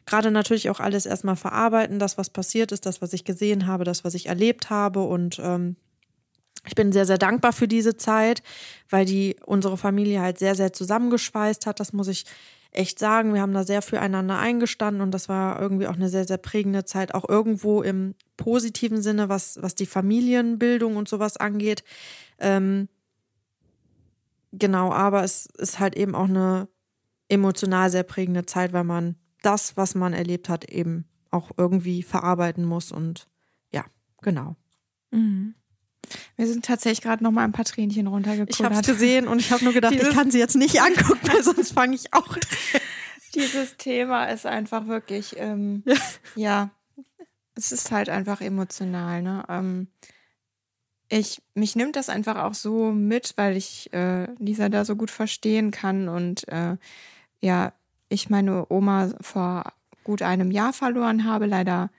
gerade 0.07 0.31
natürlich 0.31 0.71
auch 0.71 0.79
alles 0.79 1.07
erstmal 1.07 1.37
verarbeiten, 1.37 1.99
das, 1.99 2.19
was 2.19 2.31
passiert 2.31 2.71
ist, 2.71 2.87
das, 2.87 3.03
was 3.03 3.13
ich 3.13 3.25
gesehen 3.25 3.67
habe, 3.67 3.83
das, 3.83 4.05
was 4.05 4.15
ich 4.15 4.27
erlebt 4.27 4.71
habe. 4.71 5.03
Und 5.03 5.41
ähm, 5.43 5.77
ich 6.67 6.75
bin 6.75 6.93
sehr, 6.93 7.07
sehr 7.07 7.19
dankbar 7.19 7.53
für 7.53 7.69
diese 7.69 7.97
Zeit, 7.97 8.43
weil 8.89 9.05
die 9.05 9.37
unsere 9.45 9.77
Familie 9.77 10.21
halt 10.21 10.39
sehr, 10.39 10.55
sehr 10.55 10.73
zusammengeschweißt 10.73 11.67
hat. 11.67 11.81
Das 11.81 11.93
muss 11.93 12.09
ich 12.09 12.25
echt 12.71 12.99
sagen, 12.99 13.35
wir 13.35 13.41
haben 13.41 13.55
da 13.55 13.65
sehr 13.65 13.83
füreinander 13.83 14.39
eingestanden 14.39 15.01
und 15.01 15.13
das 15.13 15.29
war 15.29 15.61
irgendwie 15.61 15.87
auch 15.87 15.95
eine 15.95 16.09
sehr, 16.09 16.27
sehr 16.27 16.39
prägende 16.39 16.85
Zeit, 16.85 17.15
auch 17.15 17.29
irgendwo 17.29 17.83
im 17.83 18.15
positiven 18.37 19.01
Sinne, 19.01 19.29
was, 19.29 19.63
was 19.63 19.75
die 19.75 19.87
Familienbildung 19.87 20.97
und 20.97 21.09
sowas 21.09 21.37
angeht. 21.37 21.85
Ähm, 22.39 22.89
genau, 24.53 24.93
aber 24.93 25.23
es 25.23 25.47
ist 25.59 25.79
halt 25.79 25.95
eben 25.97 26.17
auch 26.17 26.29
eine 26.29 26.69
emotional 27.29 27.91
sehr 27.91 28.03
prägende 28.03 28.45
Zeit, 28.45 28.73
weil 28.73 28.85
man 28.85 29.17
das, 29.43 29.77
was 29.77 29.95
man 29.95 30.13
erlebt 30.13 30.49
hat, 30.49 30.65
eben 30.65 31.05
auch 31.31 31.53
irgendwie 31.57 32.03
verarbeiten 32.03 32.65
muss 32.65 32.91
und 32.91 33.29
ja, 33.73 33.85
genau. 34.21 34.57
Mhm. 35.11 35.55
Wir 36.37 36.47
sind 36.47 36.65
tatsächlich 36.65 37.03
gerade 37.03 37.23
noch 37.23 37.31
mal 37.31 37.45
ein 37.45 37.53
paar 37.53 37.65
Tränchen 37.65 38.07
runtergekommen. 38.07 38.49
Ich 38.51 38.63
habe 38.63 38.75
es 38.75 38.87
gesehen 38.87 39.29
und 39.29 39.39
ich 39.39 39.51
habe 39.53 39.65
nur 39.65 39.73
gedacht, 39.73 39.95
Dieses 39.95 40.09
ich 40.09 40.15
kann 40.15 40.31
sie 40.31 40.39
jetzt 40.39 40.57
nicht 40.57 40.81
angucken, 40.81 41.21
weil 41.23 41.43
sonst 41.43 41.73
fange 41.73 41.95
ich 41.95 42.13
auch. 42.13 42.37
Dieses 43.35 43.77
Thema 43.77 44.27
ist 44.27 44.47
einfach 44.47 44.87
wirklich, 44.87 45.37
ähm, 45.39 45.83
ja. 45.87 45.97
ja. 46.37 46.71
es 47.55 47.73
ist 47.73 47.91
halt 47.91 48.09
einfach 48.09 48.41
emotional. 48.41 49.23
Ne? 49.23 49.45
Ähm, 49.49 49.89
ich, 51.09 51.43
mich 51.55 51.77
nimmt 51.77 51.97
das 51.97 52.09
einfach 52.09 52.37
auch 52.37 52.55
so 52.55 52.93
mit, 52.93 53.35
weil 53.37 53.57
ich 53.57 53.93
äh, 53.93 54.33
Lisa 54.39 54.69
da 54.69 54.85
so 54.85 54.97
gut 54.97 55.11
verstehen 55.11 55.71
kann 55.71 56.09
und 56.09 56.49
äh, 56.49 56.77
ja, 57.41 57.73
ich 58.09 58.31
meine 58.31 58.67
Oma 58.71 59.13
vor 59.21 59.73
gut 60.03 60.23
einem 60.23 60.51
Jahr 60.51 60.73
verloren 60.73 61.25
habe, 61.25 61.47
leider 61.47 61.91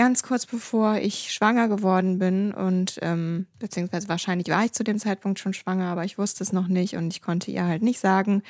ganz 0.00 0.22
kurz 0.22 0.46
bevor 0.46 0.96
ich 0.96 1.30
schwanger 1.30 1.68
geworden 1.68 2.18
bin 2.18 2.54
und 2.54 2.98
ähm, 3.02 3.46
beziehungsweise 3.58 4.08
wahrscheinlich 4.08 4.48
war 4.48 4.64
ich 4.64 4.72
zu 4.72 4.82
dem 4.82 4.98
Zeitpunkt 4.98 5.38
schon 5.38 5.52
schwanger, 5.52 5.88
aber 5.88 6.06
ich 6.06 6.16
wusste 6.16 6.42
es 6.42 6.54
noch 6.54 6.68
nicht 6.68 6.96
und 6.96 7.12
ich 7.12 7.20
konnte 7.20 7.50
ihr 7.50 7.66
halt 7.66 7.82
nicht 7.82 8.00
sagen, 8.00 8.42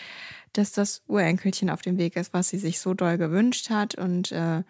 dass 0.53 0.71
das 0.71 1.03
Urenkelchen 1.09 1.69
auf 1.69 1.83
dem 1.83 1.99
Weg 1.99 2.15
ist, 2.15 2.33
was 2.33 2.51
sie 2.51 2.59
sich 2.59 2.79
so 2.79 2.95
doll 2.95 3.19
gewünscht 3.19 3.69
hat. 3.69 3.97
Und 3.97 4.31
äh, 4.31 4.63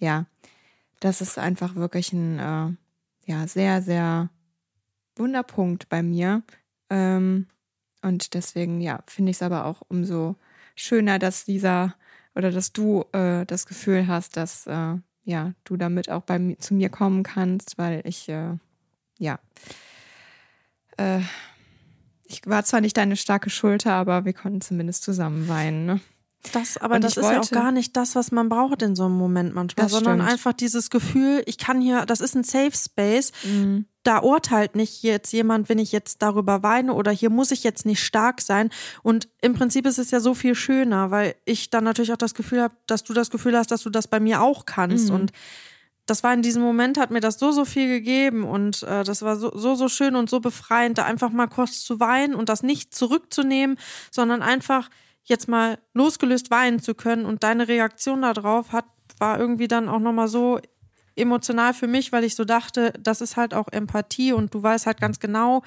ja, 0.00 0.26
das 0.98 1.20
ist 1.20 1.38
einfach 1.38 1.76
wirklich 1.76 2.12
ein 2.12 2.40
äh, 2.40 3.30
ja 3.30 3.46
sehr 3.46 3.80
sehr 3.80 4.28
Wunderpunkt 5.14 5.88
bei 5.88 6.02
mir. 6.02 6.42
Ähm, 6.90 7.46
und 8.02 8.34
deswegen 8.34 8.80
ja 8.80 9.04
finde 9.06 9.30
ich 9.30 9.36
es 9.36 9.42
aber 9.42 9.66
auch 9.66 9.82
umso 9.86 10.34
schöner, 10.74 11.20
dass 11.20 11.44
dieser 11.44 11.94
oder 12.34 12.50
dass 12.50 12.72
du 12.72 13.04
äh, 13.12 13.46
das 13.46 13.66
Gefühl 13.66 14.08
hast, 14.08 14.36
dass 14.36 14.66
äh, 14.66 14.96
ja, 15.28 15.52
du 15.64 15.76
damit 15.76 16.08
auch 16.10 16.22
bei 16.22 16.56
zu 16.58 16.72
mir 16.72 16.88
kommen 16.88 17.22
kannst, 17.22 17.76
weil 17.76 18.00
ich, 18.06 18.30
äh, 18.30 18.54
ja, 19.18 19.38
äh, 20.96 21.20
ich 22.24 22.46
war 22.46 22.64
zwar 22.64 22.80
nicht 22.80 22.96
deine 22.96 23.14
starke 23.16 23.50
Schulter, 23.50 23.92
aber 23.92 24.24
wir 24.24 24.32
konnten 24.32 24.62
zumindest 24.62 25.02
zusammen 25.02 25.46
weinen. 25.46 25.84
Ne? 25.84 26.00
Das, 26.52 26.78
aber 26.78 26.94
und 26.94 27.04
das 27.04 27.18
ist 27.18 27.24
wollte, 27.24 27.34
ja 27.34 27.40
auch 27.42 27.50
gar 27.50 27.72
nicht 27.72 27.94
das, 27.94 28.14
was 28.14 28.32
man 28.32 28.48
braucht 28.48 28.80
in 28.80 28.96
so 28.96 29.04
einem 29.04 29.18
Moment 29.18 29.54
manchmal, 29.54 29.90
sondern 29.90 30.18
stimmt. 30.18 30.30
einfach 30.30 30.52
dieses 30.54 30.88
Gefühl, 30.88 31.42
ich 31.44 31.58
kann 31.58 31.82
hier, 31.82 32.06
das 32.06 32.20
ist 32.20 32.34
ein 32.34 32.44
Safe 32.44 32.74
Space. 32.74 33.32
Mhm. 33.44 33.84
Da 34.08 34.20
urteilt 34.20 34.74
nicht 34.74 35.02
jetzt 35.02 35.32
jemand, 35.34 35.68
wenn 35.68 35.78
ich 35.78 35.92
jetzt 35.92 36.22
darüber 36.22 36.62
weine 36.62 36.94
oder 36.94 37.10
hier 37.10 37.28
muss 37.28 37.50
ich 37.50 37.62
jetzt 37.62 37.84
nicht 37.84 38.02
stark 38.02 38.40
sein. 38.40 38.70
Und 39.02 39.28
im 39.42 39.52
Prinzip 39.52 39.84
ist 39.84 39.98
es 39.98 40.10
ja 40.10 40.18
so 40.18 40.32
viel 40.32 40.54
schöner, 40.54 41.10
weil 41.10 41.34
ich 41.44 41.68
dann 41.68 41.84
natürlich 41.84 42.10
auch 42.14 42.16
das 42.16 42.32
Gefühl 42.32 42.62
habe, 42.62 42.74
dass 42.86 43.04
du 43.04 43.12
das 43.12 43.28
Gefühl 43.28 43.54
hast, 43.54 43.70
dass 43.70 43.82
du 43.82 43.90
das 43.90 44.08
bei 44.08 44.18
mir 44.18 44.40
auch 44.40 44.64
kannst. 44.64 45.10
Mhm. 45.10 45.14
Und 45.14 45.32
das 46.06 46.22
war 46.22 46.32
in 46.32 46.40
diesem 46.40 46.62
Moment, 46.62 46.96
hat 46.96 47.10
mir 47.10 47.20
das 47.20 47.38
so, 47.38 47.52
so 47.52 47.66
viel 47.66 47.86
gegeben 47.86 48.44
und 48.44 48.82
äh, 48.82 49.04
das 49.04 49.20
war 49.20 49.36
so, 49.36 49.52
so, 49.54 49.74
so 49.74 49.90
schön 49.90 50.16
und 50.16 50.30
so 50.30 50.40
befreiend, 50.40 50.96
da 50.96 51.04
einfach 51.04 51.28
mal 51.28 51.46
kurz 51.46 51.82
zu 51.82 52.00
weinen 52.00 52.34
und 52.34 52.48
das 52.48 52.62
nicht 52.62 52.94
zurückzunehmen, 52.94 53.76
sondern 54.10 54.40
einfach 54.40 54.88
jetzt 55.24 55.48
mal 55.48 55.78
losgelöst 55.92 56.50
weinen 56.50 56.80
zu 56.80 56.94
können 56.94 57.26
und 57.26 57.42
deine 57.42 57.68
Reaktion 57.68 58.22
darauf 58.22 58.72
hat, 58.72 58.86
war 59.18 59.38
irgendwie 59.38 59.68
dann 59.68 59.86
auch 59.86 59.98
nochmal 59.98 60.28
so 60.28 60.58
emotional 61.18 61.74
für 61.74 61.86
mich, 61.86 62.12
weil 62.12 62.24
ich 62.24 62.34
so 62.34 62.44
dachte, 62.44 62.92
das 63.00 63.20
ist 63.20 63.36
halt 63.36 63.54
auch 63.54 63.68
Empathie 63.68 64.32
und 64.32 64.54
du 64.54 64.62
weißt 64.62 64.86
halt 64.86 65.00
ganz 65.00 65.20
genau, 65.20 65.62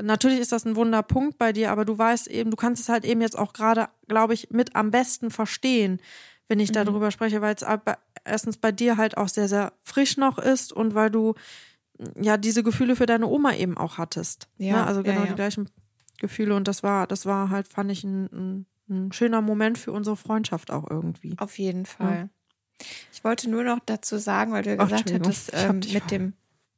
natürlich 0.00 0.40
ist 0.40 0.52
das 0.52 0.64
ein 0.64 0.76
Wunderpunkt 0.76 1.38
bei 1.38 1.52
dir, 1.52 1.70
aber 1.70 1.84
du 1.84 1.96
weißt 1.96 2.28
eben, 2.28 2.50
du 2.50 2.56
kannst 2.56 2.82
es 2.82 2.88
halt 2.88 3.04
eben 3.04 3.20
jetzt 3.20 3.38
auch 3.38 3.52
gerade, 3.52 3.88
glaube 4.08 4.34
ich, 4.34 4.50
mit 4.50 4.76
am 4.76 4.90
besten 4.90 5.30
verstehen, 5.30 6.00
wenn 6.48 6.60
ich 6.60 6.70
mhm. 6.70 6.74
darüber 6.74 7.10
spreche, 7.10 7.40
weil 7.40 7.54
es 7.54 7.64
erstens 8.24 8.56
bei 8.56 8.72
dir 8.72 8.96
halt 8.96 9.16
auch 9.16 9.28
sehr, 9.28 9.48
sehr 9.48 9.72
frisch 9.82 10.16
noch 10.16 10.38
ist 10.38 10.72
und 10.72 10.94
weil 10.94 11.10
du 11.10 11.34
ja 12.20 12.36
diese 12.36 12.62
Gefühle 12.62 12.96
für 12.96 13.06
deine 13.06 13.26
Oma 13.26 13.54
eben 13.54 13.76
auch 13.76 13.98
hattest. 13.98 14.48
Ja, 14.58 14.76
ne? 14.76 14.86
Also 14.86 15.00
ja, 15.00 15.12
genau 15.12 15.24
ja. 15.24 15.28
die 15.28 15.34
gleichen 15.34 15.70
Gefühle 16.18 16.54
und 16.54 16.68
das 16.68 16.82
war, 16.82 17.06
das 17.06 17.26
war 17.26 17.50
halt, 17.50 17.68
fand 17.68 17.90
ich 17.90 18.04
ein, 18.04 18.24
ein, 18.26 18.66
ein 18.88 19.12
schöner 19.12 19.40
Moment 19.40 19.78
für 19.78 19.92
unsere 19.92 20.16
Freundschaft 20.16 20.70
auch 20.70 20.88
irgendwie. 20.90 21.34
Auf 21.38 21.58
jeden 21.58 21.86
Fall. 21.86 22.30
Ich 23.12 23.24
wollte 23.24 23.48
nur 23.50 23.64
noch 23.64 23.80
dazu 23.84 24.18
sagen, 24.18 24.52
weil 24.52 24.62
du 24.62 24.70
ja 24.70 24.76
Ach, 24.78 24.84
gesagt 24.84 25.10
Entschuldigung, 25.10 25.32
hattest, 25.32 25.50
ähm, 25.54 25.92
mit 25.92 26.10
dem. 26.10 26.32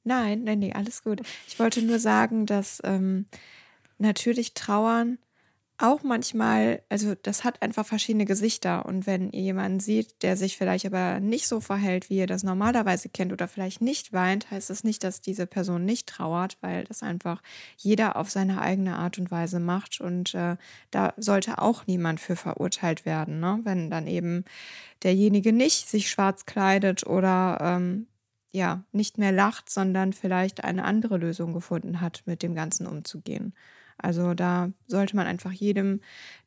Nein, 0.04 0.44
nein, 0.44 0.58
nee, 0.58 0.72
alles 0.72 1.02
gut. 1.02 1.20
Ich 1.46 1.58
wollte 1.58 1.82
nur 1.82 1.98
sagen, 1.98 2.46
dass 2.46 2.80
ähm, 2.84 3.26
natürlich 3.98 4.54
Trauern 4.54 5.18
auch 5.78 6.02
manchmal, 6.02 6.82
also 6.88 7.14
das 7.14 7.44
hat 7.44 7.62
einfach 7.62 7.86
verschiedene 7.86 8.24
Gesichter. 8.24 8.84
Und 8.84 9.06
wenn 9.06 9.30
ihr 9.30 9.42
jemanden 9.42 9.80
seht, 9.80 10.22
der 10.22 10.36
sich 10.36 10.56
vielleicht 10.58 10.84
aber 10.84 11.20
nicht 11.20 11.46
so 11.46 11.60
verhält, 11.60 12.10
wie 12.10 12.18
ihr 12.18 12.26
das 12.26 12.42
normalerweise 12.42 13.08
kennt 13.08 13.32
oder 13.32 13.46
vielleicht 13.46 13.80
nicht 13.80 14.12
weint, 14.12 14.50
heißt 14.50 14.70
das 14.70 14.82
nicht, 14.82 15.04
dass 15.04 15.20
diese 15.20 15.46
Person 15.46 15.84
nicht 15.84 16.08
trauert, 16.08 16.58
weil 16.60 16.84
das 16.84 17.02
einfach 17.02 17.42
jeder 17.76 18.16
auf 18.16 18.28
seine 18.28 18.60
eigene 18.60 18.96
Art 18.96 19.18
und 19.18 19.30
Weise 19.30 19.60
macht. 19.60 20.00
Und 20.00 20.34
äh, 20.34 20.56
da 20.90 21.14
sollte 21.16 21.62
auch 21.62 21.86
niemand 21.86 22.20
für 22.20 22.36
verurteilt 22.36 23.06
werden, 23.06 23.38
ne? 23.38 23.60
wenn 23.62 23.88
dann 23.88 24.08
eben 24.08 24.44
derjenige 25.04 25.52
nicht 25.52 25.88
sich 25.88 26.10
schwarz 26.10 26.44
kleidet 26.44 27.06
oder 27.06 27.58
ähm, 27.60 28.08
ja, 28.50 28.82
nicht 28.92 29.18
mehr 29.18 29.32
lacht, 29.32 29.70
sondern 29.70 30.12
vielleicht 30.12 30.64
eine 30.64 30.84
andere 30.84 31.18
Lösung 31.18 31.52
gefunden 31.52 32.00
hat, 32.00 32.22
mit 32.26 32.42
dem 32.42 32.54
Ganzen 32.54 32.86
umzugehen. 32.86 33.54
Also 33.98 34.34
da 34.34 34.70
sollte 34.86 35.16
man 35.16 35.26
einfach 35.26 35.52
jedem 35.52 36.00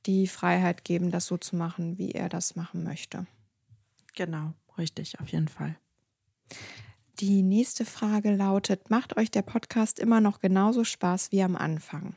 die 0.06 0.28
Freiheit 0.28 0.84
geben, 0.84 1.12
das 1.12 1.28
so 1.28 1.38
zu 1.38 1.56
machen, 1.56 1.97
wie 1.97 2.12
er 2.12 2.30
das 2.30 2.56
machen 2.56 2.84
möchte. 2.84 3.28
Genau, 4.16 4.54
richtig, 4.78 5.20
auf 5.20 5.30
jeden 5.30 5.47
Fall. 5.47 5.76
Die 7.20 7.43
nächste 7.43 7.86
Frage 7.86 8.34
lautet, 8.36 8.89
macht 8.89 9.18
euch 9.18 9.30
der 9.30 9.43
Podcast 9.43 9.99
immer 9.99 10.22
noch 10.22 10.39
genauso 10.39 10.84
Spaß 10.84 11.32
wie 11.32 11.43
am 11.43 11.56
Anfang? 11.56 12.16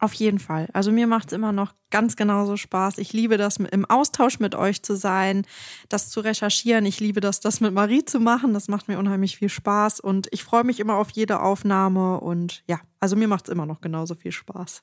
Auf 0.00 0.14
jeden 0.14 0.38
Fall. 0.38 0.66
Also 0.72 0.92
mir 0.92 1.06
macht 1.06 1.28
es 1.28 1.34
immer 1.34 1.52
noch 1.52 1.74
ganz 1.90 2.16
genauso 2.16 2.56
Spaß. 2.56 2.96
Ich 2.96 3.12
liebe 3.12 3.36
das, 3.36 3.58
im 3.58 3.84
Austausch 3.84 4.40
mit 4.40 4.54
euch 4.54 4.82
zu 4.82 4.96
sein, 4.96 5.44
das 5.90 6.08
zu 6.08 6.20
recherchieren. 6.20 6.86
Ich 6.86 7.00
liebe 7.00 7.20
das, 7.20 7.40
das 7.40 7.60
mit 7.60 7.74
Marie 7.74 8.02
zu 8.06 8.18
machen. 8.18 8.54
Das 8.54 8.68
macht 8.68 8.88
mir 8.88 8.98
unheimlich 8.98 9.36
viel 9.36 9.50
Spaß 9.50 10.00
und 10.00 10.28
ich 10.30 10.42
freue 10.42 10.64
mich 10.64 10.80
immer 10.80 10.94
auf 10.94 11.10
jede 11.10 11.40
Aufnahme 11.40 12.18
und 12.20 12.64
ja, 12.66 12.80
also 12.98 13.14
mir 13.14 13.28
macht 13.28 13.48
es 13.48 13.52
immer 13.52 13.66
noch 13.66 13.82
genauso 13.82 14.14
viel 14.14 14.32
Spaß. 14.32 14.82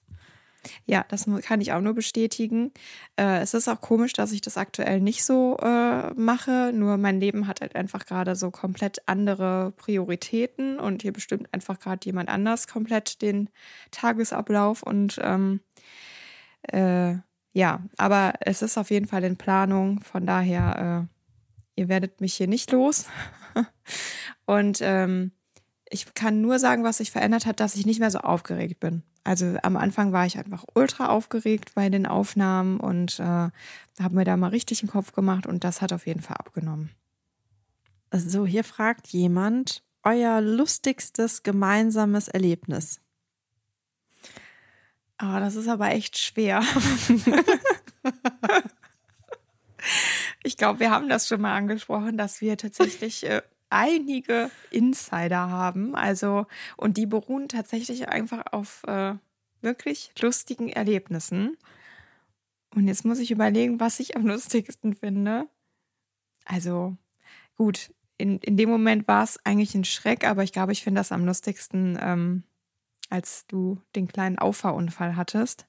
Ja, 0.86 1.06
das 1.08 1.26
kann 1.44 1.62
ich 1.62 1.72
auch 1.72 1.82
nur 1.82 1.94
bestätigen. 1.94 2.72
Äh, 3.16 3.40
es 3.40 3.54
ist 3.54 3.68
auch 3.68 3.82
komisch, 3.82 4.14
dass 4.14 4.32
ich 4.32 4.42
das 4.42 4.58
aktuell 4.58 5.00
nicht 5.00 5.24
so 5.24 5.58
äh, 5.58 6.14
mache. 6.14 6.72
Nur 6.74 6.98
mein 6.98 7.20
Leben 7.20 7.48
hat 7.48 7.62
halt 7.62 7.76
einfach 7.76 8.06
gerade 8.06 8.36
so 8.36 8.52
komplett 8.52 9.02
andere 9.08 9.74
Prioritäten 9.78 10.80
und 10.80 11.02
hier 11.02 11.14
bestimmt 11.14 11.54
einfach 11.54 11.80
gerade 11.80 12.06
jemand 12.06 12.30
anders 12.30 12.68
komplett 12.68 13.22
den 13.22 13.50
Tagesablauf. 13.92 14.84
Und 14.84 15.20
ähm, 15.22 15.62
äh, 16.64 17.16
ja, 17.54 17.82
aber 17.98 18.34
es 18.42 18.62
ist 18.62 18.78
auf 18.78 18.92
jeden 18.92 19.08
Fall 19.08 19.24
in 19.24 19.38
Planung. 19.38 20.02
Von 20.02 20.26
daher, 20.26 21.08
äh, 21.76 21.82
ihr 21.82 21.90
werdet 21.90 22.22
mich 22.22 22.36
hier 22.36 22.48
nicht 22.48 22.72
los. 22.72 23.06
und 24.46 24.80
ähm, 24.82 25.32
ich 25.90 26.14
kann 26.14 26.42
nur 26.42 26.60
sagen, 26.60 26.84
was 26.84 26.98
sich 26.98 27.12
verändert 27.12 27.46
hat, 27.46 27.60
dass 27.60 27.76
ich 27.76 27.86
nicht 27.86 28.00
mehr 28.00 28.12
so 28.12 28.20
aufgeregt 28.20 28.80
bin. 28.80 29.04
Also 29.24 29.58
am 29.64 29.78
Anfang 29.78 30.14
war 30.14 30.26
ich 30.26 30.38
einfach 30.38 30.64
ultra 30.74 31.08
aufgeregt 31.10 31.72
bei 31.76 31.90
den 31.90 32.06
Aufnahmen 32.06 32.80
und 32.80 33.20
äh, 33.20 33.24
habe 33.24 34.16
mir 34.16 34.24
da 34.24 34.38
mal 34.38 34.50
richtig 34.50 34.80
den 34.80 34.90
Kopf 34.90 35.12
gemacht 35.12 35.46
und 35.46 35.64
das 35.64 35.82
hat 35.82 35.94
auf 35.94 36.08
jeden 36.08 36.22
Fall 36.22 36.38
abgenommen. 36.38 36.92
So, 38.12 38.46
hier 38.46 38.64
fragt 38.64 39.08
jemand, 39.08 39.84
euer 40.04 40.40
lustigstes 40.40 41.44
gemeinsames 41.44 42.30
Erlebnis. 42.30 43.02
Ah, 45.18 45.40
das 45.40 45.56
ist 45.56 45.68
aber 45.68 45.90
echt 45.90 46.18
schwer. 46.18 46.64
ich 50.44 50.58
glaube, 50.58 50.80
wir 50.80 50.92
haben 50.92 51.10
das 51.10 51.28
schon 51.28 51.42
mal 51.42 51.56
angesprochen, 51.56 52.18
dass 52.18 52.40
wir 52.40 52.56
tatsächlich 52.56 53.26
äh, 53.26 53.42
einige 53.70 54.50
Insider 54.72 55.50
haben. 55.50 55.96
Also, 55.96 56.46
und 56.78 56.98
die 56.98 57.06
beruhen 57.06 57.48
tatsächlich 57.50 58.10
einfach 58.10 58.44
auf 58.52 58.84
äh, 58.86 59.16
wirklich 59.62 60.12
lustigen 60.20 60.70
Erlebnissen. 60.70 61.58
Und 62.76 62.88
jetzt 62.88 63.06
muss 63.06 63.20
ich 63.20 63.32
überlegen, 63.32 63.80
was 63.80 64.00
ich 64.00 64.16
am 64.16 64.28
lustigsten 64.28 64.96
finde. 64.96 65.48
Also, 66.46 66.96
gut, 67.56 67.92
in, 68.18 68.40
in 68.40 68.58
dem 68.58 68.70
Moment 68.70 69.08
war 69.08 69.24
es 69.24 69.40
eigentlich 69.46 69.76
ein 69.76 69.86
Schreck, 69.86 70.26
aber 70.26 70.44
ich 70.44 70.52
glaube, 70.52 70.72
ich 70.72 70.84
finde 70.84 71.00
das 71.00 71.12
am 71.12 71.26
lustigsten, 71.26 71.98
ähm, 72.02 72.44
als 73.10 73.46
du 73.48 73.82
den 73.96 74.08
kleinen 74.08 74.40
Auffahrunfall 74.40 75.16
hattest. 75.16 75.68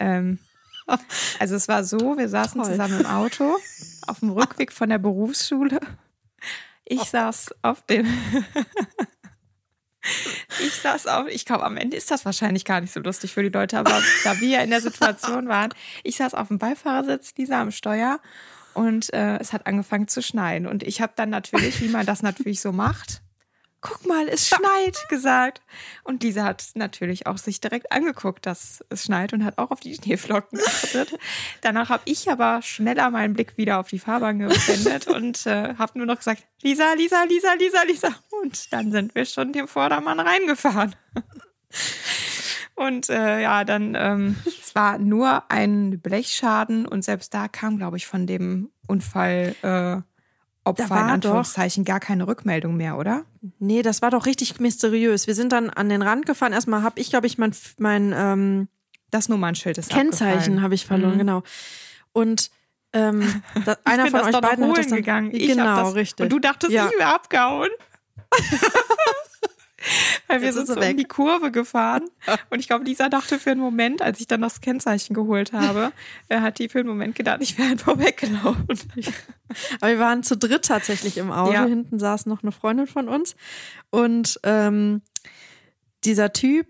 ähm, 0.00 0.38
also 1.38 1.54
es 1.54 1.68
war 1.68 1.84
so, 1.84 2.16
wir 2.16 2.28
saßen 2.28 2.60
Toll. 2.60 2.70
zusammen 2.70 3.00
im 3.00 3.06
Auto 3.06 3.56
auf 4.06 4.20
dem 4.20 4.30
Rückweg 4.30 4.72
von 4.72 4.88
der 4.88 4.98
Berufsschule. 4.98 5.80
Ich 6.84 7.02
saß 7.02 7.54
auf 7.62 7.82
dem 7.86 8.06
Ich 10.60 10.74
saß 10.74 11.06
auf, 11.06 11.28
ich 11.28 11.44
glaube, 11.44 11.64
am 11.64 11.76
Ende 11.76 11.96
ist 11.96 12.10
das 12.10 12.24
wahrscheinlich 12.24 12.64
gar 12.64 12.80
nicht 12.80 12.92
so 12.92 13.00
lustig 13.00 13.32
für 13.32 13.42
die 13.42 13.48
Leute, 13.50 13.78
aber 13.78 14.02
da 14.24 14.40
wir 14.40 14.48
ja 14.48 14.60
in 14.60 14.70
der 14.70 14.80
Situation 14.80 15.48
waren, 15.48 15.72
ich 16.02 16.16
saß 16.16 16.34
auf 16.34 16.48
dem 16.48 16.58
Beifahrersitz, 16.58 17.34
Lisa 17.36 17.60
am 17.60 17.70
Steuer 17.70 18.20
und 18.74 19.12
äh, 19.12 19.38
es 19.38 19.52
hat 19.52 19.66
angefangen 19.66 20.08
zu 20.08 20.22
schneien. 20.22 20.66
Und 20.66 20.82
ich 20.82 21.00
habe 21.00 21.12
dann 21.14 21.30
natürlich, 21.30 21.80
wie 21.80 21.88
man 21.88 22.04
das 22.04 22.22
natürlich 22.22 22.60
so 22.60 22.72
macht, 22.72 23.21
guck 23.82 24.06
mal, 24.06 24.28
es 24.28 24.48
schneit, 24.48 25.06
gesagt. 25.08 25.60
Und 26.04 26.22
Lisa 26.22 26.44
hat 26.44 26.64
natürlich 26.74 27.26
auch 27.26 27.36
sich 27.36 27.60
direkt 27.60 27.92
angeguckt, 27.92 28.46
dass 28.46 28.82
es 28.88 29.04
schneit 29.04 29.32
und 29.32 29.44
hat 29.44 29.58
auch 29.58 29.70
auf 29.70 29.80
die 29.80 29.94
Schneeflocken 29.94 30.58
geachtet. 30.58 31.18
Danach 31.60 31.90
habe 31.90 32.02
ich 32.06 32.30
aber 32.30 32.62
schneller 32.62 33.10
meinen 33.10 33.34
Blick 33.34 33.58
wieder 33.58 33.78
auf 33.78 33.88
die 33.88 33.98
Fahrbahn 33.98 34.38
gewendet 34.38 35.08
und 35.08 35.46
äh, 35.46 35.74
habe 35.76 35.98
nur 35.98 36.06
noch 36.06 36.16
gesagt, 36.16 36.44
Lisa, 36.62 36.94
Lisa, 36.94 37.24
Lisa, 37.24 37.52
Lisa, 37.54 37.82
Lisa. 37.82 38.08
Und 38.42 38.72
dann 38.72 38.92
sind 38.92 39.14
wir 39.14 39.26
schon 39.26 39.52
dem 39.52 39.68
Vordermann 39.68 40.20
reingefahren. 40.20 40.94
Und 42.74 43.10
äh, 43.10 43.42
ja, 43.42 43.64
dann, 43.64 43.94
ähm, 43.96 44.36
es 44.46 44.74
war 44.74 44.98
nur 44.98 45.50
ein 45.50 46.00
Blechschaden 46.00 46.86
und 46.86 47.04
selbst 47.04 47.34
da 47.34 47.48
kam, 47.48 47.76
glaube 47.76 47.96
ich, 47.96 48.06
von 48.06 48.26
dem 48.26 48.70
Unfall 48.86 49.54
äh, 49.62 50.11
Opfer 50.64 50.90
war 50.90 50.98
in 51.00 51.06
doch- 51.06 51.12
Anführungszeichen 51.14 51.84
gar 51.84 51.98
keine 52.00 52.26
Rückmeldung 52.26 52.76
mehr, 52.76 52.96
oder? 52.96 53.24
Nee, 53.58 53.82
das 53.82 54.00
war 54.02 54.10
doch 54.10 54.26
richtig 54.26 54.60
mysteriös. 54.60 55.26
Wir 55.26 55.34
sind 55.34 55.52
dann 55.52 55.70
an 55.70 55.88
den 55.88 56.02
Rand 56.02 56.26
gefahren. 56.26 56.52
Erstmal 56.52 56.82
habe 56.82 57.00
ich, 57.00 57.10
glaube 57.10 57.26
ich, 57.26 57.36
mein, 57.38 57.52
mein 57.78 58.12
ähm, 58.16 58.68
Das 59.10 59.28
Nummernschild 59.28 59.76
ist 59.78 59.90
Kennzeichen 59.90 60.62
habe 60.62 60.74
ich 60.74 60.86
verloren, 60.86 61.14
Mhm. 61.14 61.18
genau. 61.18 61.42
Und 62.12 62.50
ähm, 62.92 63.42
da, 63.64 63.76
einer 63.84 64.06
von 64.08 64.20
euch 64.20 64.30
doch 64.32 64.40
beiden 64.40 64.68
hat 64.68 64.78
das 64.78 64.86
dann, 64.86 64.96
gegangen. 64.98 65.30
Ich 65.32 65.48
genau, 65.48 65.82
das, 65.84 65.94
richtig. 65.94 66.24
Und 66.24 66.30
du 66.30 66.38
dachtest, 66.38 66.72
Ja. 66.72 66.86
ich 66.92 66.98
wäre 66.98 67.12
abgehauen. 67.14 67.70
Weil 70.32 70.42
wir 70.42 70.52
sind 70.52 70.66
so 70.66 70.74
um 70.74 70.96
die 70.96 71.04
Kurve 71.04 71.50
gefahren. 71.50 72.04
Und 72.48 72.58
ich 72.58 72.68
glaube, 72.68 72.84
Lisa 72.84 73.08
dachte 73.08 73.38
für 73.38 73.50
einen 73.50 73.60
Moment, 73.60 74.00
als 74.00 74.18
ich 74.18 74.26
dann 74.26 74.40
das 74.40 74.62
Kennzeichen 74.62 75.12
geholt 75.12 75.52
habe, 75.52 75.92
äh, 76.28 76.40
hat 76.40 76.58
die 76.58 76.68
für 76.68 76.78
einen 76.78 76.88
Moment 76.88 77.14
gedacht, 77.14 77.38
ich 77.40 77.58
wäre 77.58 77.70
einfach 77.70 77.98
weggelaufen. 77.98 78.66
Aber 79.80 79.90
wir 79.90 79.98
waren 79.98 80.22
zu 80.22 80.36
dritt 80.36 80.64
tatsächlich 80.64 81.18
im 81.18 81.30
Auto. 81.30 81.52
Ja. 81.52 81.66
Hinten 81.66 81.98
saß 81.98 82.26
noch 82.26 82.42
eine 82.42 82.52
Freundin 82.52 82.86
von 82.86 83.08
uns. 83.08 83.36
Und 83.90 84.40
ähm, 84.42 85.02
dieser 86.04 86.32
Typ, 86.32 86.66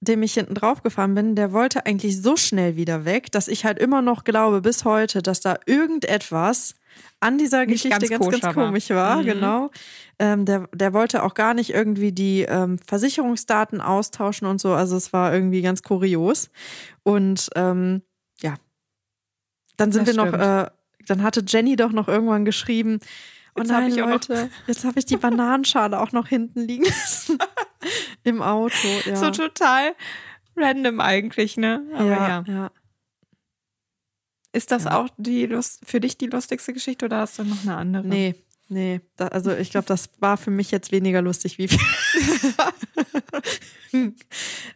dem 0.00 0.22
ich 0.22 0.34
hinten 0.34 0.54
drauf 0.54 0.82
gefahren 0.82 1.14
bin, 1.14 1.36
der 1.36 1.52
wollte 1.52 1.84
eigentlich 1.84 2.20
so 2.20 2.36
schnell 2.36 2.76
wieder 2.76 3.04
weg, 3.04 3.30
dass 3.30 3.46
ich 3.46 3.64
halt 3.64 3.78
immer 3.78 4.00
noch 4.00 4.24
glaube 4.24 4.62
bis 4.62 4.84
heute, 4.84 5.22
dass 5.22 5.40
da 5.40 5.58
irgendetwas 5.66 6.74
an 7.20 7.38
dieser 7.38 7.60
Nicht 7.66 7.82
Geschichte 7.82 8.08
ganz 8.08 8.20
ganz, 8.30 8.40
ganz, 8.40 8.54
komisch 8.54 8.90
war. 8.90 9.18
Mhm. 9.18 9.26
Genau. 9.26 9.70
Ähm, 10.18 10.44
der, 10.44 10.68
der 10.74 10.92
wollte 10.92 11.22
auch 11.22 11.34
gar 11.34 11.54
nicht 11.54 11.70
irgendwie 11.70 12.12
die 12.12 12.42
ähm, 12.42 12.78
Versicherungsdaten 12.78 13.80
austauschen 13.80 14.46
und 14.46 14.60
so. 14.60 14.72
Also 14.72 14.96
es 14.96 15.12
war 15.12 15.32
irgendwie 15.32 15.62
ganz 15.62 15.82
kurios. 15.82 16.50
Und 17.02 17.48
ähm, 17.54 18.02
ja, 18.40 18.54
dann 19.76 19.92
sind 19.92 20.06
Das 20.08 20.16
wir 20.16 20.22
noch, 20.24 20.28
stimmt. 20.28 20.42
äh, 20.44 20.70
dann 21.06 21.22
hatte 21.22 21.44
Jenny 21.46 21.76
doch 21.76 21.92
noch 21.92 22.08
irgendwann 22.08 22.44
geschrieben, 22.44 22.98
oh 23.56 23.60
Jetzt 23.60 23.72
hab 23.72 23.80
nein, 23.82 23.90
noch- 23.94 24.08
Leute, 24.08 24.50
jetzt 24.66 24.84
habe 24.84 24.98
ich 24.98 25.06
die 25.06 25.16
Bananenschale 25.16 26.00
auch 26.00 26.12
noch 26.12 26.28
hinten 26.28 26.60
liegen 26.60 26.84
lassen. 26.84 27.38
Im 28.24 28.42
Auto, 28.42 28.74
ja. 29.06 29.16
So 29.16 29.30
total 29.30 29.94
random 30.56 31.00
eigentlich, 31.00 31.56
ne? 31.56 31.82
Aber 31.94 32.06
ja. 32.06 32.28
ja, 32.28 32.44
ja. 32.46 32.70
Ist 34.52 34.70
das 34.70 34.84
Ja. 34.84 34.98
auch 34.98 35.08
die 35.16 35.46
Lust, 35.46 35.80
für 35.84 36.00
dich 36.00 36.18
die 36.18 36.26
lustigste 36.26 36.72
Geschichte 36.72 37.06
oder 37.06 37.18
hast 37.18 37.38
du 37.38 37.44
noch 37.44 37.62
eine 37.62 37.76
andere? 37.76 38.06
Nee, 38.06 38.34
nee. 38.68 39.00
Da, 39.16 39.28
also 39.28 39.52
ich 39.52 39.70
glaube, 39.70 39.86
das 39.86 40.10
war 40.18 40.36
für 40.36 40.50
mich 40.50 40.70
jetzt 40.70 40.92
weniger 40.92 41.22
lustig 41.22 41.58
wie 41.58 41.68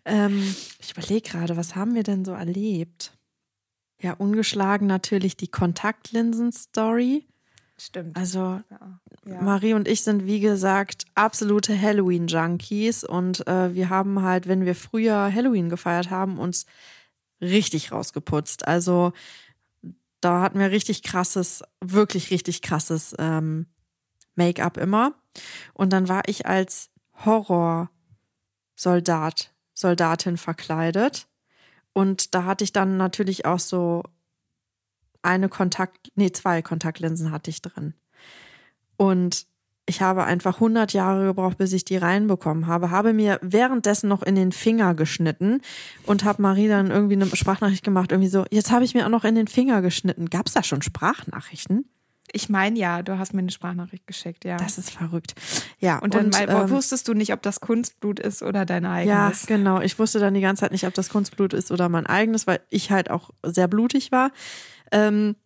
ähm, 0.05 0.55
Ich 0.81 0.93
überlege 0.93 1.29
gerade, 1.31 1.57
was 1.57 1.77
haben 1.77 1.95
wir 1.95 2.03
denn 2.03 2.25
so 2.25 2.33
erlebt? 2.33 3.13
Ja, 4.01 4.13
ungeschlagen 4.13 4.87
natürlich 4.87 5.37
die 5.37 5.49
Kontaktlinsen-Story. 5.49 7.27
Stimmt. 7.79 8.17
Also 8.17 8.61
ja. 9.27 9.43
Marie 9.43 9.75
und 9.75 9.89
ich 9.89 10.03
sind, 10.03 10.27
wie 10.27 10.41
gesagt, 10.41 11.05
absolute 11.15 11.79
Halloween-Junkies 11.79 13.05
und 13.05 13.47
äh, 13.47 13.75
wir 13.75 13.91
haben 13.91 14.23
halt, 14.23 14.49
wenn 14.49 14.65
wir 14.65 14.75
früher 14.75 15.33
Halloween 15.33 15.69
gefeiert 15.69 16.11
haben, 16.11 16.39
uns 16.39 16.67
richtig 17.41 17.93
rausgeputzt. 17.93 18.67
Also 18.67 19.13
da 20.21 20.43
hatten 20.43 20.59
wir 20.59 20.71
richtig 20.71 21.03
krasses, 21.03 21.65
wirklich 21.81 22.31
richtig 22.31 22.61
krasses 22.63 23.15
ähm, 23.19 23.67
Make-up 24.35 24.77
immer. 24.77 25.15
Und 25.75 25.93
dann 25.93 26.09
war 26.09 26.23
ich 26.27 26.47
als 26.47 26.91
Horror-Soldat, 27.25 29.55
Soldatin 29.75 30.37
verkleidet. 30.37 31.29
Und 31.93 32.35
da 32.35 32.43
hatte 32.45 32.65
ich 32.65 32.73
dann 32.73 32.97
natürlich 32.97 33.47
auch 33.47 33.61
so 33.61 34.03
eine 35.23 35.49
Kontakt, 35.49 36.11
nee, 36.15 36.33
zwei 36.33 36.63
Kontaktlinsen 36.63 37.33
hatte 37.33 37.51
ich 37.51 37.63
drin. 37.63 37.95
Und 38.97 39.47
ich 39.87 40.03
habe 40.03 40.25
einfach 40.25 40.57
100 40.57 40.93
Jahre 40.93 41.27
gebraucht, 41.27 41.59
bis 41.59 41.73
ich 41.73 41.85
die 41.85 41.97
reinbekommen 41.97 42.67
habe, 42.67 42.91
habe 42.91 43.13
mir 43.13 43.39
währenddessen 43.41 44.09
noch 44.09 44.23
in 44.23 44.35
den 44.35 44.53
Finger 44.53 44.95
geschnitten 44.95 45.63
und 46.05 46.25
habe 46.25 46.43
Marie 46.43 46.69
dann 46.69 46.91
irgendwie 46.91 47.15
eine 47.15 47.27
Sprachnachricht 47.35 47.85
gemacht, 47.85 48.11
irgendwie 48.11 48.29
so, 48.29 48.45
jetzt 48.51 48.73
habe 48.73 48.85
ich 48.85 48.95
mir 48.95 49.07
auch 49.07 49.11
noch 49.11 49.25
in 49.25 49.37
den 49.37 49.47
Finger 49.47 49.83
geschnitten. 49.83 50.29
Gab 50.29 50.47
es 50.47 50.55
da 50.55 50.63
schon 50.63 50.83
Sprachnachrichten? 50.83 51.89
Ich 52.33 52.49
meine 52.49 52.77
ja, 52.77 53.03
du 53.03 53.19
hast 53.19 53.35
mir 53.35 53.41
eine 53.41 53.53
Sprachnachricht 53.53 54.07
geschickt, 54.07 54.45
ja. 54.45 54.57
Das 54.57 54.79
ist 54.79 54.91
verrückt. 54.91 55.35
Ja, 55.79 55.99
und 55.99 56.15
dann 56.15 56.31
mal, 56.31 56.49
ähm, 56.49 56.71
wusstest 56.71 57.07
du 57.07 57.15
nicht, 57.15 57.33
ob 57.33 57.41
das 57.43 57.61
Kunstblut 57.61 58.19
ist 58.19 58.43
oder 58.43 58.67
dein 58.67 58.83
ja, 58.83 58.93
eigenes. 58.93 59.47
genau. 59.47 59.81
Ich 59.81 59.99
wusste 59.99 60.19
dann 60.19 60.35
die 60.35 60.41
ganze 60.41 60.61
Zeit 60.61 60.73
nicht, 60.73 60.87
ob 60.87 60.95
das 60.95 61.09
Kunstblut 61.09 61.53
ist 61.53 61.71
oder 61.71 61.89
mein 61.89 62.07
eigenes, 62.07 62.49
weil 62.49 62.61
ich 62.69 62.91
halt 62.91 63.11
auch 63.11 63.31
sehr 63.45 63.69
blutig 63.69 64.11
war. 64.11 64.33
Ähm, 64.91 65.37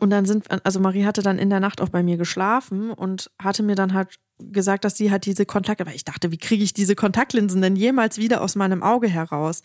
und 0.00 0.10
dann 0.10 0.24
sind, 0.24 0.46
also 0.64 0.80
Marie 0.80 1.04
hatte 1.04 1.22
dann 1.22 1.38
in 1.38 1.50
der 1.50 1.60
Nacht 1.60 1.80
auch 1.80 1.88
bei 1.88 2.02
mir 2.02 2.16
geschlafen 2.16 2.90
und 2.90 3.30
hatte 3.40 3.62
mir 3.62 3.74
dann 3.74 3.94
halt 3.94 4.18
gesagt, 4.38 4.84
dass 4.84 4.96
sie 4.96 5.10
halt 5.10 5.26
diese 5.26 5.46
Kontakt, 5.46 5.80
aber 5.80 5.94
ich 5.94 6.04
dachte, 6.04 6.32
wie 6.32 6.38
kriege 6.38 6.64
ich 6.64 6.72
diese 6.72 6.96
Kontaktlinsen 6.96 7.62
denn 7.62 7.76
jemals 7.76 8.18
wieder 8.18 8.40
aus 8.40 8.56
meinem 8.56 8.82
Auge 8.82 9.06
heraus? 9.08 9.62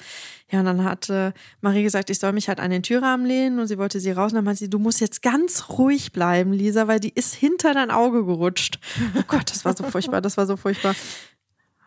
Ja, 0.51 0.59
und 0.59 0.65
dann 0.65 0.83
hatte 0.83 1.33
Marie 1.61 1.83
gesagt, 1.83 2.09
ich 2.09 2.19
soll 2.19 2.33
mich 2.33 2.47
halt 2.49 2.59
an 2.59 2.69
den 2.69 2.83
Türrahmen 2.83 3.25
lehnen 3.25 3.59
und 3.59 3.67
sie 3.67 3.77
wollte 3.77 3.99
sie 3.99 4.11
raus 4.11 4.31
und 4.31 4.35
dann 4.35 4.45
meinte 4.45 4.59
sie, 4.59 4.69
du 4.69 4.77
musst 4.77 5.01
jetzt 5.01 5.21
ganz 5.21 5.69
ruhig 5.69 6.11
bleiben, 6.11 6.53
Lisa, 6.53 6.87
weil 6.87 6.99
die 6.99 7.13
ist 7.13 7.33
hinter 7.33 7.73
dein 7.73 7.89
Auge 7.89 8.25
gerutscht. 8.25 8.79
Oh 9.17 9.23
Gott, 9.27 9.49
das 9.49 9.65
war 9.65 9.75
so 9.75 9.83
furchtbar, 9.83 10.21
das 10.21 10.37
war 10.37 10.45
so 10.45 10.55
furchtbar. 10.55 10.95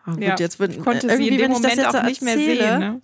Oh, 0.05 0.11
gut, 0.11 0.21
Ja, 0.21 0.35
jetzt 0.37 0.59
wird 0.59 0.73
ich 0.73 0.79
konnte 0.79 1.07
sie 1.15 1.27
in 1.29 1.37
dem 1.37 1.41
wenn 1.41 1.51
ich 1.51 1.61
das 1.61 1.61
Moment 1.61 1.77
jetzt 1.77 1.95
auch 1.95 2.01
so 2.01 2.07
nicht 2.07 2.21
mehr 2.21 2.33
erzähle, 2.33 2.63
sehen. 2.63 2.79
Ne? 2.79 3.01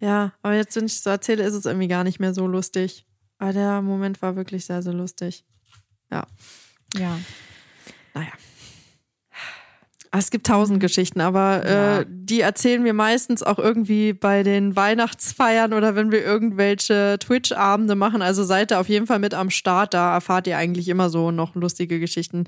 ja, 0.00 0.32
aber 0.42 0.54
jetzt, 0.54 0.74
wenn 0.74 0.86
ich 0.86 0.94
es 0.94 1.04
so 1.04 1.10
erzähle, 1.10 1.44
ist 1.44 1.54
es 1.54 1.64
irgendwie 1.64 1.88
gar 1.88 2.02
nicht 2.02 2.18
mehr 2.18 2.34
so 2.34 2.46
lustig. 2.48 3.06
Aber 3.42 3.52
der 3.52 3.82
Moment 3.82 4.22
war 4.22 4.36
wirklich 4.36 4.64
sehr, 4.66 4.82
sehr 4.82 4.92
lustig. 4.92 5.44
Ja, 6.12 6.24
Ja. 6.96 7.18
naja. 8.14 8.30
Ah, 10.12 10.18
Es 10.18 10.30
gibt 10.30 10.46
tausend 10.46 10.78
Geschichten, 10.78 11.20
aber 11.20 11.68
Ja. 11.68 11.98
äh, 12.00 12.06
die 12.08 12.40
erzählen 12.42 12.84
wir 12.84 12.92
meistens 12.94 13.42
auch 13.42 13.58
irgendwie 13.58 14.12
bei 14.12 14.44
den 14.44 14.76
Weihnachtsfeiern 14.76 15.72
oder 15.72 15.96
wenn 15.96 16.12
wir 16.12 16.22
irgendwelche 16.22 17.16
Twitch-Abende 17.18 17.96
machen. 17.96 18.22
Also 18.22 18.44
seid 18.44 18.70
ihr 18.70 18.78
auf 18.78 18.88
jeden 18.88 19.08
Fall 19.08 19.18
mit 19.18 19.34
am 19.34 19.50
Start. 19.50 19.92
Da 19.94 20.14
erfahrt 20.14 20.46
ihr 20.46 20.56
eigentlich 20.56 20.88
immer 20.88 21.10
so 21.10 21.32
noch 21.32 21.56
lustige 21.56 21.98
Geschichten. 21.98 22.44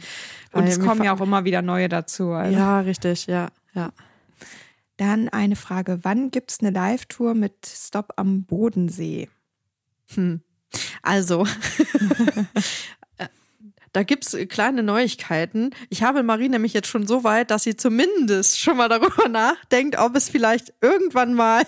Und 0.53 0.69
es 0.69 0.79
kommen 0.79 1.03
ja 1.03 1.13
auch 1.17 1.21
immer 1.23 1.45
wieder 1.45 1.61
neue 1.63 1.89
dazu. 1.89 2.31
Also. 2.31 2.57
Ja, 2.57 2.81
richtig, 2.81 3.27
ja, 3.27 3.49
ja. 3.75 3.91
Dann 4.99 5.29
eine 5.31 5.57
Frage: 5.57 5.99
Wann 6.03 6.31
gibt 6.31 6.53
es 6.53 6.61
eine 6.61 6.71
Live-Tour 6.71 7.35
mit 7.35 7.67
Stop 7.67 8.13
am 8.17 8.45
Bodensee? 8.45 9.29
Hm. 10.15 10.41
Also, 11.03 11.47
da 13.93 14.03
gibt's 14.03 14.37
kleine 14.49 14.83
Neuigkeiten. 14.83 15.71
Ich 15.89 16.03
habe 16.03 16.23
Marie 16.23 16.49
nämlich 16.49 16.73
jetzt 16.73 16.89
schon 16.89 17.07
so 17.07 17.25
weit, 17.25 17.51
dass 17.51 17.63
sie 17.63 17.77
zumindest 17.77 18.61
schon 18.61 18.77
mal 18.77 18.89
darüber 18.89 19.29
nachdenkt, 19.31 19.99
ob 19.99 20.17
es 20.17 20.29
vielleicht 20.29 20.75
irgendwann 20.81 21.35
mal 21.35 21.65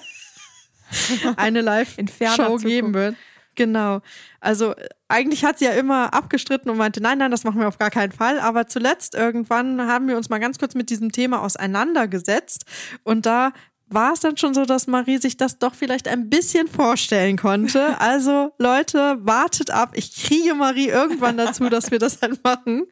eine 1.36 1.60
Live-Show 1.60 2.56
geben 2.58 2.94
wird. 2.94 3.16
Genau. 3.56 4.02
Also 4.40 4.76
äh, 4.76 4.88
eigentlich 5.08 5.44
hat 5.44 5.58
sie 5.58 5.64
ja 5.64 5.72
immer 5.72 6.14
abgestritten 6.14 6.70
und 6.70 6.76
meinte, 6.76 7.02
nein, 7.02 7.18
nein, 7.18 7.30
das 7.30 7.44
machen 7.44 7.60
wir 7.60 7.68
auf 7.68 7.78
gar 7.78 7.90
keinen 7.90 8.12
Fall. 8.12 8.38
Aber 8.38 8.66
zuletzt 8.68 9.14
irgendwann 9.14 9.80
haben 9.88 10.08
wir 10.08 10.16
uns 10.16 10.28
mal 10.28 10.38
ganz 10.38 10.58
kurz 10.58 10.74
mit 10.74 10.90
diesem 10.90 11.10
Thema 11.10 11.42
auseinandergesetzt. 11.42 12.64
Und 13.02 13.26
da 13.26 13.52
war 13.88 14.12
es 14.12 14.20
dann 14.20 14.36
schon 14.36 14.54
so, 14.54 14.64
dass 14.64 14.86
Marie 14.86 15.18
sich 15.18 15.36
das 15.36 15.58
doch 15.58 15.74
vielleicht 15.74 16.08
ein 16.08 16.28
bisschen 16.28 16.68
vorstellen 16.68 17.36
konnte. 17.36 17.96
Also 18.06 18.52
Leute, 18.58 19.18
wartet 19.20 19.70
ab. 19.70 19.92
Ich 19.94 20.14
kriege 20.14 20.54
Marie 20.54 20.88
irgendwann 20.88 21.36
dazu, 21.36 21.68
dass 21.68 21.90
wir 21.90 21.98
das 21.98 22.20
halt 22.22 22.42
machen. 22.44 22.86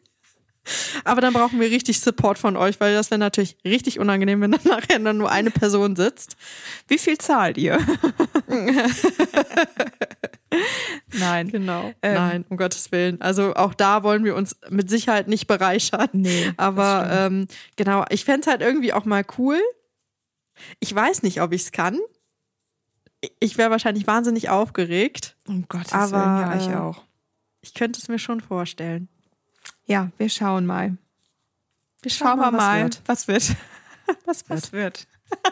Aber 1.05 1.21
dann 1.21 1.35
brauchen 1.35 1.61
wir 1.61 1.71
richtig 1.71 2.01
Support 2.01 2.39
von 2.39 2.57
euch, 2.57 2.81
weil 2.81 2.95
das 2.95 3.11
wäre 3.11 3.19
natürlich 3.19 3.57
richtig 3.65 3.99
unangenehm, 3.99 4.41
wenn 4.41 4.53
dann 4.53 4.61
nachher 4.65 4.99
dann 4.99 5.19
nur 5.19 5.31
eine 5.31 5.51
Person 5.51 5.95
sitzt. 5.95 6.37
Wie 6.89 6.99
viel 6.99 7.19
zahlt 7.19 7.59
ihr? 7.59 7.79
Nein. 11.13 11.51
Genau. 11.51 11.93
Ähm, 12.03 12.15
Nein, 12.15 12.45
um 12.49 12.57
Gottes 12.57 12.93
Willen. 12.93 13.21
Also 13.21 13.55
auch 13.55 13.75
da 13.75 14.03
wollen 14.03 14.25
wir 14.25 14.35
uns 14.35 14.57
mit 14.71 14.89
Sicherheit 14.89 15.29
nicht 15.29 15.47
bereichern. 15.47 16.09
Nee, 16.13 16.53
Aber 16.57 17.09
ähm, 17.11 17.47
genau, 17.77 18.05
ich 18.09 18.25
fänd's 18.25 18.47
halt 18.47 18.63
irgendwie 18.63 18.93
auch 18.93 19.05
mal 19.05 19.25
cool. 19.39 19.61
Ich 20.81 20.95
weiß 20.95 21.23
nicht, 21.23 21.41
ob 21.41 21.53
ich's 21.53 21.73
kann. 21.73 21.99
Ich 23.41 23.57
wäre 23.57 23.71
wahrscheinlich 23.71 24.07
wahnsinnig 24.07 24.51
aufgeregt. 24.51 25.37
Um 25.47 25.67
Gottes 25.69 25.93
Aber, 25.93 26.13
Willen, 26.13 26.41
ja, 26.41 26.57
ich 26.57 26.69
äh, 26.69 26.77
auch. 26.77 27.05
Ich 27.63 27.75
könnte 27.75 27.99
es 27.99 28.09
mir 28.09 28.19
schon 28.19 28.41
vorstellen. 28.41 29.09
Ja, 29.87 30.11
wir 30.19 30.29
schauen 30.29 30.67
mal. 30.67 30.97
Wir 32.03 32.11
Schauen 32.11 32.39
wir 32.39 32.51
mal, 32.51 32.83
wird. 32.83 33.03
was 33.07 33.29
wird. 33.29 33.51
Was 34.27 34.49
Was 34.51 34.73
wird. 34.73 35.07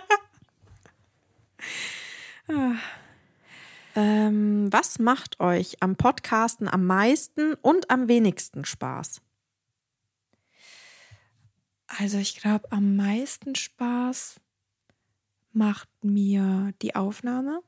Ähm, 3.95 4.73
was 4.73 4.99
macht 4.99 5.39
euch 5.41 5.83
am 5.83 5.97
Podcasten 5.97 6.67
am 6.67 6.87
meisten 6.87 7.55
und 7.55 7.91
am 7.91 8.09
wenigsten 8.09 8.65
Spaß? 8.65 9.21
Also 11.99 12.17
ich 12.17 12.37
glaube, 12.37 12.73
am 12.73 12.97
meisten 12.97 13.55
Spaß 13.55 14.41
macht 15.55 15.89
mir 16.03 16.73
die 16.83 16.95
Aufnahme. 16.95 17.63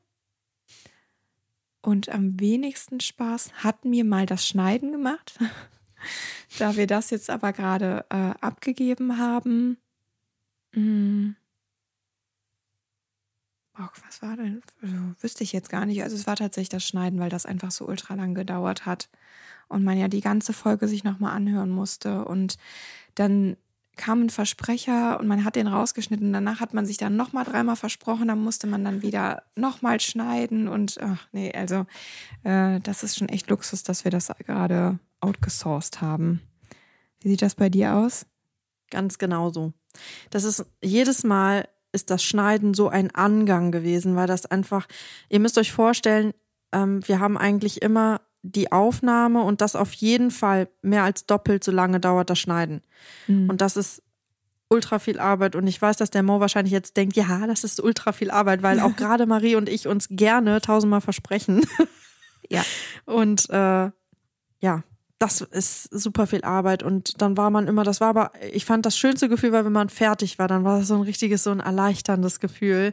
Und 1.81 2.09
am 2.09 2.41
wenigsten 2.41 3.01
Spaß 3.01 3.65
hat 3.65 3.85
mir 3.85 4.05
mal 4.05 4.27
das 4.27 4.47
Schneiden 4.47 4.93
gemacht. 4.93 5.39
da 6.59 6.77
wir 6.77 6.87
das 6.87 7.11
jetzt 7.11 7.31
aber 7.31 7.53
gerade 7.53 8.07
äh, 8.11 8.33
abgegeben 8.41 9.19
haben. 9.19 9.77
Mh, 10.73 11.35
Oh, 13.77 13.89
was 14.07 14.23
war 14.23 14.37
denn? 14.37 14.63
Also, 14.83 14.95
wüsste 15.21 15.43
ich 15.43 15.53
jetzt 15.53 15.69
gar 15.69 15.85
nicht. 15.85 16.03
Also 16.03 16.15
es 16.15 16.27
war 16.29 16.37
tatsächlich 16.37 16.69
das 16.69 16.87
Schneiden, 16.87 17.19
weil 17.19 17.31
das 17.31 17.45
einfach 17.45 17.73
so 17.73 17.87
ultra 17.87 18.15
lang 18.15 18.35
gedauert 18.35 18.87
hat. 18.87 19.09
Und 19.69 19.83
man 19.83 19.99
ja 19.99 20.07
die 20.07 20.21
ganze 20.21 20.53
Folge 20.53 20.87
sich 20.87 21.03
nochmal 21.03 21.35
anhören 21.35 21.71
musste. 21.71 22.25
Und 22.25 22.57
dann 23.17 23.57
kam 23.97 24.23
ein 24.23 24.31
Versprecher 24.31 25.19
und 25.21 25.27
man 25.27 25.45
hat 25.45 25.57
den 25.57 25.67
rausgeschnitten. 25.67 26.33
Danach 26.33 26.61
hat 26.61 26.75
man 26.75 26.87
sich 26.87 26.97
dann 26.97 27.17
nochmal 27.17 27.45
dreimal 27.45 27.77
versprochen. 27.77 28.29
Dann 28.29 28.43
musste 28.43 28.67
man 28.67 28.85
dann 28.85 29.03
wieder 29.03 29.43
nochmal 29.57 30.01
schneiden. 30.01 30.69
Und 30.69 30.99
ach 31.01 31.27
nee, 31.33 31.53
also 31.53 31.87
äh, 32.43 32.81
das 32.81 33.03
ist 33.03 33.17
schon 33.17 33.29
echt 33.29 33.49
Luxus, 33.49 33.83
dass 33.83 34.05
wir 34.05 34.11
das 34.11 34.33
gerade 34.47 34.99
outgesourced 35.21 36.01
haben. 36.01 36.41
Wie 37.21 37.29
sieht 37.29 37.43
das 37.43 37.55
bei 37.55 37.69
dir 37.69 37.95
aus? 37.95 38.27
Ganz 38.91 39.19
genauso. 39.19 39.73
Das 40.31 40.45
ist 40.45 40.67
jedes 40.83 41.25
Mal 41.25 41.69
ist 41.93 42.11
das 42.11 42.25
Schneiden 42.25 42.75
so 42.75 42.89
ein 42.89 43.15
Angang 43.15 43.71
gewesen, 43.71 44.17
weil 44.17 44.27
das 44.27 44.47
einfach, 44.47 44.87
ihr 45.29 45.39
müsst 45.39 45.57
euch 45.57 45.73
vorstellen, 45.73 46.35
ähm, 46.73 47.07
wir 47.07 47.21
haben 47.21 47.39
eigentlich 47.39 47.83
immer 47.83 48.21
die 48.45 48.71
Aufnahme 48.71 49.43
und 49.43 49.63
das 49.63 49.75
auf 49.75 49.93
jeden 49.95 50.31
Fall 50.31 50.69
mehr 50.83 51.03
als 51.03 51.25
doppelt 51.27 51.65
so 51.65 51.73
lange 51.73 51.99
dauert 51.99 52.29
das 52.29 52.39
Schneiden. 52.39 52.83
Und 53.49 53.61
das 53.63 53.77
ist 53.77 54.03
ultra 54.69 54.99
viel 54.99 55.19
Arbeit 55.19 55.57
und 55.57 55.67
ich 55.67 55.81
weiß, 55.81 55.97
dass 55.97 56.11
der 56.11 56.23
Mo 56.23 56.41
wahrscheinlich 56.41 56.73
jetzt 56.73 56.97
denkt, 56.97 57.17
ja, 57.17 57.47
das 57.47 57.65
ist 57.65 57.83
ultra 57.83 58.13
viel 58.13 58.31
Arbeit, 58.31 58.63
weil 58.63 58.81
auch 58.81 58.97
gerade 58.97 59.27
Marie 59.27 59.57
und 59.57 59.69
ich 59.69 59.89
uns 59.89 60.09
gerne 60.11 60.61
tausendmal 60.61 61.01
versprechen. 61.01 61.63
Ja. 62.51 62.63
Und 63.07 63.49
äh, 63.49 63.91
ja, 64.61 64.85
das 65.19 65.41
ist 65.41 65.85
super 65.85 66.27
viel 66.27 66.45
Arbeit 66.45 66.83
und 66.83 67.23
dann 67.23 67.39
war 67.39 67.49
man 67.49 67.67
immer, 67.67 67.85
das 67.85 68.03
war 68.03 68.09
aber, 68.09 68.33
ich 68.53 68.67
fand 68.67 68.85
das 68.85 68.99
schönste 68.99 69.31
Gefühl, 69.31 69.53
weil 69.53 69.65
wenn 69.65 69.73
man 69.73 69.89
fertig 69.89 70.39
war, 70.39 70.47
dann 70.47 70.63
war 70.63 70.79
das 70.79 70.89
so 70.89 70.95
ein 70.95 71.01
richtiges, 71.01 71.43
so 71.43 71.51
ein 71.53 71.61
erleichterndes 71.61 72.41
Gefühl. 72.41 72.93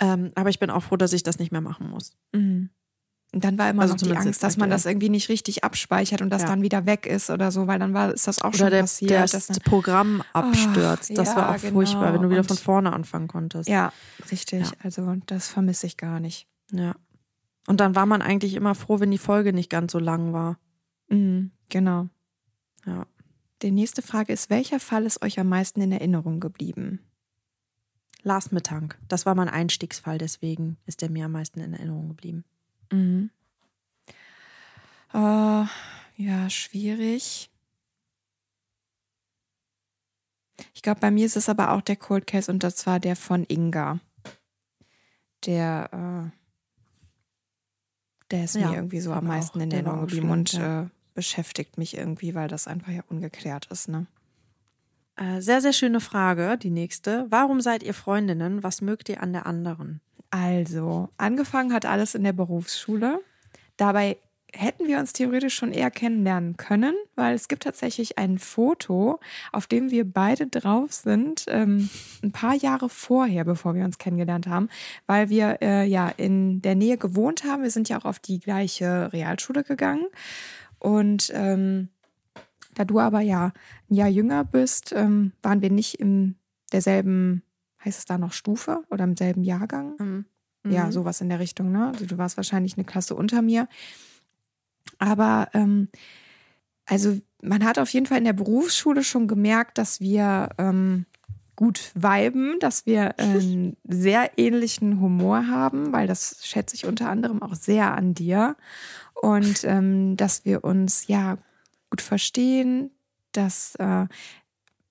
Ähm, 0.00 0.32
aber 0.34 0.50
ich 0.50 0.58
bin 0.58 0.70
auch 0.70 0.82
froh, 0.82 0.96
dass 0.96 1.12
ich 1.12 1.22
das 1.22 1.38
nicht 1.38 1.52
mehr 1.52 1.60
machen 1.60 1.88
muss. 1.88 2.14
Mhm. 2.32 2.70
Und 3.34 3.42
dann 3.42 3.58
war 3.58 3.68
immer 3.68 3.82
Also 3.82 3.94
noch 3.94 4.00
die 4.02 4.16
Angst, 4.16 4.42
dass 4.44 4.56
man 4.56 4.70
das 4.70 4.86
irgendwie 4.86 5.08
nicht 5.08 5.28
richtig 5.28 5.64
abspeichert 5.64 6.22
und 6.22 6.30
das 6.30 6.42
Ja. 6.42 6.48
dann 6.48 6.62
wieder 6.62 6.86
weg 6.86 7.04
ist 7.06 7.30
oder 7.30 7.50
so, 7.50 7.66
weil 7.66 7.78
dann 7.80 7.92
war 7.92 8.12
ist 8.14 8.28
das 8.28 8.40
auch 8.40 8.48
Oder 8.50 8.58
schon 8.58 8.70
der, 8.70 8.80
passiert. 8.82 9.10
der 9.10 9.22
dass 9.26 9.46
dann, 9.48 9.58
Programm 9.64 10.22
abstürzt. 10.32 11.18
das 11.18 11.28
ja, 11.30 11.36
war 11.36 11.50
auch 11.54 11.58
furchtbar, 11.58 12.12
genau. 12.12 12.14
wenn 12.14 12.22
du 12.22 12.30
wieder 12.30 12.40
Und- 12.40 12.46
von 12.48 12.56
vorne 12.56 12.92
anfangen 12.92 13.26
konntest. 13.26 13.68
ja, 13.68 13.92
richtig. 14.30 14.66
Ja. 14.66 14.72
Also 14.84 15.16
das 15.26 15.48
vermisse 15.48 15.86
ich 15.86 15.96
gar 15.96 16.20
nicht. 16.20 16.46
ja. 16.70 16.94
Und 17.66 17.80
dann 17.80 17.94
war 17.94 18.04
man 18.04 18.20
eigentlich 18.22 18.54
immer 18.54 18.74
froh, 18.74 19.00
wenn 19.00 19.10
die 19.10 19.16
Folge 19.18 19.52
nicht 19.54 19.70
ganz 19.70 19.90
so 19.92 19.98
lang 19.98 20.32
war. 20.34 20.58
Mhm. 21.08 21.50
Genau. 21.70 22.08
Ja. 22.84 23.06
Die 23.62 23.70
nächste 23.70 24.02
Frage 24.02 24.34
ist, 24.34 24.50
welcher 24.50 24.78
Fall 24.80 25.06
ist 25.06 25.22
euch 25.22 25.40
am 25.40 25.48
meisten 25.48 25.80
in 25.80 25.90
Erinnerung 25.90 26.40
geblieben? 26.40 27.00
Lars 28.22 28.52
Mittank. 28.52 28.98
Das 29.08 29.24
war 29.26 29.34
mein 29.34 29.48
Einstiegsfall, 29.48 30.18
deswegen 30.18 30.76
ist 30.86 31.00
der 31.02 31.10
mir 31.10 31.24
am 31.24 31.32
meisten 31.32 31.60
in 31.60 31.72
Erinnerung 31.72 32.08
geblieben. 32.08 32.44
Mhm. 32.94 33.30
Äh, 35.12 35.64
ja, 36.16 36.50
schwierig. 36.50 37.50
Ich 40.72 40.82
glaube, 40.82 41.00
bei 41.00 41.10
mir 41.10 41.26
ist 41.26 41.36
es 41.36 41.48
aber 41.48 41.72
auch 41.72 41.80
der 41.80 41.96
Cold 41.96 42.26
Case 42.26 42.50
und 42.50 42.62
das 42.62 42.86
war 42.86 43.00
der 43.00 43.16
von 43.16 43.44
Inga. 43.48 43.98
Der, 45.46 46.30
äh, 46.32 47.06
der 48.30 48.44
ist 48.44 48.54
Ja, 48.54 48.68
mir 48.70 48.76
irgendwie 48.76 49.00
so 49.00 49.12
am 49.12 49.26
meisten 49.26 49.58
auch- 49.58 49.62
in 49.62 49.70
Erinnerung 49.72 50.00
geblieben 50.02 50.30
und 50.30 50.52
ja. 50.52 50.82
äh, 50.82 50.88
beschäftigt 51.14 51.78
mich 51.78 51.96
irgendwie, 51.96 52.34
weil 52.34 52.48
das 52.48 52.66
einfach 52.66 52.92
ja 52.92 53.02
ungeklärt 53.08 53.66
ist, 53.66 53.88
ne? 53.88 54.06
Äh, 55.16 55.40
sehr, 55.40 55.60
sehr 55.60 55.72
schöne 55.72 56.00
Frage, 56.00 56.58
die 56.58 56.70
nächste. 56.70 57.26
Warum 57.30 57.60
seid 57.60 57.82
ihr 57.84 57.94
Freundinnen? 57.94 58.62
Was 58.64 58.80
mögt 58.80 59.08
ihr 59.08 59.22
an 59.22 59.32
der 59.32 59.46
anderen? 59.46 60.00
Also, 60.34 61.10
angefangen 61.16 61.72
hat 61.72 61.86
alles 61.86 62.16
in 62.16 62.24
der 62.24 62.32
Berufsschule. 62.32 63.20
Dabei 63.76 64.16
hätten 64.52 64.88
wir 64.88 64.98
uns 64.98 65.12
theoretisch 65.12 65.54
schon 65.54 65.70
eher 65.70 65.92
kennenlernen 65.92 66.56
können, 66.56 66.96
weil 67.14 67.36
es 67.36 67.46
gibt 67.46 67.62
tatsächlich 67.62 68.18
ein 68.18 68.40
Foto, 68.40 69.20
auf 69.52 69.68
dem 69.68 69.92
wir 69.92 70.04
beide 70.04 70.48
drauf 70.48 70.92
sind, 70.92 71.44
ähm, 71.46 71.88
ein 72.24 72.32
paar 72.32 72.56
Jahre 72.56 72.88
vorher, 72.88 73.44
bevor 73.44 73.76
wir 73.76 73.84
uns 73.84 73.98
kennengelernt 73.98 74.48
haben, 74.48 74.70
weil 75.06 75.28
wir 75.28 75.58
äh, 75.62 75.86
ja 75.86 76.08
in 76.08 76.60
der 76.62 76.74
Nähe 76.74 76.98
gewohnt 76.98 77.44
haben. 77.44 77.62
Wir 77.62 77.70
sind 77.70 77.88
ja 77.88 78.00
auch 78.00 78.04
auf 78.04 78.18
die 78.18 78.40
gleiche 78.40 79.12
Realschule 79.12 79.62
gegangen. 79.62 80.06
Und 80.80 81.30
ähm, 81.32 81.90
da 82.74 82.84
du 82.84 82.98
aber 82.98 83.20
ja 83.20 83.52
ein 83.88 83.94
Jahr 83.94 84.08
jünger 84.08 84.42
bist, 84.42 84.92
ähm, 84.96 85.30
waren 85.42 85.62
wir 85.62 85.70
nicht 85.70 85.94
in 86.00 86.34
derselben, 86.72 87.44
heißt 87.84 87.98
es 87.98 88.04
da 88.04 88.18
noch 88.18 88.32
Stufe 88.32 88.82
oder 88.90 89.04
im 89.04 89.16
selben 89.16 89.44
Jahrgang? 89.44 89.94
Mhm. 89.98 90.24
Ja, 90.72 90.90
sowas 90.90 91.20
in 91.20 91.28
der 91.28 91.40
Richtung, 91.40 91.72
ne? 91.72 91.88
Also 91.88 92.06
du 92.06 92.16
warst 92.16 92.36
wahrscheinlich 92.36 92.76
eine 92.76 92.84
Klasse 92.84 93.14
unter 93.14 93.42
mir. 93.42 93.68
Aber 94.98 95.48
ähm, 95.52 95.88
also 96.86 97.18
man 97.42 97.64
hat 97.64 97.78
auf 97.78 97.90
jeden 97.90 98.06
Fall 98.06 98.18
in 98.18 98.24
der 98.24 98.32
Berufsschule 98.32 99.04
schon 99.04 99.28
gemerkt, 99.28 99.78
dass 99.78 100.00
wir 100.00 100.48
ähm, 100.58 101.06
gut 101.56 101.92
viben, 101.94 102.58
dass 102.60 102.86
wir 102.86 103.18
einen 103.18 103.76
sehr 103.84 104.38
ähnlichen 104.38 105.00
Humor 105.00 105.46
haben, 105.48 105.92
weil 105.92 106.06
das 106.06 106.38
schätze 106.42 106.74
ich 106.74 106.86
unter 106.86 107.08
anderem 107.10 107.42
auch 107.42 107.54
sehr 107.54 107.94
an 107.94 108.14
dir. 108.14 108.56
Und 109.14 109.64
ähm, 109.64 110.16
dass 110.16 110.44
wir 110.44 110.64
uns 110.64 111.06
ja 111.06 111.38
gut 111.90 112.00
verstehen, 112.00 112.90
dass 113.32 113.74
äh, 113.76 114.06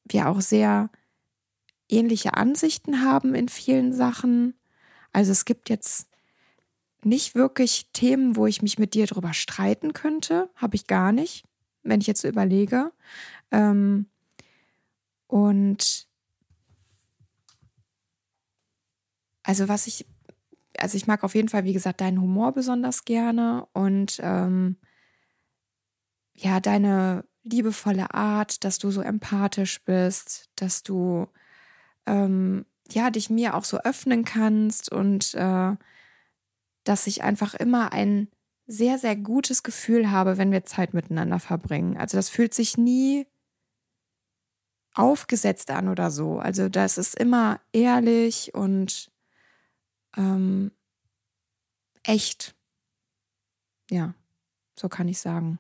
wir 0.06 0.30
auch 0.30 0.42
sehr 0.42 0.90
ähnliche 1.94 2.34
Ansichten 2.36 3.04
haben 3.04 3.36
in 3.36 3.50
vielen 3.50 3.94
Sachen. 3.94 4.56
Also 5.12 5.32
es 5.32 5.46
gibt 5.46 5.70
jetzt 5.70 6.10
nicht 7.04 7.36
wirklich 7.36 7.90
Themen, 7.94 8.36
wo 8.36 8.48
ich 8.48 8.62
mich 8.62 8.80
mit 8.80 8.94
dir 8.94 9.06
drüber 9.06 9.34
streiten 9.34 9.94
könnte. 9.94 10.50
Habe 10.56 10.76
ich 10.76 10.88
gar 10.88 11.12
nicht, 11.12 11.46
wenn 11.84 12.02
ich 12.02 12.08
jetzt 12.08 12.22
so 12.22 12.28
überlege. 12.28 12.92
Ähm, 13.52 14.08
und 15.28 16.08
also 19.44 19.68
was 19.68 19.88
ich, 19.88 20.06
also 20.78 20.96
ich 20.98 21.08
mag 21.08 21.24
auf 21.24 21.36
jeden 21.36 21.50
Fall, 21.50 21.66
wie 21.66 21.74
gesagt, 21.74 22.02
deinen 22.02 22.22
Humor 22.22 22.54
besonders 22.54 23.06
gerne 23.06 23.68
und 23.74 24.20
ähm, 24.22 24.78
ja, 26.36 26.60
deine 26.60 27.26
liebevolle 27.44 28.14
Art, 28.14 28.64
dass 28.64 28.80
du 28.80 28.90
so 28.90 29.02
empathisch 29.02 29.84
bist, 29.84 30.50
dass 30.56 30.84
du 30.84 31.28
ähm, 32.06 32.66
ja 32.92 33.10
dich 33.10 33.30
mir 33.30 33.56
auch 33.56 33.64
so 33.64 33.80
öffnen 33.80 34.26
kannst 34.26 34.92
und 34.92 35.34
äh, 35.36 35.76
dass 36.84 37.08
ich 37.08 37.24
einfach 37.24 37.54
immer 37.54 37.94
ein 37.94 38.28
sehr, 38.66 38.98
sehr 38.98 39.16
gutes 39.16 39.64
Gefühl 39.64 40.12
habe, 40.12 40.38
wenn 40.38 40.52
wir 40.52 40.64
Zeit 40.66 40.94
miteinander 40.94 41.40
verbringen. 41.40 41.98
Also 41.98 42.18
das 42.18 42.30
fühlt 42.30 42.54
sich 42.54 42.78
nie 42.78 43.28
aufgesetzt 44.94 45.72
an 45.72 45.90
oder 45.90 46.12
so. 46.12 46.40
Also 46.40 46.70
das 46.70 46.98
ist 46.98 47.16
immer 47.20 47.60
ehrlich 47.72 48.54
und 48.54 49.12
ähm, 50.18 50.72
echt. 52.04 52.56
Ja, 53.90 54.14
so 54.80 54.90
kann 54.90 55.08
ich 55.08 55.20
sagen. 55.20 55.60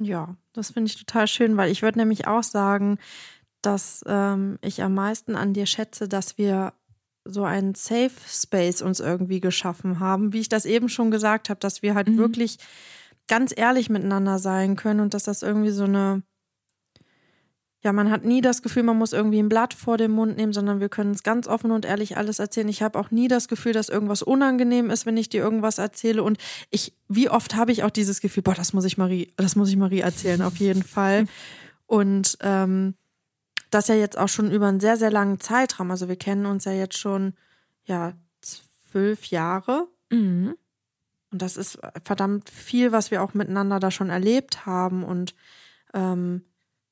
Ja, 0.00 0.36
das 0.52 0.72
finde 0.72 0.90
ich 0.90 0.96
total 0.96 1.28
schön, 1.28 1.56
weil 1.56 1.70
ich 1.70 1.82
würde 1.82 1.98
nämlich 1.98 2.26
auch 2.26 2.42
sagen, 2.42 2.98
dass 3.66 4.02
ähm, 4.06 4.58
ich 4.60 4.82
am 4.82 4.94
meisten 4.94 5.36
an 5.36 5.52
dir 5.54 5.66
schätze, 5.66 6.08
dass 6.08 6.38
wir 6.38 6.72
so 7.24 7.44
einen 7.44 7.74
Safe 7.74 8.12
Space 8.28 8.82
uns 8.82 9.00
irgendwie 9.00 9.40
geschaffen 9.40 9.98
haben, 9.98 10.32
wie 10.32 10.40
ich 10.40 10.48
das 10.48 10.66
eben 10.66 10.88
schon 10.88 11.10
gesagt 11.10 11.48
habe, 11.48 11.60
dass 11.60 11.82
wir 11.82 11.94
halt 11.94 12.08
Mhm. 12.08 12.18
wirklich 12.18 12.58
ganz 13.28 13.54
ehrlich 13.56 13.88
miteinander 13.88 14.38
sein 14.38 14.76
können 14.76 15.00
und 15.00 15.14
dass 15.14 15.24
das 15.24 15.42
irgendwie 15.42 15.70
so 15.70 15.84
eine, 15.84 16.22
ja, 17.80 17.92
man 17.92 18.10
hat 18.10 18.24
nie 18.24 18.40
das 18.40 18.62
Gefühl, 18.62 18.82
man 18.82 18.98
muss 18.98 19.12
irgendwie 19.12 19.38
ein 19.38 19.48
Blatt 19.48 19.74
vor 19.74 19.96
den 19.96 20.10
Mund 20.10 20.36
nehmen, 20.36 20.52
sondern 20.52 20.80
wir 20.80 20.88
können 20.88 21.10
uns 21.10 21.22
ganz 21.22 21.46
offen 21.46 21.70
und 21.70 21.84
ehrlich 21.84 22.16
alles 22.16 22.38
erzählen. 22.38 22.68
Ich 22.68 22.82
habe 22.82 22.98
auch 22.98 23.10
nie 23.10 23.28
das 23.28 23.48
Gefühl, 23.48 23.72
dass 23.72 23.88
irgendwas 23.88 24.22
unangenehm 24.22 24.90
ist, 24.90 25.04
wenn 25.06 25.16
ich 25.16 25.28
dir 25.28 25.42
irgendwas 25.42 25.78
erzähle. 25.78 26.22
Und 26.22 26.38
ich, 26.70 26.94
wie 27.08 27.28
oft 27.28 27.56
habe 27.56 27.72
ich 27.72 27.82
auch 27.84 27.90
dieses 27.90 28.20
Gefühl, 28.20 28.42
boah, 28.42 28.54
das 28.54 28.72
muss 28.72 28.84
ich 28.84 28.96
Marie, 28.98 29.32
das 29.36 29.56
muss 29.56 29.68
ich 29.68 29.76
Marie 29.76 30.00
erzählen, 30.00 30.42
auf 30.42 30.56
jeden 30.56 30.82
Fall. 30.82 31.26
Und 31.86 32.38
ähm, 32.40 32.94
das 33.74 33.88
ja 33.88 33.94
jetzt 33.94 34.16
auch 34.18 34.28
schon 34.28 34.50
über 34.50 34.68
einen 34.68 34.80
sehr, 34.80 34.96
sehr 34.96 35.10
langen 35.10 35.40
Zeitraum. 35.40 35.90
Also 35.90 36.08
wir 36.08 36.16
kennen 36.16 36.46
uns 36.46 36.64
ja 36.64 36.72
jetzt 36.72 36.98
schon, 36.98 37.34
ja, 37.84 38.12
zwölf 38.40 39.26
Jahre. 39.26 39.88
Mhm. 40.10 40.56
Und 41.30 41.42
das 41.42 41.56
ist 41.56 41.78
verdammt 42.04 42.48
viel, 42.48 42.92
was 42.92 43.10
wir 43.10 43.22
auch 43.22 43.34
miteinander 43.34 43.80
da 43.80 43.90
schon 43.90 44.10
erlebt 44.10 44.66
haben. 44.66 45.02
Und 45.02 45.34
ähm, 45.92 46.44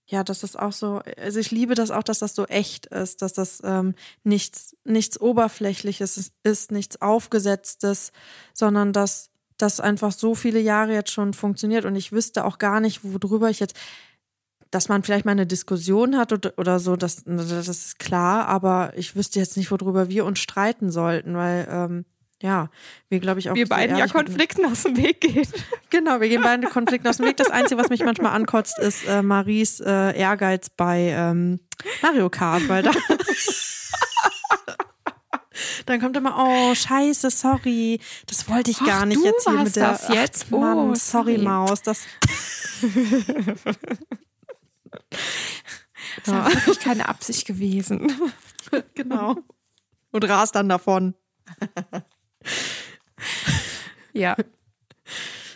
ja, 0.06 0.24
das 0.24 0.42
ist 0.42 0.58
auch 0.58 0.72
so, 0.72 1.00
also 1.16 1.38
ich 1.38 1.52
liebe 1.52 1.74
das 1.74 1.90
auch, 1.90 2.02
dass 2.02 2.18
das 2.18 2.34
so 2.34 2.46
echt 2.46 2.86
ist, 2.86 3.22
dass 3.22 3.32
das 3.32 3.62
ähm, 3.64 3.94
nichts, 4.24 4.76
nichts 4.84 5.20
Oberflächliches 5.20 6.16
ist, 6.16 6.34
ist, 6.42 6.72
nichts 6.72 7.00
Aufgesetztes, 7.00 8.12
sondern 8.52 8.92
dass 8.92 9.30
das 9.58 9.78
einfach 9.78 10.12
so 10.12 10.34
viele 10.34 10.58
Jahre 10.58 10.92
jetzt 10.92 11.12
schon 11.12 11.34
funktioniert. 11.34 11.84
Und 11.84 11.94
ich 11.94 12.10
wüsste 12.10 12.44
auch 12.44 12.58
gar 12.58 12.80
nicht, 12.80 13.00
worüber 13.04 13.48
ich 13.48 13.60
jetzt, 13.60 13.76
dass 14.72 14.88
man 14.88 15.02
vielleicht 15.04 15.26
mal 15.26 15.32
eine 15.32 15.46
Diskussion 15.46 16.16
hat 16.16 16.32
oder, 16.32 16.54
oder 16.56 16.80
so, 16.80 16.96
das, 16.96 17.22
das 17.26 17.68
ist 17.68 17.98
klar, 17.98 18.46
aber 18.48 18.92
ich 18.96 19.14
wüsste 19.14 19.38
jetzt 19.38 19.56
nicht, 19.56 19.70
worüber 19.70 20.08
wir 20.08 20.24
uns 20.24 20.40
streiten 20.40 20.90
sollten, 20.90 21.36
weil 21.36 21.68
ähm, 21.70 22.04
ja, 22.40 22.70
wir 23.10 23.20
glaube 23.20 23.38
ich 23.38 23.50
auch 23.50 23.54
Wir 23.54 23.68
beiden 23.68 23.96
ja 23.96 24.06
Konflikten 24.08 24.64
aus 24.64 24.82
dem 24.82 24.96
Weg 24.96 25.20
gehen. 25.20 25.46
Genau, 25.90 26.20
wir 26.22 26.28
gehen 26.30 26.40
beide 26.42 26.68
Konflikten 26.68 27.06
aus 27.06 27.18
dem 27.18 27.26
Weg. 27.26 27.36
Das 27.36 27.50
Einzige, 27.50 27.78
was 27.78 27.90
mich 27.90 28.02
manchmal 28.02 28.32
ankotzt, 28.32 28.78
ist 28.78 29.06
äh, 29.06 29.20
Maries 29.20 29.78
äh, 29.80 30.18
Ehrgeiz 30.18 30.70
bei 30.70 31.10
ähm, 31.14 31.60
Mario 32.00 32.30
Kart, 32.30 32.66
weil 32.66 32.82
da. 32.82 32.92
Dann 35.84 36.00
kommt 36.00 36.16
immer, 36.16 36.34
oh, 36.38 36.74
scheiße, 36.74 37.28
sorry, 37.28 38.00
das 38.26 38.48
wollte 38.48 38.70
ich 38.70 38.78
gar 38.78 39.02
Ach, 39.02 39.06
nicht 39.06 39.22
jetzt 39.22 39.46
hier 39.46 39.58
mit 39.62 39.76
der. 39.76 39.90
das 39.90 40.08
jetzt? 40.08 40.50
Mann, 40.50 40.78
Oh, 40.78 40.94
sorry, 40.94 41.34
sorry. 41.34 41.38
Maus, 41.38 41.82
das. 41.82 42.00
Das 46.16 46.26
ist 46.26 46.32
ja 46.32 46.52
wirklich 46.52 46.80
keine 46.80 47.08
Absicht 47.08 47.46
gewesen. 47.46 48.12
genau. 48.94 49.36
Und 50.10 50.28
rast 50.28 50.54
dann 50.54 50.68
davon. 50.68 51.14
Ja. 54.12 54.36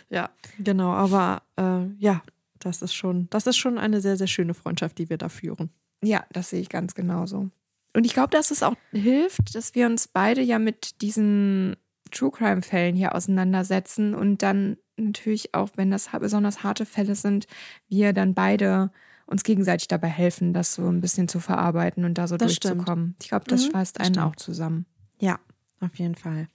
Ja, 0.09 0.29
genau, 0.57 0.93
aber 0.93 1.43
äh, 1.57 1.85
ja, 1.99 2.21
das 2.59 2.81
ist 2.81 2.93
schon, 2.93 3.29
das 3.29 3.45
ist 3.45 3.57
schon 3.57 3.77
eine 3.77 4.01
sehr, 4.01 4.17
sehr 4.17 4.27
schöne 4.27 4.53
Freundschaft, 4.53 4.97
die 4.97 5.09
wir 5.09 5.17
da 5.17 5.29
führen. 5.29 5.69
Ja, 6.01 6.25
das 6.31 6.49
sehe 6.49 6.61
ich 6.61 6.69
ganz 6.69 6.95
genauso. 6.95 7.49
Und 7.93 8.05
ich 8.05 8.13
glaube, 8.13 8.29
dass 8.29 8.51
es 8.51 8.63
auch 8.63 8.75
hilft, 8.91 9.55
dass 9.55 9.75
wir 9.75 9.85
uns 9.85 10.07
beide 10.07 10.41
ja 10.41 10.59
mit 10.59 11.01
diesen 11.01 11.75
True 12.11 12.31
Crime-Fällen 12.31 12.95
hier 12.95 13.15
auseinandersetzen 13.15 14.15
und 14.15 14.43
dann 14.43 14.77
natürlich 14.95 15.53
auch, 15.53 15.69
wenn 15.75 15.91
das 15.91 16.09
besonders 16.19 16.63
harte 16.63 16.85
Fälle 16.85 17.15
sind, 17.15 17.47
wir 17.89 18.13
dann 18.13 18.33
beide 18.33 18.91
uns 19.27 19.43
gegenseitig 19.43 19.87
dabei 19.87 20.07
helfen, 20.07 20.53
das 20.53 20.73
so 20.73 20.87
ein 20.87 20.99
bisschen 21.01 21.27
zu 21.27 21.39
verarbeiten 21.39 22.03
und 22.05 22.15
da 22.15 22.27
so 22.27 22.37
Das 22.37 22.53
stimmt. 22.55 22.75
durchzukommen. 22.79 23.15
Ich 23.21 23.29
glaube, 23.29 23.45
das 23.47 23.65
Mhm, 23.65 23.71
schweißt 23.71 23.99
einen 23.99 24.15
stimmt. 24.15 24.25
auch 24.25 24.35
zusammen. 24.35 24.85
Ja, 25.19 25.37
auf 25.79 25.95
jeden 25.95 26.15
Fall. 26.15 26.47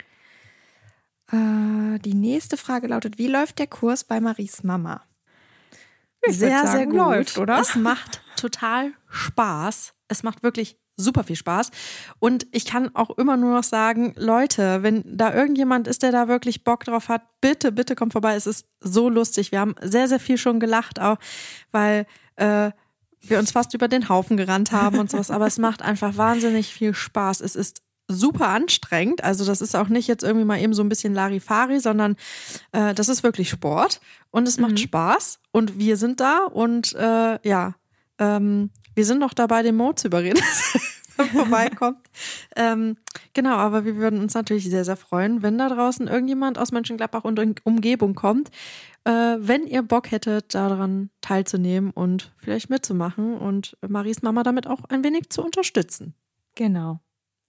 Äh, 1.31 1.99
die 2.01 2.15
nächste 2.15 2.57
Frage 2.57 2.89
lautet: 2.89 3.19
Wie 3.19 3.29
läuft 3.29 3.59
der 3.59 3.67
Kurs 3.67 4.05
bei 4.05 4.21
Maries 4.21 4.63
Mama? 4.63 5.03
Ich 6.25 6.39
sehr, 6.39 6.63
sagen, 6.63 6.71
sehr 6.73 6.87
gut. 6.87 6.95
läuft, 6.97 7.39
oder? 7.39 7.59
Es 7.61 7.75
macht 7.75 8.23
total 8.37 8.93
Spaß. 9.09 9.93
Es 10.09 10.23
macht 10.23 10.43
wirklich 10.43 10.79
super 10.97 11.25
viel 11.25 11.37
Spaß. 11.37 11.71
Und 12.21 12.47
ich 12.53 12.65
kann 12.65 12.95
auch 12.95 13.11
immer 13.19 13.37
nur 13.37 13.55
noch 13.57 13.65
sagen, 13.65 14.15
Leute, 14.17 14.83
wenn 14.83 15.03
da 15.05 15.35
irgendjemand 15.35 15.89
ist, 15.89 16.03
der 16.03 16.13
da 16.13 16.29
wirklich 16.29 16.63
Bock 16.65 16.85
drauf 16.85 17.09
hat, 17.09 17.23
bitte, 17.41 17.73
bitte 17.73 17.97
kommt 17.97 18.13
vorbei. 18.13 18.35
Es 18.37 18.47
ist 18.47 18.69
so 18.79 19.09
lustig. 19.09 19.51
Wir 19.53 19.61
haben 19.61 19.75
sehr, 19.81 20.07
sehr 20.07 20.21
viel 20.21 20.39
schon 20.39 20.61
gelacht, 20.61 21.01
auch 21.01 21.17
weil 21.73 22.07
äh, 22.37 22.71
wir 23.21 23.39
uns 23.39 23.53
fast 23.53 23.75
über 23.75 23.89
den 23.89 24.09
Haufen 24.09 24.37
gerannt 24.37 24.73
haben 24.73 24.99
und 24.99 25.11
sowas. 25.11 25.31
Aber 25.31 25.47
es 25.47 25.59
macht 25.59 25.83
einfach 25.83 26.17
wahnsinnig 26.17 26.73
viel 26.73 26.95
Spaß. 26.95 27.41
Es 27.41 27.55
ist 27.55 27.83
super 28.09 28.49
anstrengend. 28.49 29.25
Also 29.25 29.45
das 29.45 29.61
ist 29.61 29.77
auch 29.77 29.89
nicht 29.89 30.09
jetzt 30.09 30.23
irgendwie 30.23 30.45
mal 30.45 30.61
eben 30.61 30.75
so 30.75 30.83
ein 30.83 30.89
bisschen 30.89 31.15
Larifari, 31.15 31.81
sondern 31.81 32.17
äh, 32.73 32.95
das 32.95 33.09
ist 33.09 33.23
wirklich 33.23 33.49
Sport 33.49 34.01
und 34.31 34.47
es 34.49 34.59
macht 34.59 34.73
mhm. 34.73 34.79
Spaß 34.79 35.41
und 35.53 35.79
wir 35.79 35.97
sind 35.97 36.21
da 36.21 36.45
und 36.45 36.95
äh, 36.95 37.39
ja, 37.49 37.75
ähm, 38.19 38.71
wir 38.95 39.07
sind 39.07 39.19
noch 39.19 39.35
dabei, 39.35 39.63
den 39.63 39.77
Mo 39.77 39.93
zu 39.93 40.09
überreden, 40.09 40.39
er 40.39 40.81
vorbeikommt. 41.33 41.99
ähm, 42.57 42.97
genau, 43.33 43.57
aber 43.57 43.85
wir 43.85 43.97
würden 43.97 44.21
uns 44.21 44.35
natürlich 44.35 44.69
sehr, 44.69 44.85
sehr 44.85 44.97
freuen, 44.97 45.43
wenn 45.43 45.59
da 45.59 45.69
draußen 45.69 46.09
irgendjemand 46.09 46.59
aus 46.59 46.73
Mönchengladbach 46.73 47.25
und 47.25 47.41
Umgebung 47.65 48.15
kommt, 48.15 48.51
äh, 49.05 49.11
wenn 49.11 49.67
ihr 49.67 49.83
Bock 49.83 50.11
hättet, 50.11 50.55
daran 50.55 51.11
teilzunehmen 51.21 51.91
und 51.91 52.33
vielleicht 52.39 52.71
mitzumachen 52.71 53.37
und 53.37 53.77
Maries 53.87 54.23
Mama 54.23 54.43
damit 54.43 54.67
auch 54.67 54.85
ein 54.89 55.05
wenig 55.05 55.31
zu 55.31 55.43
unterstützen. 55.43 56.15
Genau. 56.55 57.01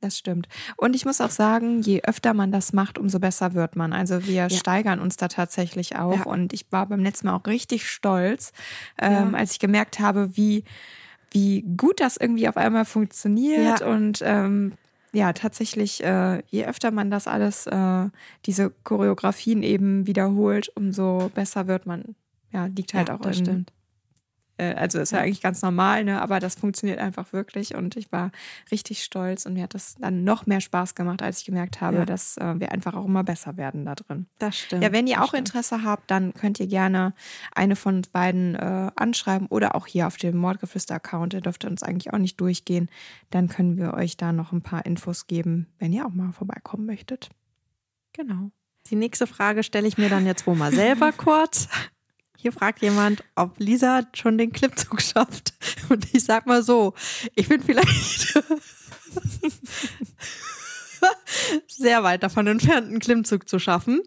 Das 0.03 0.17
stimmt. 0.17 0.49
Und 0.75 0.97
ich 0.97 1.05
muss 1.05 1.21
auch 1.21 1.29
sagen, 1.29 1.81
je 1.81 2.01
öfter 2.01 2.33
man 2.33 2.51
das 2.51 2.73
macht, 2.73 2.97
umso 2.97 3.19
besser 3.19 3.53
wird 3.53 3.77
man. 3.77 3.93
Also 3.93 4.25
wir 4.27 4.33
ja. 4.33 4.49
steigern 4.49 4.99
uns 4.99 5.15
da 5.15 5.29
tatsächlich 5.29 5.95
auch. 5.95 6.17
Ja. 6.17 6.23
Und 6.23 6.51
ich 6.51 6.69
war 6.71 6.87
beim 6.87 7.01
letzten 7.01 7.27
Mal 7.27 7.37
auch 7.37 7.47
richtig 7.47 7.89
stolz, 7.89 8.51
ähm, 8.99 9.31
ja. 9.31 9.37
als 9.37 9.53
ich 9.53 9.59
gemerkt 9.59 10.01
habe, 10.01 10.35
wie, 10.35 10.65
wie 11.33 11.63
gut 11.77 11.99
das 11.99 12.17
irgendwie 12.17 12.47
auf 12.47 12.57
einmal 12.57 12.85
funktioniert. 12.85 13.81
Und 13.81 14.21
ähm, 14.23 14.73
ja, 15.11 15.33
tatsächlich, 15.33 16.03
äh, 16.03 16.41
je 16.47 16.65
öfter 16.65 16.91
man 16.91 17.11
das 17.11 17.27
alles, 17.27 17.67
äh, 17.67 18.09
diese 18.45 18.71
Choreografien 18.83 19.61
eben 19.61 20.07
wiederholt, 20.07 20.71
umso 20.75 21.29
besser 21.35 21.67
wird 21.67 21.85
man. 21.85 22.15
Ja, 22.51 22.65
liegt 22.65 22.93
halt 22.93 23.09
auch 23.09 23.19
das 23.19 23.39
in, 23.39 23.45
stimmt. 23.45 23.73
Äh, 24.57 24.73
also 24.73 24.99
ist 24.99 25.11
ja 25.11 25.19
eigentlich 25.19 25.41
ganz 25.41 25.61
normal, 25.61 26.03
ne? 26.03 26.21
aber 26.21 26.39
das 26.39 26.55
funktioniert 26.55 26.99
einfach 26.99 27.33
wirklich 27.33 27.75
und 27.75 27.95
ich 27.95 28.11
war 28.11 28.31
richtig 28.71 29.03
stolz 29.03 29.45
und 29.45 29.53
mir 29.53 29.63
hat 29.63 29.73
das 29.73 29.95
dann 29.95 30.23
noch 30.23 30.45
mehr 30.45 30.61
Spaß 30.61 30.95
gemacht, 30.95 31.21
als 31.21 31.39
ich 31.39 31.45
gemerkt 31.45 31.81
habe, 31.81 31.97
ja. 31.97 32.05
dass 32.05 32.37
äh, 32.37 32.59
wir 32.59 32.71
einfach 32.71 32.93
auch 32.93 33.05
immer 33.05 33.23
besser 33.23 33.57
werden 33.57 33.85
da 33.85 33.95
drin. 33.95 34.27
Das 34.39 34.57
stimmt. 34.57 34.83
Ja, 34.83 34.91
wenn 34.91 35.07
ihr 35.07 35.21
auch 35.21 35.29
stimmt. 35.29 35.49
Interesse 35.49 35.83
habt, 35.83 36.11
dann 36.11 36.33
könnt 36.33 36.59
ihr 36.59 36.67
gerne 36.67 37.13
eine 37.53 37.75
von 37.75 37.97
uns 37.97 38.09
beiden 38.09 38.55
äh, 38.55 38.91
anschreiben 38.95 39.47
oder 39.47 39.75
auch 39.75 39.87
hier 39.87 40.07
auf 40.07 40.17
dem 40.17 40.37
Mordgeflüster-Account. 40.37 41.33
Ihr 41.33 41.41
dürft 41.41 41.65
uns 41.65 41.83
eigentlich 41.83 42.13
auch 42.13 42.19
nicht 42.19 42.39
durchgehen. 42.39 42.89
Dann 43.31 43.47
können 43.47 43.77
wir 43.77 43.93
euch 43.93 44.17
da 44.17 44.31
noch 44.31 44.51
ein 44.51 44.61
paar 44.61 44.85
Infos 44.85 45.27
geben, 45.27 45.67
wenn 45.79 45.93
ihr 45.93 46.05
auch 46.05 46.13
mal 46.13 46.31
vorbeikommen 46.31 46.85
möchtet. 46.85 47.29
Genau. 48.13 48.51
Die 48.87 48.95
nächste 48.95 49.27
Frage 49.27 49.63
stelle 49.63 49.87
ich 49.87 49.97
mir 49.97 50.09
dann 50.09 50.25
jetzt 50.25 50.45
wohl 50.45 50.55
mal 50.55 50.73
selber 50.73 51.11
kurz. 51.17 51.69
Hier 52.43 52.51
fragt 52.51 52.81
jemand, 52.81 53.23
ob 53.35 53.57
Lisa 53.57 54.01
schon 54.13 54.37
den 54.37 54.51
Clipzug 54.51 55.01
schafft. 55.01 55.53
Und 55.89 56.13
ich 56.13 56.25
sag 56.25 56.45
mal 56.45 56.61
so, 56.61 56.93
ich 57.35 57.47
bin 57.47 57.63
vielleicht 57.63 58.37
sehr 61.67 62.03
weit 62.03 62.21
davon 62.21 62.45
entfernt, 62.47 62.89
einen 62.89 62.99
Klimmzug 62.99 63.47
zu 63.47 63.59
schaffen, 63.59 64.01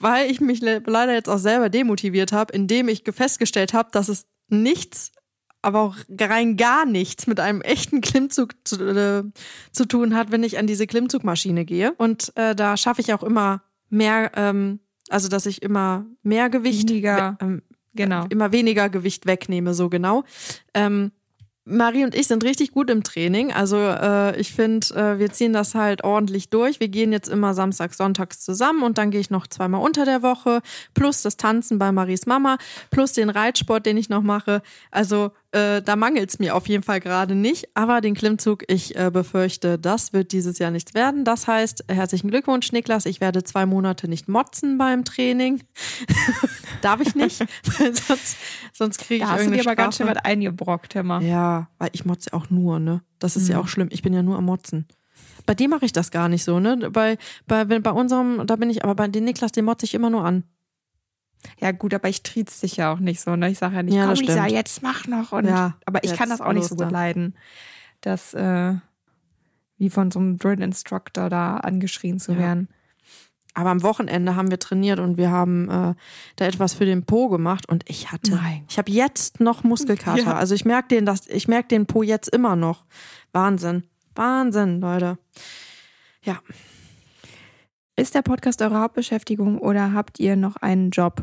weil 0.00 0.28
ich 0.28 0.40
mich 0.40 0.60
leider 0.60 1.12
jetzt 1.12 1.28
auch 1.28 1.38
selber 1.38 1.68
demotiviert 1.68 2.32
habe, 2.32 2.52
indem 2.52 2.88
ich 2.88 3.04
festgestellt 3.04 3.72
habe, 3.72 3.90
dass 3.92 4.08
es 4.08 4.26
nichts, 4.48 5.12
aber 5.62 5.82
auch 5.82 5.96
rein 6.18 6.56
gar 6.56 6.84
nichts 6.86 7.28
mit 7.28 7.38
einem 7.38 7.60
echten 7.60 8.00
Klimmzug 8.00 8.54
zu, 8.64 8.84
äh, 8.84 9.22
zu 9.70 9.84
tun 9.84 10.16
hat, 10.16 10.32
wenn 10.32 10.42
ich 10.42 10.58
an 10.58 10.66
diese 10.66 10.88
Klimmzugmaschine 10.88 11.64
gehe. 11.64 11.92
Und 11.98 12.32
äh, 12.36 12.56
da 12.56 12.76
schaffe 12.76 13.00
ich 13.00 13.14
auch 13.14 13.22
immer 13.22 13.62
mehr 13.90 14.32
ähm, 14.34 14.80
also, 15.10 15.28
dass 15.28 15.46
ich 15.46 15.62
immer 15.62 16.06
mehr 16.22 16.48
Gewicht, 16.50 16.88
weniger, 16.88 17.36
ähm, 17.40 17.62
genau. 17.94 18.26
immer 18.30 18.52
weniger 18.52 18.88
Gewicht 18.88 19.26
wegnehme, 19.26 19.74
so 19.74 19.88
genau. 19.88 20.24
Ähm, 20.74 21.12
Marie 21.64 22.04
und 22.04 22.14
ich 22.14 22.26
sind 22.26 22.42
richtig 22.42 22.72
gut 22.72 22.90
im 22.90 23.02
Training. 23.02 23.52
Also 23.52 23.76
äh, 23.76 24.38
ich 24.40 24.52
finde, 24.52 24.86
äh, 24.94 25.18
wir 25.18 25.30
ziehen 25.30 25.52
das 25.52 25.74
halt 25.74 26.02
ordentlich 26.04 26.48
durch. 26.48 26.80
Wir 26.80 26.88
gehen 26.88 27.12
jetzt 27.12 27.28
immer 27.28 27.54
samstags, 27.54 27.96
sonntags 27.96 28.40
zusammen 28.40 28.82
und 28.82 28.98
dann 28.98 29.10
gehe 29.10 29.20
ich 29.20 29.30
noch 29.30 29.46
zweimal 29.46 29.82
unter 29.82 30.04
der 30.04 30.22
Woche, 30.22 30.62
plus 30.94 31.22
das 31.22 31.36
Tanzen 31.36 31.78
bei 31.78 31.92
Maries 31.92 32.26
Mama, 32.26 32.56
plus 32.90 33.12
den 33.12 33.30
Reitsport, 33.30 33.86
den 33.86 33.98
ich 33.98 34.08
noch 34.08 34.22
mache. 34.22 34.62
Also 34.90 35.32
äh, 35.52 35.82
da 35.82 35.96
mangelt 35.96 36.30
es 36.30 36.38
mir 36.38 36.54
auf 36.54 36.68
jeden 36.68 36.82
Fall 36.82 37.00
gerade 37.00 37.34
nicht. 37.34 37.68
Aber 37.74 38.00
den 38.00 38.14
Klimmzug, 38.14 38.64
ich 38.68 38.96
äh, 38.96 39.10
befürchte, 39.10 39.78
das 39.78 40.12
wird 40.12 40.32
dieses 40.32 40.58
Jahr 40.58 40.70
nichts 40.70 40.94
werden. 40.94 41.24
Das 41.24 41.46
heißt, 41.46 41.84
herzlichen 41.88 42.28
Glückwunsch, 42.28 42.72
Niklas. 42.72 43.06
Ich 43.06 43.20
werde 43.20 43.42
zwei 43.42 43.66
Monate 43.66 44.08
nicht 44.08 44.28
motzen 44.28 44.78
beim 44.78 45.04
Training. 45.04 45.62
Darf 46.82 47.00
ich 47.00 47.14
nicht, 47.14 47.40
weil 47.78 47.94
sonst, 47.94 48.36
sonst 48.72 48.98
kriege 48.98 49.24
ich 49.24 49.28
da 49.28 49.36
hast 49.36 49.46
du 49.46 49.50
dir 49.50 49.60
aber 49.60 49.76
ganz 49.76 49.96
schön 49.96 50.06
was 50.06 50.18
eingebrockt, 50.18 50.94
Emma. 50.94 51.20
Ja, 51.20 51.68
weil 51.78 51.90
ich 51.92 52.04
motze 52.04 52.32
auch 52.32 52.48
nur, 52.50 52.78
ne? 52.78 53.02
Das 53.18 53.36
ist 53.36 53.44
mhm. 53.44 53.52
ja 53.52 53.60
auch 53.60 53.68
schlimm. 53.68 53.88
Ich 53.90 54.02
bin 54.02 54.14
ja 54.14 54.22
nur 54.22 54.38
am 54.38 54.44
Motzen. 54.44 54.86
Bei 55.46 55.54
dem 55.54 55.70
mache 55.70 55.84
ich 55.84 55.92
das 55.92 56.10
gar 56.10 56.28
nicht 56.28 56.44
so, 56.44 56.60
ne? 56.60 56.90
Bei, 56.90 57.18
bei, 57.46 57.64
bei 57.64 57.90
unserem, 57.90 58.46
da 58.46 58.56
bin 58.56 58.70
ich, 58.70 58.84
aber 58.84 58.94
bei 58.94 59.08
den 59.08 59.24
Niklas, 59.24 59.52
den 59.52 59.64
motze 59.64 59.84
ich 59.84 59.94
immer 59.94 60.10
nur 60.10 60.24
an. 60.24 60.44
Ja, 61.60 61.72
gut, 61.72 61.94
aber 61.94 62.08
ich 62.08 62.22
triez 62.22 62.60
dich 62.60 62.76
ja 62.76 62.92
auch 62.92 62.98
nicht 62.98 63.20
so. 63.20 63.36
Ne? 63.36 63.50
Ich 63.50 63.58
sage 63.58 63.76
ja 63.76 63.82
nicht, 63.82 63.94
ja, 63.94 64.06
komm, 64.06 64.14
Lisa, 64.14 64.46
jetzt 64.46 64.82
mach 64.82 65.06
noch. 65.06 65.32
Und, 65.32 65.46
ja, 65.46 65.76
aber 65.86 66.04
ich 66.04 66.14
kann 66.14 66.28
das 66.28 66.40
auch 66.40 66.52
nicht 66.52 66.68
so 66.68 66.76
gut 66.76 66.90
leiden, 66.90 67.34
dass 68.00 68.34
äh, 68.34 68.74
wie 69.78 69.90
von 69.90 70.10
so 70.10 70.18
einem 70.18 70.38
Drill 70.38 70.60
Instructor 70.62 71.30
da 71.30 71.56
angeschrien 71.56 72.18
zu 72.18 72.32
ja. 72.32 72.38
werden. 72.38 72.68
Aber 73.54 73.70
am 73.70 73.82
Wochenende 73.82 74.36
haben 74.36 74.50
wir 74.50 74.60
trainiert 74.60 75.00
und 75.00 75.16
wir 75.16 75.30
haben 75.30 75.68
äh, 75.68 75.94
da 76.36 76.44
etwas 76.44 76.74
für 76.74 76.84
den 76.84 77.04
Po 77.04 77.28
gemacht 77.28 77.68
und 77.68 77.82
ich 77.88 78.12
hatte, 78.12 78.32
Nein. 78.36 78.64
ich 78.68 78.78
habe 78.78 78.92
jetzt 78.92 79.40
noch 79.40 79.64
Muskelkater. 79.64 80.22
Ja. 80.22 80.34
Also 80.34 80.54
ich 80.54 80.64
merke 80.64 80.88
den, 80.88 81.04
das, 81.04 81.26
ich 81.26 81.48
merke 81.48 81.68
den 81.68 81.86
Po 81.86 82.02
jetzt 82.02 82.28
immer 82.28 82.54
noch. 82.54 82.84
Wahnsinn, 83.32 83.84
Wahnsinn, 84.14 84.80
Leute. 84.80 85.18
Ja. 86.22 86.38
Ist 88.00 88.14
der 88.14 88.22
Podcast 88.22 88.62
eure 88.62 88.80
Hauptbeschäftigung 88.80 89.58
oder 89.58 89.92
habt 89.92 90.20
ihr 90.20 90.34
noch 90.34 90.56
einen 90.56 90.88
Job? 90.88 91.22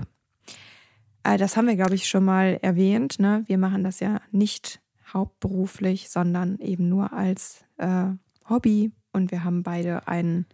Äh, 1.23 1.39
das 1.39 1.57
haben 1.57 1.65
wir, 1.65 1.75
glaube 1.75 1.95
ich, 1.95 2.07
schon 2.07 2.23
mal 2.23 2.59
erwähnt. 2.61 3.17
Ne? 3.17 3.43
Wir 3.47 3.57
machen 3.57 3.83
das 3.83 3.99
ja 3.99 4.21
nicht 4.29 4.79
hauptberuflich, 5.11 6.11
sondern 6.11 6.59
eben 6.59 6.87
nur 6.87 7.13
als 7.13 7.65
äh, 7.77 8.09
Hobby. 8.47 8.91
Und 9.11 9.31
wir 9.31 9.43
haben 9.43 9.63
beide 9.63 10.07
einen 10.07 10.45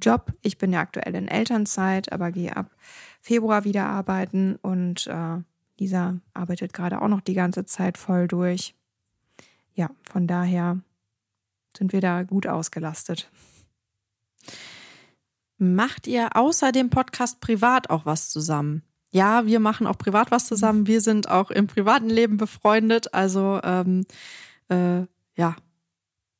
Job. 0.00 0.32
Ich 0.42 0.56
bin 0.56 0.72
ja 0.72 0.78
aktuell 0.78 1.16
in 1.16 1.26
Elternzeit, 1.26 2.12
aber 2.12 2.30
gehe 2.30 2.56
ab 2.56 2.70
Februar 3.20 3.64
wieder 3.64 3.86
arbeiten. 3.86 4.54
Und 4.62 5.08
äh, 5.08 5.38
Lisa 5.80 6.20
arbeitet 6.32 6.72
gerade 6.72 7.02
auch 7.02 7.08
noch 7.08 7.22
die 7.22 7.34
ganze 7.34 7.64
Zeit 7.64 7.98
voll 7.98 8.28
durch. 8.28 8.76
Ja, 9.74 9.90
von 10.08 10.28
daher 10.28 10.78
sind 11.76 11.92
wir 11.92 12.00
da 12.00 12.22
gut 12.22 12.46
ausgelastet. 12.46 13.28
Macht 15.58 16.06
ihr 16.06 16.36
außer 16.36 16.72
dem 16.72 16.90
Podcast 16.90 17.40
privat 17.40 17.90
auch 17.90 18.06
was 18.06 18.30
zusammen? 18.30 18.82
Ja, 19.10 19.46
wir 19.46 19.60
machen 19.60 19.86
auch 19.86 19.96
privat 19.96 20.30
was 20.32 20.46
zusammen. 20.46 20.88
Wir 20.88 21.00
sind 21.00 21.28
auch 21.28 21.50
im 21.50 21.68
privaten 21.68 22.10
Leben 22.10 22.36
befreundet. 22.36 23.14
Also 23.14 23.60
ähm, 23.62 24.04
äh, 24.68 25.02
ja, 25.36 25.56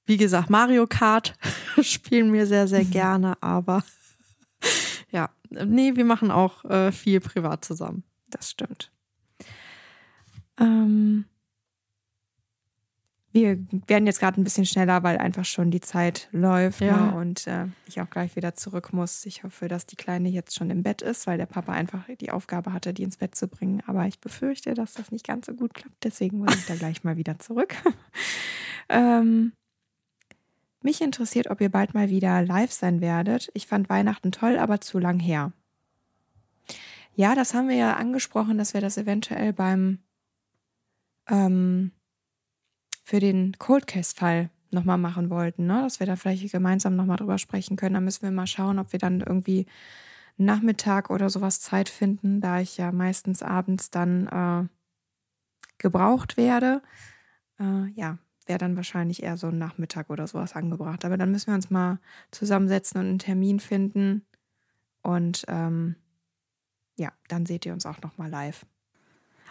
wie 0.06 0.16
gesagt, 0.16 0.50
Mario 0.50 0.86
Kart 0.86 1.34
spielen 1.80 2.32
wir 2.32 2.46
sehr, 2.46 2.66
sehr 2.66 2.84
gerne, 2.84 3.40
aber 3.40 3.84
ja, 5.10 5.30
nee, 5.50 5.94
wir 5.94 6.04
machen 6.04 6.30
auch 6.30 6.64
äh, 6.64 6.90
viel 6.90 7.20
privat 7.20 7.64
zusammen. 7.64 8.02
Das 8.28 8.50
stimmt. 8.50 8.90
Ähm, 10.58 11.24
wir 13.34 13.58
werden 13.88 14.06
jetzt 14.06 14.20
gerade 14.20 14.40
ein 14.40 14.44
bisschen 14.44 14.64
schneller, 14.64 15.02
weil 15.02 15.18
einfach 15.18 15.44
schon 15.44 15.72
die 15.72 15.80
Zeit 15.80 16.28
läuft 16.30 16.80
ja. 16.80 17.10
ne? 17.10 17.16
und 17.16 17.48
äh, 17.48 17.66
ich 17.84 18.00
auch 18.00 18.08
gleich 18.08 18.36
wieder 18.36 18.54
zurück 18.54 18.92
muss. 18.92 19.26
Ich 19.26 19.42
hoffe, 19.42 19.66
dass 19.66 19.86
die 19.86 19.96
Kleine 19.96 20.28
jetzt 20.28 20.54
schon 20.54 20.70
im 20.70 20.84
Bett 20.84 21.02
ist, 21.02 21.26
weil 21.26 21.36
der 21.36 21.46
Papa 21.46 21.72
einfach 21.72 22.04
die 22.20 22.30
Aufgabe 22.30 22.72
hatte, 22.72 22.94
die 22.94 23.02
ins 23.02 23.16
Bett 23.16 23.34
zu 23.34 23.48
bringen. 23.48 23.82
Aber 23.88 24.06
ich 24.06 24.20
befürchte, 24.20 24.74
dass 24.74 24.92
das 24.92 25.10
nicht 25.10 25.26
ganz 25.26 25.46
so 25.46 25.54
gut 25.54 25.74
klappt. 25.74 26.04
Deswegen 26.04 26.38
muss 26.38 26.54
ich 26.54 26.66
da 26.66 26.76
gleich 26.76 27.02
mal 27.02 27.16
wieder 27.16 27.40
zurück. 27.40 27.74
ähm, 28.88 29.52
mich 30.80 31.00
interessiert, 31.00 31.50
ob 31.50 31.60
ihr 31.60 31.70
bald 31.70 31.92
mal 31.92 32.10
wieder 32.10 32.40
live 32.40 32.70
sein 32.70 33.00
werdet. 33.00 33.50
Ich 33.54 33.66
fand 33.66 33.88
Weihnachten 33.88 34.30
toll, 34.30 34.58
aber 34.58 34.80
zu 34.80 35.00
lang 35.00 35.18
her. 35.18 35.52
Ja, 37.16 37.34
das 37.34 37.52
haben 37.52 37.68
wir 37.68 37.76
ja 37.76 37.96
angesprochen, 37.96 38.58
dass 38.58 38.74
wir 38.74 38.80
das 38.80 38.96
eventuell 38.96 39.52
beim 39.52 39.98
ähm, 41.28 41.90
für 43.04 43.20
den 43.20 43.56
Cold 43.58 43.86
Case-Fall 43.86 44.50
nochmal 44.70 44.98
machen 44.98 45.30
wollten, 45.30 45.66
ne? 45.66 45.82
dass 45.82 46.00
wir 46.00 46.06
da 46.06 46.16
vielleicht 46.16 46.50
gemeinsam 46.50 46.96
nochmal 46.96 47.18
drüber 47.18 47.38
sprechen 47.38 47.76
können. 47.76 47.94
Da 47.94 48.00
müssen 48.00 48.22
wir 48.22 48.30
mal 48.30 48.46
schauen, 48.46 48.78
ob 48.78 48.92
wir 48.92 48.98
dann 48.98 49.20
irgendwie 49.20 49.66
Nachmittag 50.36 51.10
oder 51.10 51.30
sowas 51.30 51.60
Zeit 51.60 51.88
finden, 51.88 52.40
da 52.40 52.60
ich 52.60 52.76
ja 52.76 52.90
meistens 52.90 53.42
abends 53.42 53.90
dann 53.90 54.26
äh, 54.26 54.68
gebraucht 55.78 56.36
werde. 56.36 56.82
Äh, 57.60 57.88
ja, 57.94 58.18
wäre 58.46 58.58
dann 58.58 58.76
wahrscheinlich 58.76 59.22
eher 59.22 59.36
so 59.36 59.48
ein 59.48 59.58
Nachmittag 59.58 60.10
oder 60.10 60.26
sowas 60.26 60.54
angebracht. 60.54 61.04
Aber 61.04 61.16
dann 61.16 61.30
müssen 61.30 61.48
wir 61.48 61.54
uns 61.54 61.70
mal 61.70 61.98
zusammensetzen 62.30 63.00
und 63.00 63.06
einen 63.06 63.18
Termin 63.18 63.60
finden. 63.60 64.26
Und 65.02 65.44
ähm, 65.48 65.94
ja, 66.96 67.12
dann 67.28 67.46
seht 67.46 67.66
ihr 67.66 67.72
uns 67.72 67.86
auch 67.86 68.00
nochmal 68.00 68.30
live. 68.30 68.66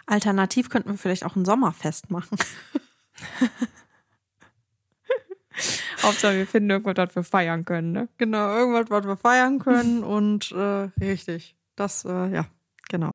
Alternativ 0.06 0.68
könnten 0.68 0.90
wir 0.90 0.98
vielleicht 0.98 1.24
auch 1.24 1.36
ein 1.36 1.44
Sommerfest 1.44 2.10
machen. 2.10 2.36
Hauptsache, 6.02 6.36
wir 6.36 6.46
finden 6.46 6.70
irgendwas, 6.70 6.96
was 6.96 7.14
wir 7.14 7.24
feiern 7.24 7.64
können, 7.64 7.92
ne? 7.92 8.08
Genau, 8.18 8.56
irgendwas, 8.56 8.90
was 8.90 9.06
wir 9.06 9.16
feiern 9.16 9.58
können 9.58 10.04
und 10.04 10.52
äh, 10.52 10.88
richtig. 11.00 11.56
Das, 11.76 12.04
äh, 12.04 12.28
ja, 12.28 12.46
genau. 12.88 13.10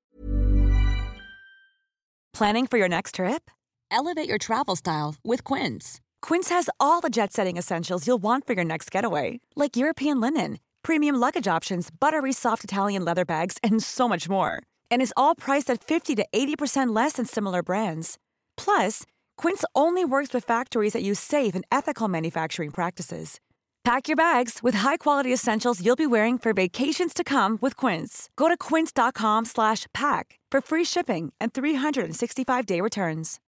Planning 2.33 2.67
for 2.67 2.77
your 2.77 2.87
next 2.87 3.15
trip? 3.15 3.51
Elevate 3.91 4.29
your 4.29 4.37
travel 4.37 4.75
style 4.75 5.15
with 5.23 5.43
Quince. 5.43 5.99
Quince 6.21 6.49
has 6.49 6.69
all 6.79 7.01
the 7.01 7.09
jet 7.09 7.33
setting 7.33 7.57
essentials 7.57 8.07
you'll 8.07 8.21
want 8.21 8.45
for 8.45 8.53
your 8.53 8.65
next 8.65 8.91
getaway, 8.91 9.39
like 9.55 9.75
European 9.75 10.21
linen, 10.21 10.59
premium 10.83 11.15
luggage 11.15 11.47
options, 11.47 11.89
buttery 11.89 12.33
soft 12.33 12.63
Italian 12.63 13.03
leather 13.03 13.25
bags, 13.25 13.57
and 13.63 13.81
so 13.83 14.07
much 14.07 14.29
more. 14.29 14.61
And 14.91 15.01
is 15.01 15.13
all 15.17 15.35
priced 15.35 15.69
at 15.69 15.83
50 15.83 16.15
to 16.15 16.25
80% 16.33 16.95
less 16.95 17.13
than 17.13 17.25
similar 17.25 17.63
brands. 17.63 18.17
Plus, 18.57 19.03
Quince 19.39 19.63
only 19.73 20.03
works 20.03 20.33
with 20.33 20.43
factories 20.43 20.91
that 20.91 21.01
use 21.01 21.17
safe 21.17 21.55
and 21.55 21.63
ethical 21.71 22.09
manufacturing 22.09 22.71
practices. 22.71 23.39
Pack 23.85 24.09
your 24.09 24.17
bags 24.17 24.59
with 24.61 24.79
high-quality 24.79 25.31
essentials 25.31 25.79
you'll 25.81 25.95
be 25.95 26.05
wearing 26.05 26.37
for 26.37 26.51
vacations 26.51 27.13
to 27.13 27.23
come 27.23 27.57
with 27.61 27.77
Quince. 27.77 28.29
Go 28.35 28.49
to 28.49 28.57
quince.com/pack 28.57 30.39
for 30.51 30.61
free 30.61 30.83
shipping 30.83 31.31
and 31.39 31.53
365-day 31.53 32.81
returns. 32.81 33.39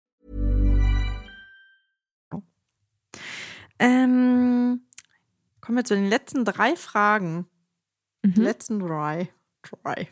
Ähm, 3.78 4.86
kommen 5.60 5.78
wir 5.78 5.84
zu 5.84 5.96
den 5.96 6.08
letzten 6.08 6.46
drei 6.46 6.78
Fragen. 6.78 7.48
Mhm. 8.24 8.42
Letzten 8.42 8.80
drei. 8.80 9.30
Drei. 9.62 10.08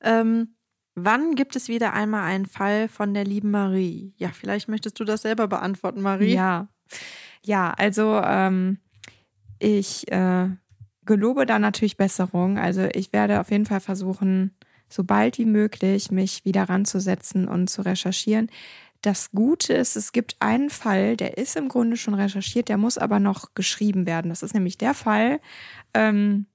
Ähm, 0.00 0.53
wann 0.94 1.34
gibt 1.34 1.56
es 1.56 1.68
wieder 1.68 1.92
einmal 1.92 2.24
einen 2.24 2.46
Fall 2.46 2.88
von 2.88 3.14
der 3.14 3.24
lieben 3.24 3.50
Marie? 3.50 4.14
Ja, 4.16 4.30
vielleicht 4.32 4.68
möchtest 4.68 4.98
du 5.00 5.04
das 5.04 5.22
selber 5.22 5.48
beantworten, 5.48 6.00
Marie. 6.00 6.34
Ja. 6.34 6.68
Ja, 7.44 7.72
also 7.76 8.20
ähm, 8.24 8.78
ich 9.58 10.10
äh, 10.10 10.48
gelobe 11.04 11.46
da 11.46 11.58
natürlich 11.58 11.96
Besserung. 11.96 12.58
Also 12.58 12.88
ich 12.92 13.12
werde 13.12 13.40
auf 13.40 13.50
jeden 13.50 13.66
Fall 13.66 13.80
versuchen, 13.80 14.56
so 14.88 15.04
bald 15.04 15.38
wie 15.38 15.44
möglich 15.44 16.10
mich 16.10 16.44
wieder 16.44 16.68
ranzusetzen 16.68 17.48
und 17.48 17.68
zu 17.68 17.82
recherchieren. 17.82 18.50
Das 19.02 19.32
Gute 19.32 19.74
ist, 19.74 19.96
es 19.96 20.12
gibt 20.12 20.36
einen 20.40 20.70
Fall, 20.70 21.16
der 21.16 21.36
ist 21.36 21.56
im 21.56 21.68
Grunde 21.68 21.98
schon 21.98 22.14
recherchiert, 22.14 22.70
der 22.70 22.78
muss 22.78 22.96
aber 22.96 23.20
noch 23.20 23.52
geschrieben 23.54 24.06
werden. 24.06 24.30
Das 24.30 24.42
ist 24.42 24.54
nämlich 24.54 24.78
der 24.78 24.94
Fall, 24.94 25.40
ähm, 25.92 26.46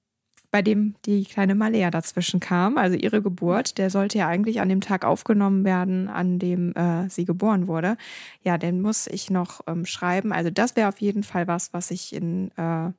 bei 0.52 0.62
dem 0.62 0.96
die 1.06 1.26
kleine 1.26 1.54
Malea 1.54 1.92
dazwischen 1.92 2.40
kam, 2.40 2.78
also 2.78 2.98
ihre 2.98 3.22
Geburt. 3.22 3.78
Der 3.78 3.90
sollte 3.90 4.18
ja 4.18 4.28
eigentlich 4.28 4.62
an 4.62 4.70
dem 4.70 4.82
Tag 4.82 5.06
aufgenommen 5.06 5.64
werden, 5.64 6.08
an 6.08 6.40
dem 6.40 6.74
äh, 6.76 7.10
sie 7.10 7.26
geboren 7.26 7.68
wurde. 7.68 7.98
Ja, 8.44 8.58
den 8.58 8.82
muss 8.82 9.08
ich 9.08 9.30
noch 9.30 9.62
ähm, 9.68 9.86
schreiben. 9.86 10.32
Also 10.32 10.50
das 10.50 10.76
wäre 10.76 10.90
auf 10.90 11.02
jeden 11.02 11.24
Fall 11.24 11.48
was, 11.48 11.74
was 11.74 11.92
ich 11.92 12.14
in 12.14 12.52
äh, 12.58 12.92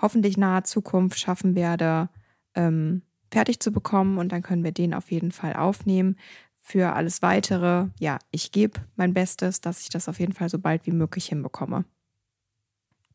hoffentlich 0.00 0.36
naher 0.36 0.64
Zukunft 0.64 1.18
schaffen 1.18 1.54
werde, 1.54 2.08
ähm, 2.54 3.02
fertig 3.30 3.60
zu 3.60 3.70
bekommen. 3.70 4.18
Und 4.18 4.32
dann 4.32 4.42
können 4.42 4.64
wir 4.64 4.72
den 4.72 4.94
auf 4.94 5.10
jeden 5.10 5.32
Fall 5.32 5.54
aufnehmen. 5.54 6.16
Für 6.60 6.94
alles 6.94 7.22
Weitere, 7.22 7.88
ja, 7.98 8.18
ich 8.30 8.52
gebe 8.52 8.80
mein 8.96 9.14
Bestes, 9.14 9.60
dass 9.60 9.82
ich 9.82 9.88
das 9.88 10.08
auf 10.08 10.20
jeden 10.20 10.32
Fall 10.32 10.48
so 10.48 10.58
bald 10.58 10.86
wie 10.86 10.92
möglich 10.92 11.26
hinbekomme. 11.26 11.84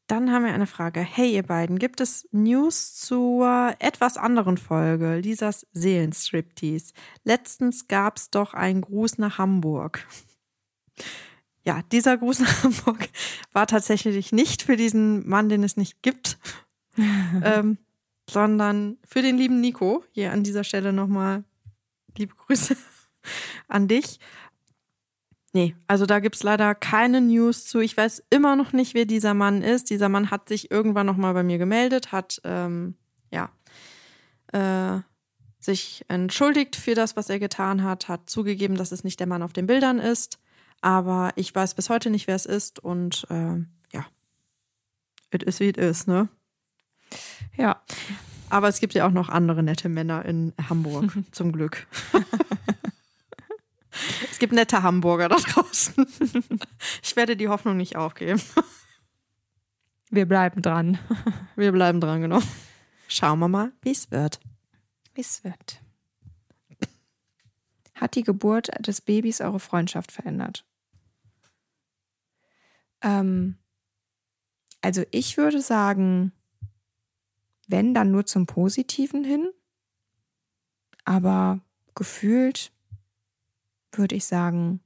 Dann 0.08 0.32
haben 0.32 0.46
wir 0.46 0.54
eine 0.54 0.68
Frage. 0.68 1.02
Hey, 1.02 1.34
ihr 1.34 1.44
beiden, 1.44 1.80
gibt 1.80 2.00
es 2.00 2.30
News 2.32 2.96
zur 2.96 3.76
etwas 3.80 4.16
anderen 4.16 4.58
Folge, 4.58 5.18
Lisas 5.18 5.68
Seelenstriptease? 5.74 6.94
Letztens 7.26 7.90
gab 7.90 8.16
es 8.16 8.30
doch 8.30 8.54
einen 8.54 8.82
Gruß 8.82 9.18
nach 9.18 9.38
Hamburg. 9.38 10.08
Ja, 11.64 11.82
dieser 11.92 12.18
Gruß 12.18 12.40
nach 12.40 12.64
Hamburg 12.64 13.10
war 13.52 13.68
tatsächlich 13.68 14.32
nicht 14.32 14.62
für 14.62 14.78
diesen 14.78 15.28
Mann, 15.28 15.50
den 15.50 15.64
es 15.64 15.76
nicht 15.76 16.02
gibt, 16.02 16.40
ähm, 17.44 17.78
sondern 18.30 18.98
für 19.04 19.22
den 19.22 19.38
lieben 19.38 19.60
Nico. 19.60 20.06
Hier 20.12 20.32
an 20.32 20.44
dieser 20.44 20.64
Stelle 20.64 20.94
nochmal 20.94 21.44
liebe 22.18 22.34
Grüße 22.34 22.78
an 23.68 23.90
dich. 23.90 24.20
Nee, 25.54 25.76
also 25.88 26.06
da 26.06 26.20
gibt 26.20 26.36
es 26.36 26.44
leider 26.44 26.76
keine 26.76 27.22
News 27.22 27.66
zu. 27.66 27.80
Ich 27.80 27.96
weiß 27.96 28.24
immer 28.30 28.56
noch 28.56 28.74
nicht, 28.74 28.94
wer 28.94 29.06
dieser 29.06 29.34
Mann 29.34 29.62
ist. 29.62 29.90
Dieser 29.90 30.10
Mann 30.10 30.30
hat 30.30 30.50
sich 30.50 30.72
irgendwann 30.72 31.06
nochmal 31.06 31.34
bei 31.34 31.44
mir 31.44 31.58
gemeldet, 31.58 32.12
hat 32.12 32.42
ähm, 32.44 32.96
ja 33.32 33.50
äh, 34.52 35.02
sich 35.60 36.06
entschuldigt 36.10 36.76
für 36.76 36.96
das, 36.96 37.16
was 37.16 37.30
er 37.30 37.40
getan 37.40 37.84
hat, 37.84 38.08
hat 38.08 38.30
zugegeben, 38.30 38.76
dass 38.76 38.92
es 38.92 39.04
nicht 39.04 39.20
der 39.20 39.28
Mann 39.28 39.42
auf 39.42 39.54
den 39.54 39.68
Bildern 39.68 40.00
ist. 40.00 40.40
Aber 40.82 41.32
ich 41.36 41.54
weiß 41.54 41.74
bis 41.74 41.90
heute 41.90 42.10
nicht, 42.10 42.28
wer 42.28 42.36
es 42.36 42.46
ist. 42.46 42.80
Und 42.80 43.26
äh, 43.30 43.58
ja, 43.94 44.06
it 45.32 45.44
is 45.44 45.60
wie 45.60 45.70
it 45.70 45.78
is, 45.78 46.08
ne? 46.08 46.30
Ja. 47.58 47.82
Aber 48.50 48.70
es 48.70 48.80
gibt 48.80 48.94
ja 48.94 49.06
auch 49.06 49.12
noch 49.12 49.28
andere 49.28 49.62
nette 49.62 49.90
Männer 49.90 50.24
in 50.24 50.54
Hamburg, 50.70 51.12
zum 51.32 51.52
Glück. 51.52 51.88
Es 54.32 54.40
gibt 54.40 54.54
nette 54.54 54.84
Hamburger 54.84 55.30
da 55.30 55.38
draußen. 55.38 56.06
Ich 57.04 57.16
werde 57.16 57.36
die 57.36 57.48
Hoffnung 57.48 57.78
nicht 57.78 57.96
aufgeben. 57.96 58.42
Wir 60.10 60.26
bleiben 60.26 60.62
dran. 60.62 61.00
Wir 61.56 61.72
bleiben 61.72 62.00
dran, 62.00 62.22
genau. 62.22 62.40
Schauen 63.10 63.40
wir 63.40 63.50
mal, 63.50 63.74
wie 63.82 63.92
es 63.92 64.10
wird. 64.10 64.40
Wie 65.14 65.22
es 65.22 65.44
wird. 65.44 65.82
Hat 67.94 68.16
die 68.16 68.24
Geburt 68.24 68.70
des 68.86 69.02
Babys 69.02 69.42
eure 69.42 69.60
Freundschaft 69.60 70.14
verändert? 70.14 70.66
Ähm, 73.02 73.58
also 74.82 75.04
ich 75.12 75.36
würde 75.36 75.62
sagen, 75.62 76.32
wenn 77.68 77.94
dann 77.94 78.12
nur 78.12 78.26
zum 78.26 78.46
Positiven 78.46 79.26
hin, 79.26 79.50
aber 81.04 81.60
gefühlt 81.96 82.72
würde 83.92 84.16
ich 84.16 84.26
sagen, 84.26 84.80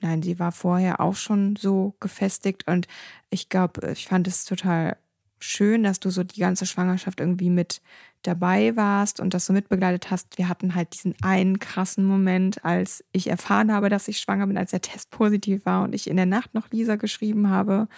nein, 0.00 0.22
sie 0.22 0.38
war 0.38 0.52
vorher 0.52 1.00
auch 1.00 1.16
schon 1.16 1.56
so 1.56 1.94
gefestigt 2.00 2.66
und 2.66 2.86
ich 3.30 3.48
glaube, 3.48 3.92
ich 3.92 4.06
fand 4.06 4.26
es 4.26 4.44
total 4.44 4.96
schön, 5.40 5.82
dass 5.82 6.00
du 6.00 6.10
so 6.10 6.24
die 6.24 6.40
ganze 6.40 6.66
Schwangerschaft 6.66 7.20
irgendwie 7.20 7.50
mit 7.50 7.80
dabei 8.22 8.74
warst 8.74 9.20
und 9.20 9.34
das 9.34 9.46
so 9.46 9.52
mitbegleitet 9.52 10.10
hast. 10.10 10.38
Wir 10.38 10.48
hatten 10.48 10.74
halt 10.74 10.92
diesen 10.94 11.14
einen 11.22 11.60
krassen 11.60 12.04
Moment, 12.04 12.64
als 12.64 13.04
ich 13.12 13.28
erfahren 13.28 13.72
habe, 13.72 13.88
dass 13.88 14.08
ich 14.08 14.18
schwanger 14.18 14.46
bin, 14.48 14.58
als 14.58 14.72
der 14.72 14.80
Test 14.80 15.10
positiv 15.10 15.64
war 15.64 15.84
und 15.84 15.94
ich 15.94 16.08
in 16.08 16.16
der 16.16 16.26
Nacht 16.26 16.54
noch 16.54 16.70
Lisa 16.70 16.96
geschrieben 16.96 17.48
habe 17.48 17.88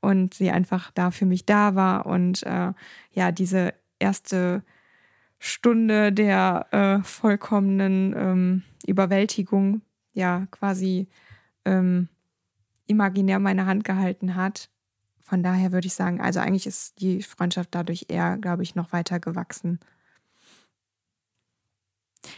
und 0.00 0.34
sie 0.34 0.50
einfach 0.50 0.90
da 0.90 1.10
für 1.10 1.24
mich 1.24 1.46
da 1.46 1.74
war 1.74 2.06
und 2.06 2.42
äh, 2.42 2.72
ja, 3.12 3.32
diese 3.32 3.72
erste 3.98 4.62
Stunde 5.44 6.12
der 6.12 6.68
äh, 6.70 7.02
vollkommenen 7.02 8.14
ähm, 8.16 8.62
Überwältigung 8.86 9.82
ja 10.12 10.46
quasi 10.52 11.08
ähm, 11.64 12.08
imaginär 12.86 13.40
meine 13.40 13.66
Hand 13.66 13.82
gehalten 13.82 14.36
hat. 14.36 14.70
Von 15.20 15.42
daher 15.42 15.72
würde 15.72 15.88
ich 15.88 15.94
sagen, 15.94 16.20
also 16.20 16.38
eigentlich 16.38 16.68
ist 16.68 17.00
die 17.00 17.22
Freundschaft 17.22 17.70
dadurch 17.72 18.06
eher, 18.06 18.38
glaube 18.38 18.62
ich, 18.62 18.76
noch 18.76 18.92
weiter 18.92 19.18
gewachsen. 19.18 19.80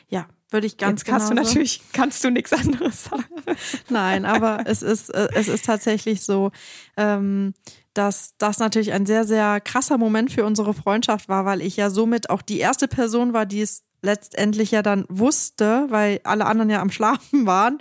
Ja, 0.08 0.26
würde 0.54 0.66
ich 0.66 0.78
ganz 0.78 1.02
Jetzt 1.02 1.04
kannst 1.10 1.26
du 1.26 1.34
genauso- 1.34 1.50
natürlich, 1.50 1.82
kannst 1.92 2.24
du 2.24 2.30
nichts 2.30 2.52
anderes 2.54 3.04
sagen. 3.04 3.24
Nein, 3.90 4.24
aber 4.24 4.60
es 4.64 4.80
ist, 4.80 5.10
äh, 5.10 5.28
es 5.34 5.48
ist 5.48 5.66
tatsächlich 5.66 6.22
so, 6.22 6.50
ähm, 6.96 7.52
dass 7.92 8.34
das 8.38 8.58
natürlich 8.58 8.92
ein 8.92 9.04
sehr, 9.04 9.24
sehr 9.24 9.60
krasser 9.60 9.98
Moment 9.98 10.32
für 10.32 10.44
unsere 10.46 10.72
Freundschaft 10.72 11.28
war, 11.28 11.44
weil 11.44 11.60
ich 11.60 11.76
ja 11.76 11.90
somit 11.90 12.30
auch 12.30 12.40
die 12.40 12.58
erste 12.58 12.88
Person 12.88 13.34
war, 13.34 13.44
die 13.44 13.60
es 13.60 13.82
letztendlich 14.00 14.70
ja 14.70 14.82
dann 14.82 15.04
wusste, 15.08 15.86
weil 15.90 16.20
alle 16.24 16.46
anderen 16.46 16.70
ja 16.70 16.80
am 16.80 16.90
Schlafen 16.90 17.44
waren. 17.46 17.78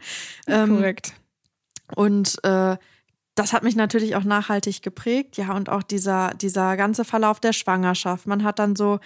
Ähm, 0.47 0.75
Korrekt. 0.75 1.13
Und 1.95 2.43
äh, 2.43 2.77
das 3.35 3.53
hat 3.53 3.63
mich 3.63 3.75
natürlich 3.75 4.15
auch 4.15 4.23
nachhaltig 4.23 4.81
geprägt. 4.83 5.37
Ja, 5.37 5.53
und 5.53 5.69
auch 5.69 5.83
dieser, 5.83 6.31
dieser 6.35 6.77
ganze 6.77 7.05
Verlauf 7.05 7.39
der 7.39 7.53
Schwangerschaft. 7.53 8.27
Man 8.27 8.43
hat 8.43 8.59
dann 8.59 8.75
so 8.75 8.99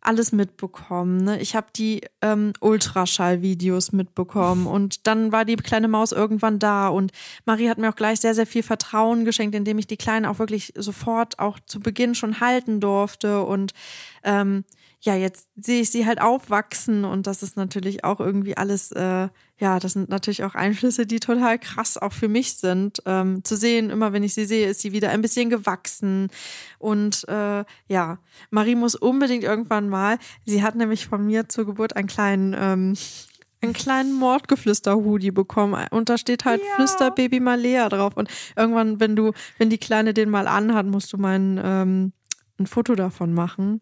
alles 0.00 0.32
mitbekommen. 0.32 1.24
Ne? 1.24 1.40
Ich 1.40 1.56
habe 1.56 1.68
die 1.74 2.02
ähm, 2.22 2.52
Ultraschallvideos 2.60 3.92
mitbekommen 3.92 4.66
und 4.68 5.06
dann 5.06 5.32
war 5.32 5.44
die 5.44 5.56
kleine 5.56 5.88
Maus 5.88 6.12
irgendwann 6.12 6.58
da 6.58 6.88
und 6.88 7.12
Marie 7.44 7.68
hat 7.68 7.78
mir 7.78 7.90
auch 7.90 7.96
gleich 7.96 8.20
sehr, 8.20 8.34
sehr 8.34 8.46
viel 8.46 8.62
Vertrauen 8.62 9.24
geschenkt, 9.24 9.54
indem 9.54 9.78
ich 9.78 9.86
die 9.86 9.96
Kleine 9.96 10.30
auch 10.30 10.38
wirklich 10.38 10.72
sofort 10.76 11.38
auch 11.38 11.58
zu 11.66 11.80
Beginn 11.80 12.14
schon 12.14 12.40
halten 12.40 12.80
durfte 12.80 13.42
und 13.42 13.72
ähm, 14.24 14.64
ja, 15.00 15.14
jetzt 15.14 15.48
sehe 15.54 15.80
ich 15.80 15.90
sie 15.90 16.06
halt 16.06 16.20
aufwachsen 16.20 17.04
und 17.04 17.26
das 17.28 17.44
ist 17.44 17.56
natürlich 17.56 18.04
auch 18.04 18.18
irgendwie 18.18 18.56
alles, 18.56 18.90
äh, 18.90 19.28
ja, 19.58 19.78
das 19.78 19.92
sind 19.92 20.08
natürlich 20.08 20.42
auch 20.42 20.56
Einflüsse, 20.56 21.06
die 21.06 21.20
total 21.20 21.58
krass 21.58 21.98
auch 21.98 22.12
für 22.12 22.28
mich 22.28 22.54
sind. 22.54 23.02
Ähm, 23.06 23.44
zu 23.44 23.56
sehen, 23.56 23.90
immer 23.90 24.12
wenn 24.12 24.24
ich 24.24 24.34
sie 24.34 24.44
sehe, 24.44 24.68
ist 24.68 24.80
sie 24.80 24.92
wieder 24.92 25.10
ein 25.10 25.22
bisschen 25.22 25.50
gewachsen. 25.50 26.28
Und 26.78 27.28
äh, 27.28 27.64
ja, 27.88 28.18
Marie 28.50 28.74
muss 28.74 28.96
unbedingt 28.96 29.44
irgendwann 29.44 29.88
mal, 29.88 30.18
sie 30.44 30.62
hat 30.64 30.74
nämlich 30.74 31.06
von 31.06 31.24
mir 31.24 31.48
zur 31.48 31.66
Geburt 31.66 31.94
einen 31.96 32.08
kleinen 32.08 32.56
ähm, 32.58 32.94
einen 33.60 33.72
kleinen 33.72 34.12
Mordgeflüster-Hoodie 34.14 35.32
bekommen 35.32 35.84
und 35.90 36.08
da 36.08 36.16
steht 36.16 36.44
halt 36.44 36.60
ja. 36.62 36.74
Flüsterbaby 36.76 37.40
Malea 37.40 37.88
drauf 37.88 38.16
und 38.16 38.28
irgendwann, 38.56 39.00
wenn 39.00 39.16
du, 39.16 39.32
wenn 39.58 39.68
die 39.68 39.78
Kleine 39.78 40.14
den 40.14 40.30
mal 40.30 40.46
anhat, 40.46 40.86
musst 40.86 41.12
du 41.12 41.18
meinen 41.18 41.60
ähm, 41.62 42.12
ein 42.58 42.66
Foto 42.66 42.94
davon 42.94 43.32
machen. 43.32 43.80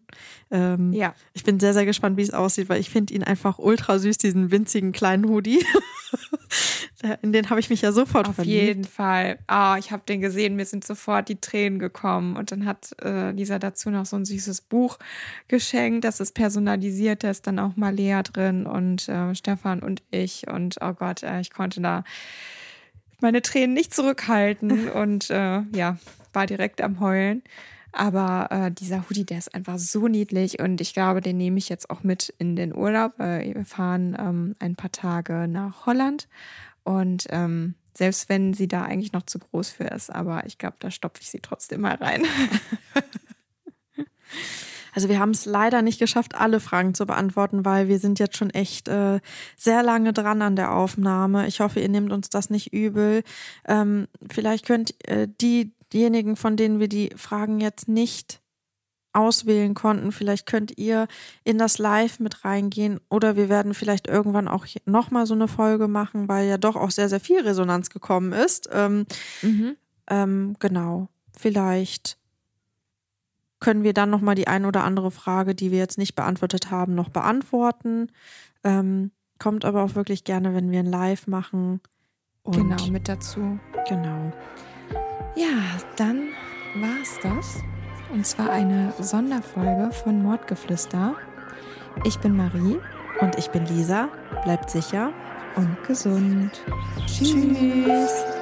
Ähm, 0.51 0.93
ja. 0.93 1.13
Ich 1.33 1.43
bin 1.43 1.59
sehr, 1.59 1.73
sehr 1.73 1.85
gespannt, 1.85 2.17
wie 2.17 2.21
es 2.21 2.33
aussieht, 2.33 2.69
weil 2.69 2.79
ich 2.79 2.89
finde 2.89 3.13
ihn 3.13 3.23
einfach 3.23 3.59
ultra 3.59 3.99
süß, 3.99 4.17
diesen 4.17 4.51
winzigen 4.51 4.91
kleinen 4.91 5.27
Hoodie. 5.27 5.65
In 7.21 7.31
den 7.31 7.49
habe 7.49 7.59
ich 7.59 7.69
mich 7.69 7.81
ja 7.81 7.91
sofort 7.91 8.27
Auf 8.27 8.35
verliebt. 8.35 8.61
Auf 8.61 8.67
jeden 8.67 8.83
Fall. 8.85 9.39
Ah, 9.47 9.73
oh, 9.73 9.77
ich 9.77 9.91
habe 9.91 10.03
den 10.07 10.19
gesehen, 10.19 10.55
mir 10.55 10.65
sind 10.65 10.83
sofort 10.83 11.29
die 11.29 11.39
Tränen 11.39 11.77
gekommen. 11.79 12.35
Und 12.35 12.51
dann 12.51 12.65
hat 12.65 12.95
äh, 13.03 13.31
Lisa 13.31 13.59
dazu 13.59 13.89
noch 13.89 14.05
so 14.05 14.15
ein 14.15 14.25
süßes 14.25 14.61
Buch 14.61 14.97
geschenkt. 15.47 16.05
Das 16.05 16.19
ist 16.19 16.33
personalisiert, 16.33 17.23
da 17.23 17.29
ist 17.29 17.45
dann 17.45 17.59
auch 17.59 17.75
mal 17.75 17.93
Lea 17.93 18.21
drin 18.23 18.65
und 18.65 19.07
äh, 19.09 19.35
Stefan 19.35 19.81
und 19.81 20.01
ich. 20.09 20.47
Und 20.47 20.77
oh 20.81 20.93
Gott, 20.93 21.23
äh, 21.23 21.39
ich 21.39 21.51
konnte 21.51 21.81
da 21.81 22.03
meine 23.21 23.41
Tränen 23.41 23.73
nicht 23.73 23.93
zurückhalten 23.93 24.89
und 24.89 25.29
äh, 25.29 25.61
ja, 25.73 25.97
war 26.33 26.47
direkt 26.47 26.81
am 26.81 26.99
Heulen. 26.99 27.43
Aber 27.91 28.47
äh, 28.51 28.71
dieser 28.71 29.07
Hoodie, 29.07 29.25
der 29.25 29.37
ist 29.37 29.53
einfach 29.55 29.79
so 29.79 30.07
niedlich 30.07 30.59
und 30.59 30.81
ich 30.81 30.93
glaube, 30.93 31.21
den 31.21 31.37
nehme 31.37 31.57
ich 31.57 31.69
jetzt 31.69 31.89
auch 31.89 32.03
mit 32.03 32.33
in 32.37 32.55
den 32.55 32.75
Urlaub. 32.75 33.13
Weil 33.17 33.55
wir 33.55 33.65
fahren 33.65 34.15
ähm, 34.19 34.55
ein 34.59 34.75
paar 34.75 34.91
Tage 34.91 35.47
nach 35.47 35.85
Holland 35.85 36.27
und 36.83 37.25
ähm, 37.29 37.75
selbst 37.97 38.29
wenn 38.29 38.53
sie 38.53 38.67
da 38.67 38.83
eigentlich 38.83 39.13
noch 39.13 39.23
zu 39.23 39.39
groß 39.39 39.71
für 39.71 39.85
ist, 39.85 40.13
aber 40.13 40.45
ich 40.45 40.57
glaube, 40.57 40.77
da 40.79 40.91
stopfe 40.91 41.21
ich 41.21 41.29
sie 41.29 41.39
trotzdem 41.39 41.81
mal 41.81 41.95
rein. 41.95 42.23
Also 44.97 45.09
wir 45.09 45.19
haben 45.19 45.29
es 45.29 45.45
leider 45.45 45.83
nicht 45.83 45.99
geschafft, 45.99 46.33
alle 46.33 46.59
Fragen 46.59 46.95
zu 46.95 47.05
beantworten, 47.05 47.65
weil 47.65 47.87
wir 47.87 47.99
sind 47.99 48.17
jetzt 48.17 48.35
schon 48.35 48.49
echt 48.49 48.87
äh, 48.87 49.19
sehr 49.55 49.83
lange 49.83 50.11
dran 50.11 50.41
an 50.41 50.55
der 50.55 50.73
Aufnahme. 50.73 51.45
Ich 51.45 51.59
hoffe, 51.59 51.79
ihr 51.79 51.87
nehmt 51.87 52.11
uns 52.11 52.31
das 52.31 52.49
nicht 52.49 52.73
übel. 52.73 53.21
Ähm, 53.67 54.07
vielleicht 54.27 54.65
könnt 54.65 54.95
äh, 55.07 55.27
die 55.39 55.71
diejenigen, 55.93 56.35
von 56.35 56.57
denen 56.57 56.79
wir 56.79 56.87
die 56.87 57.11
Fragen 57.15 57.59
jetzt 57.59 57.87
nicht 57.87 58.41
auswählen 59.13 59.73
konnten, 59.73 60.11
vielleicht 60.11 60.45
könnt 60.45 60.77
ihr 60.77 61.07
in 61.43 61.57
das 61.57 61.79
Live 61.79 62.19
mit 62.19 62.45
reingehen 62.45 62.99
oder 63.09 63.35
wir 63.35 63.49
werden 63.49 63.73
vielleicht 63.73 64.07
irgendwann 64.07 64.47
auch 64.47 64.65
nochmal 64.85 65.25
so 65.25 65.33
eine 65.33 65.47
Folge 65.47 65.87
machen, 65.87 66.27
weil 66.27 66.47
ja 66.47 66.57
doch 66.57 66.75
auch 66.75 66.91
sehr, 66.91 67.09
sehr 67.09 67.19
viel 67.19 67.41
Resonanz 67.41 67.89
gekommen 67.89 68.31
ist. 68.31 68.69
Ähm, 68.71 69.05
mhm. 69.41 69.75
ähm, 70.07 70.55
genau, 70.59 71.09
vielleicht 71.35 72.17
können 73.59 73.83
wir 73.83 73.93
dann 73.93 74.11
nochmal 74.11 74.35
die 74.35 74.47
ein 74.47 74.65
oder 74.65 74.83
andere 74.83 75.09
Frage, 75.09 75.55
die 75.55 75.71
wir 75.71 75.79
jetzt 75.79 75.97
nicht 75.97 76.15
beantwortet 76.15 76.69
haben, 76.69 76.93
noch 76.93 77.09
beantworten. 77.09 78.11
Ähm, 78.63 79.11
kommt 79.39 79.65
aber 79.65 79.83
auch 79.83 79.95
wirklich 79.95 80.23
gerne, 80.23 80.53
wenn 80.53 80.71
wir 80.71 80.79
ein 80.79 80.85
Live 80.85 81.27
machen. 81.27 81.81
Und 82.43 82.55
genau, 82.55 82.87
mit 82.87 83.09
dazu. 83.09 83.59
Genau. 83.87 84.31
Ja, 85.35 85.77
dann 85.95 86.29
war 86.75 87.01
es 87.01 87.19
das. 87.21 87.63
Und 88.11 88.25
zwar 88.25 88.49
eine 88.49 88.93
Sonderfolge 88.99 89.91
von 89.91 90.21
Mordgeflüster. 90.21 91.15
Ich 92.05 92.17
bin 92.19 92.35
Marie. 92.35 92.79
Und 93.19 93.37
ich 93.37 93.49
bin 93.49 93.65
Lisa. 93.65 94.09
Bleibt 94.43 94.69
sicher 94.69 95.11
und 95.55 95.83
gesund. 95.85 96.51
Tschüss. 97.07 97.31
Tschüss. 97.31 98.36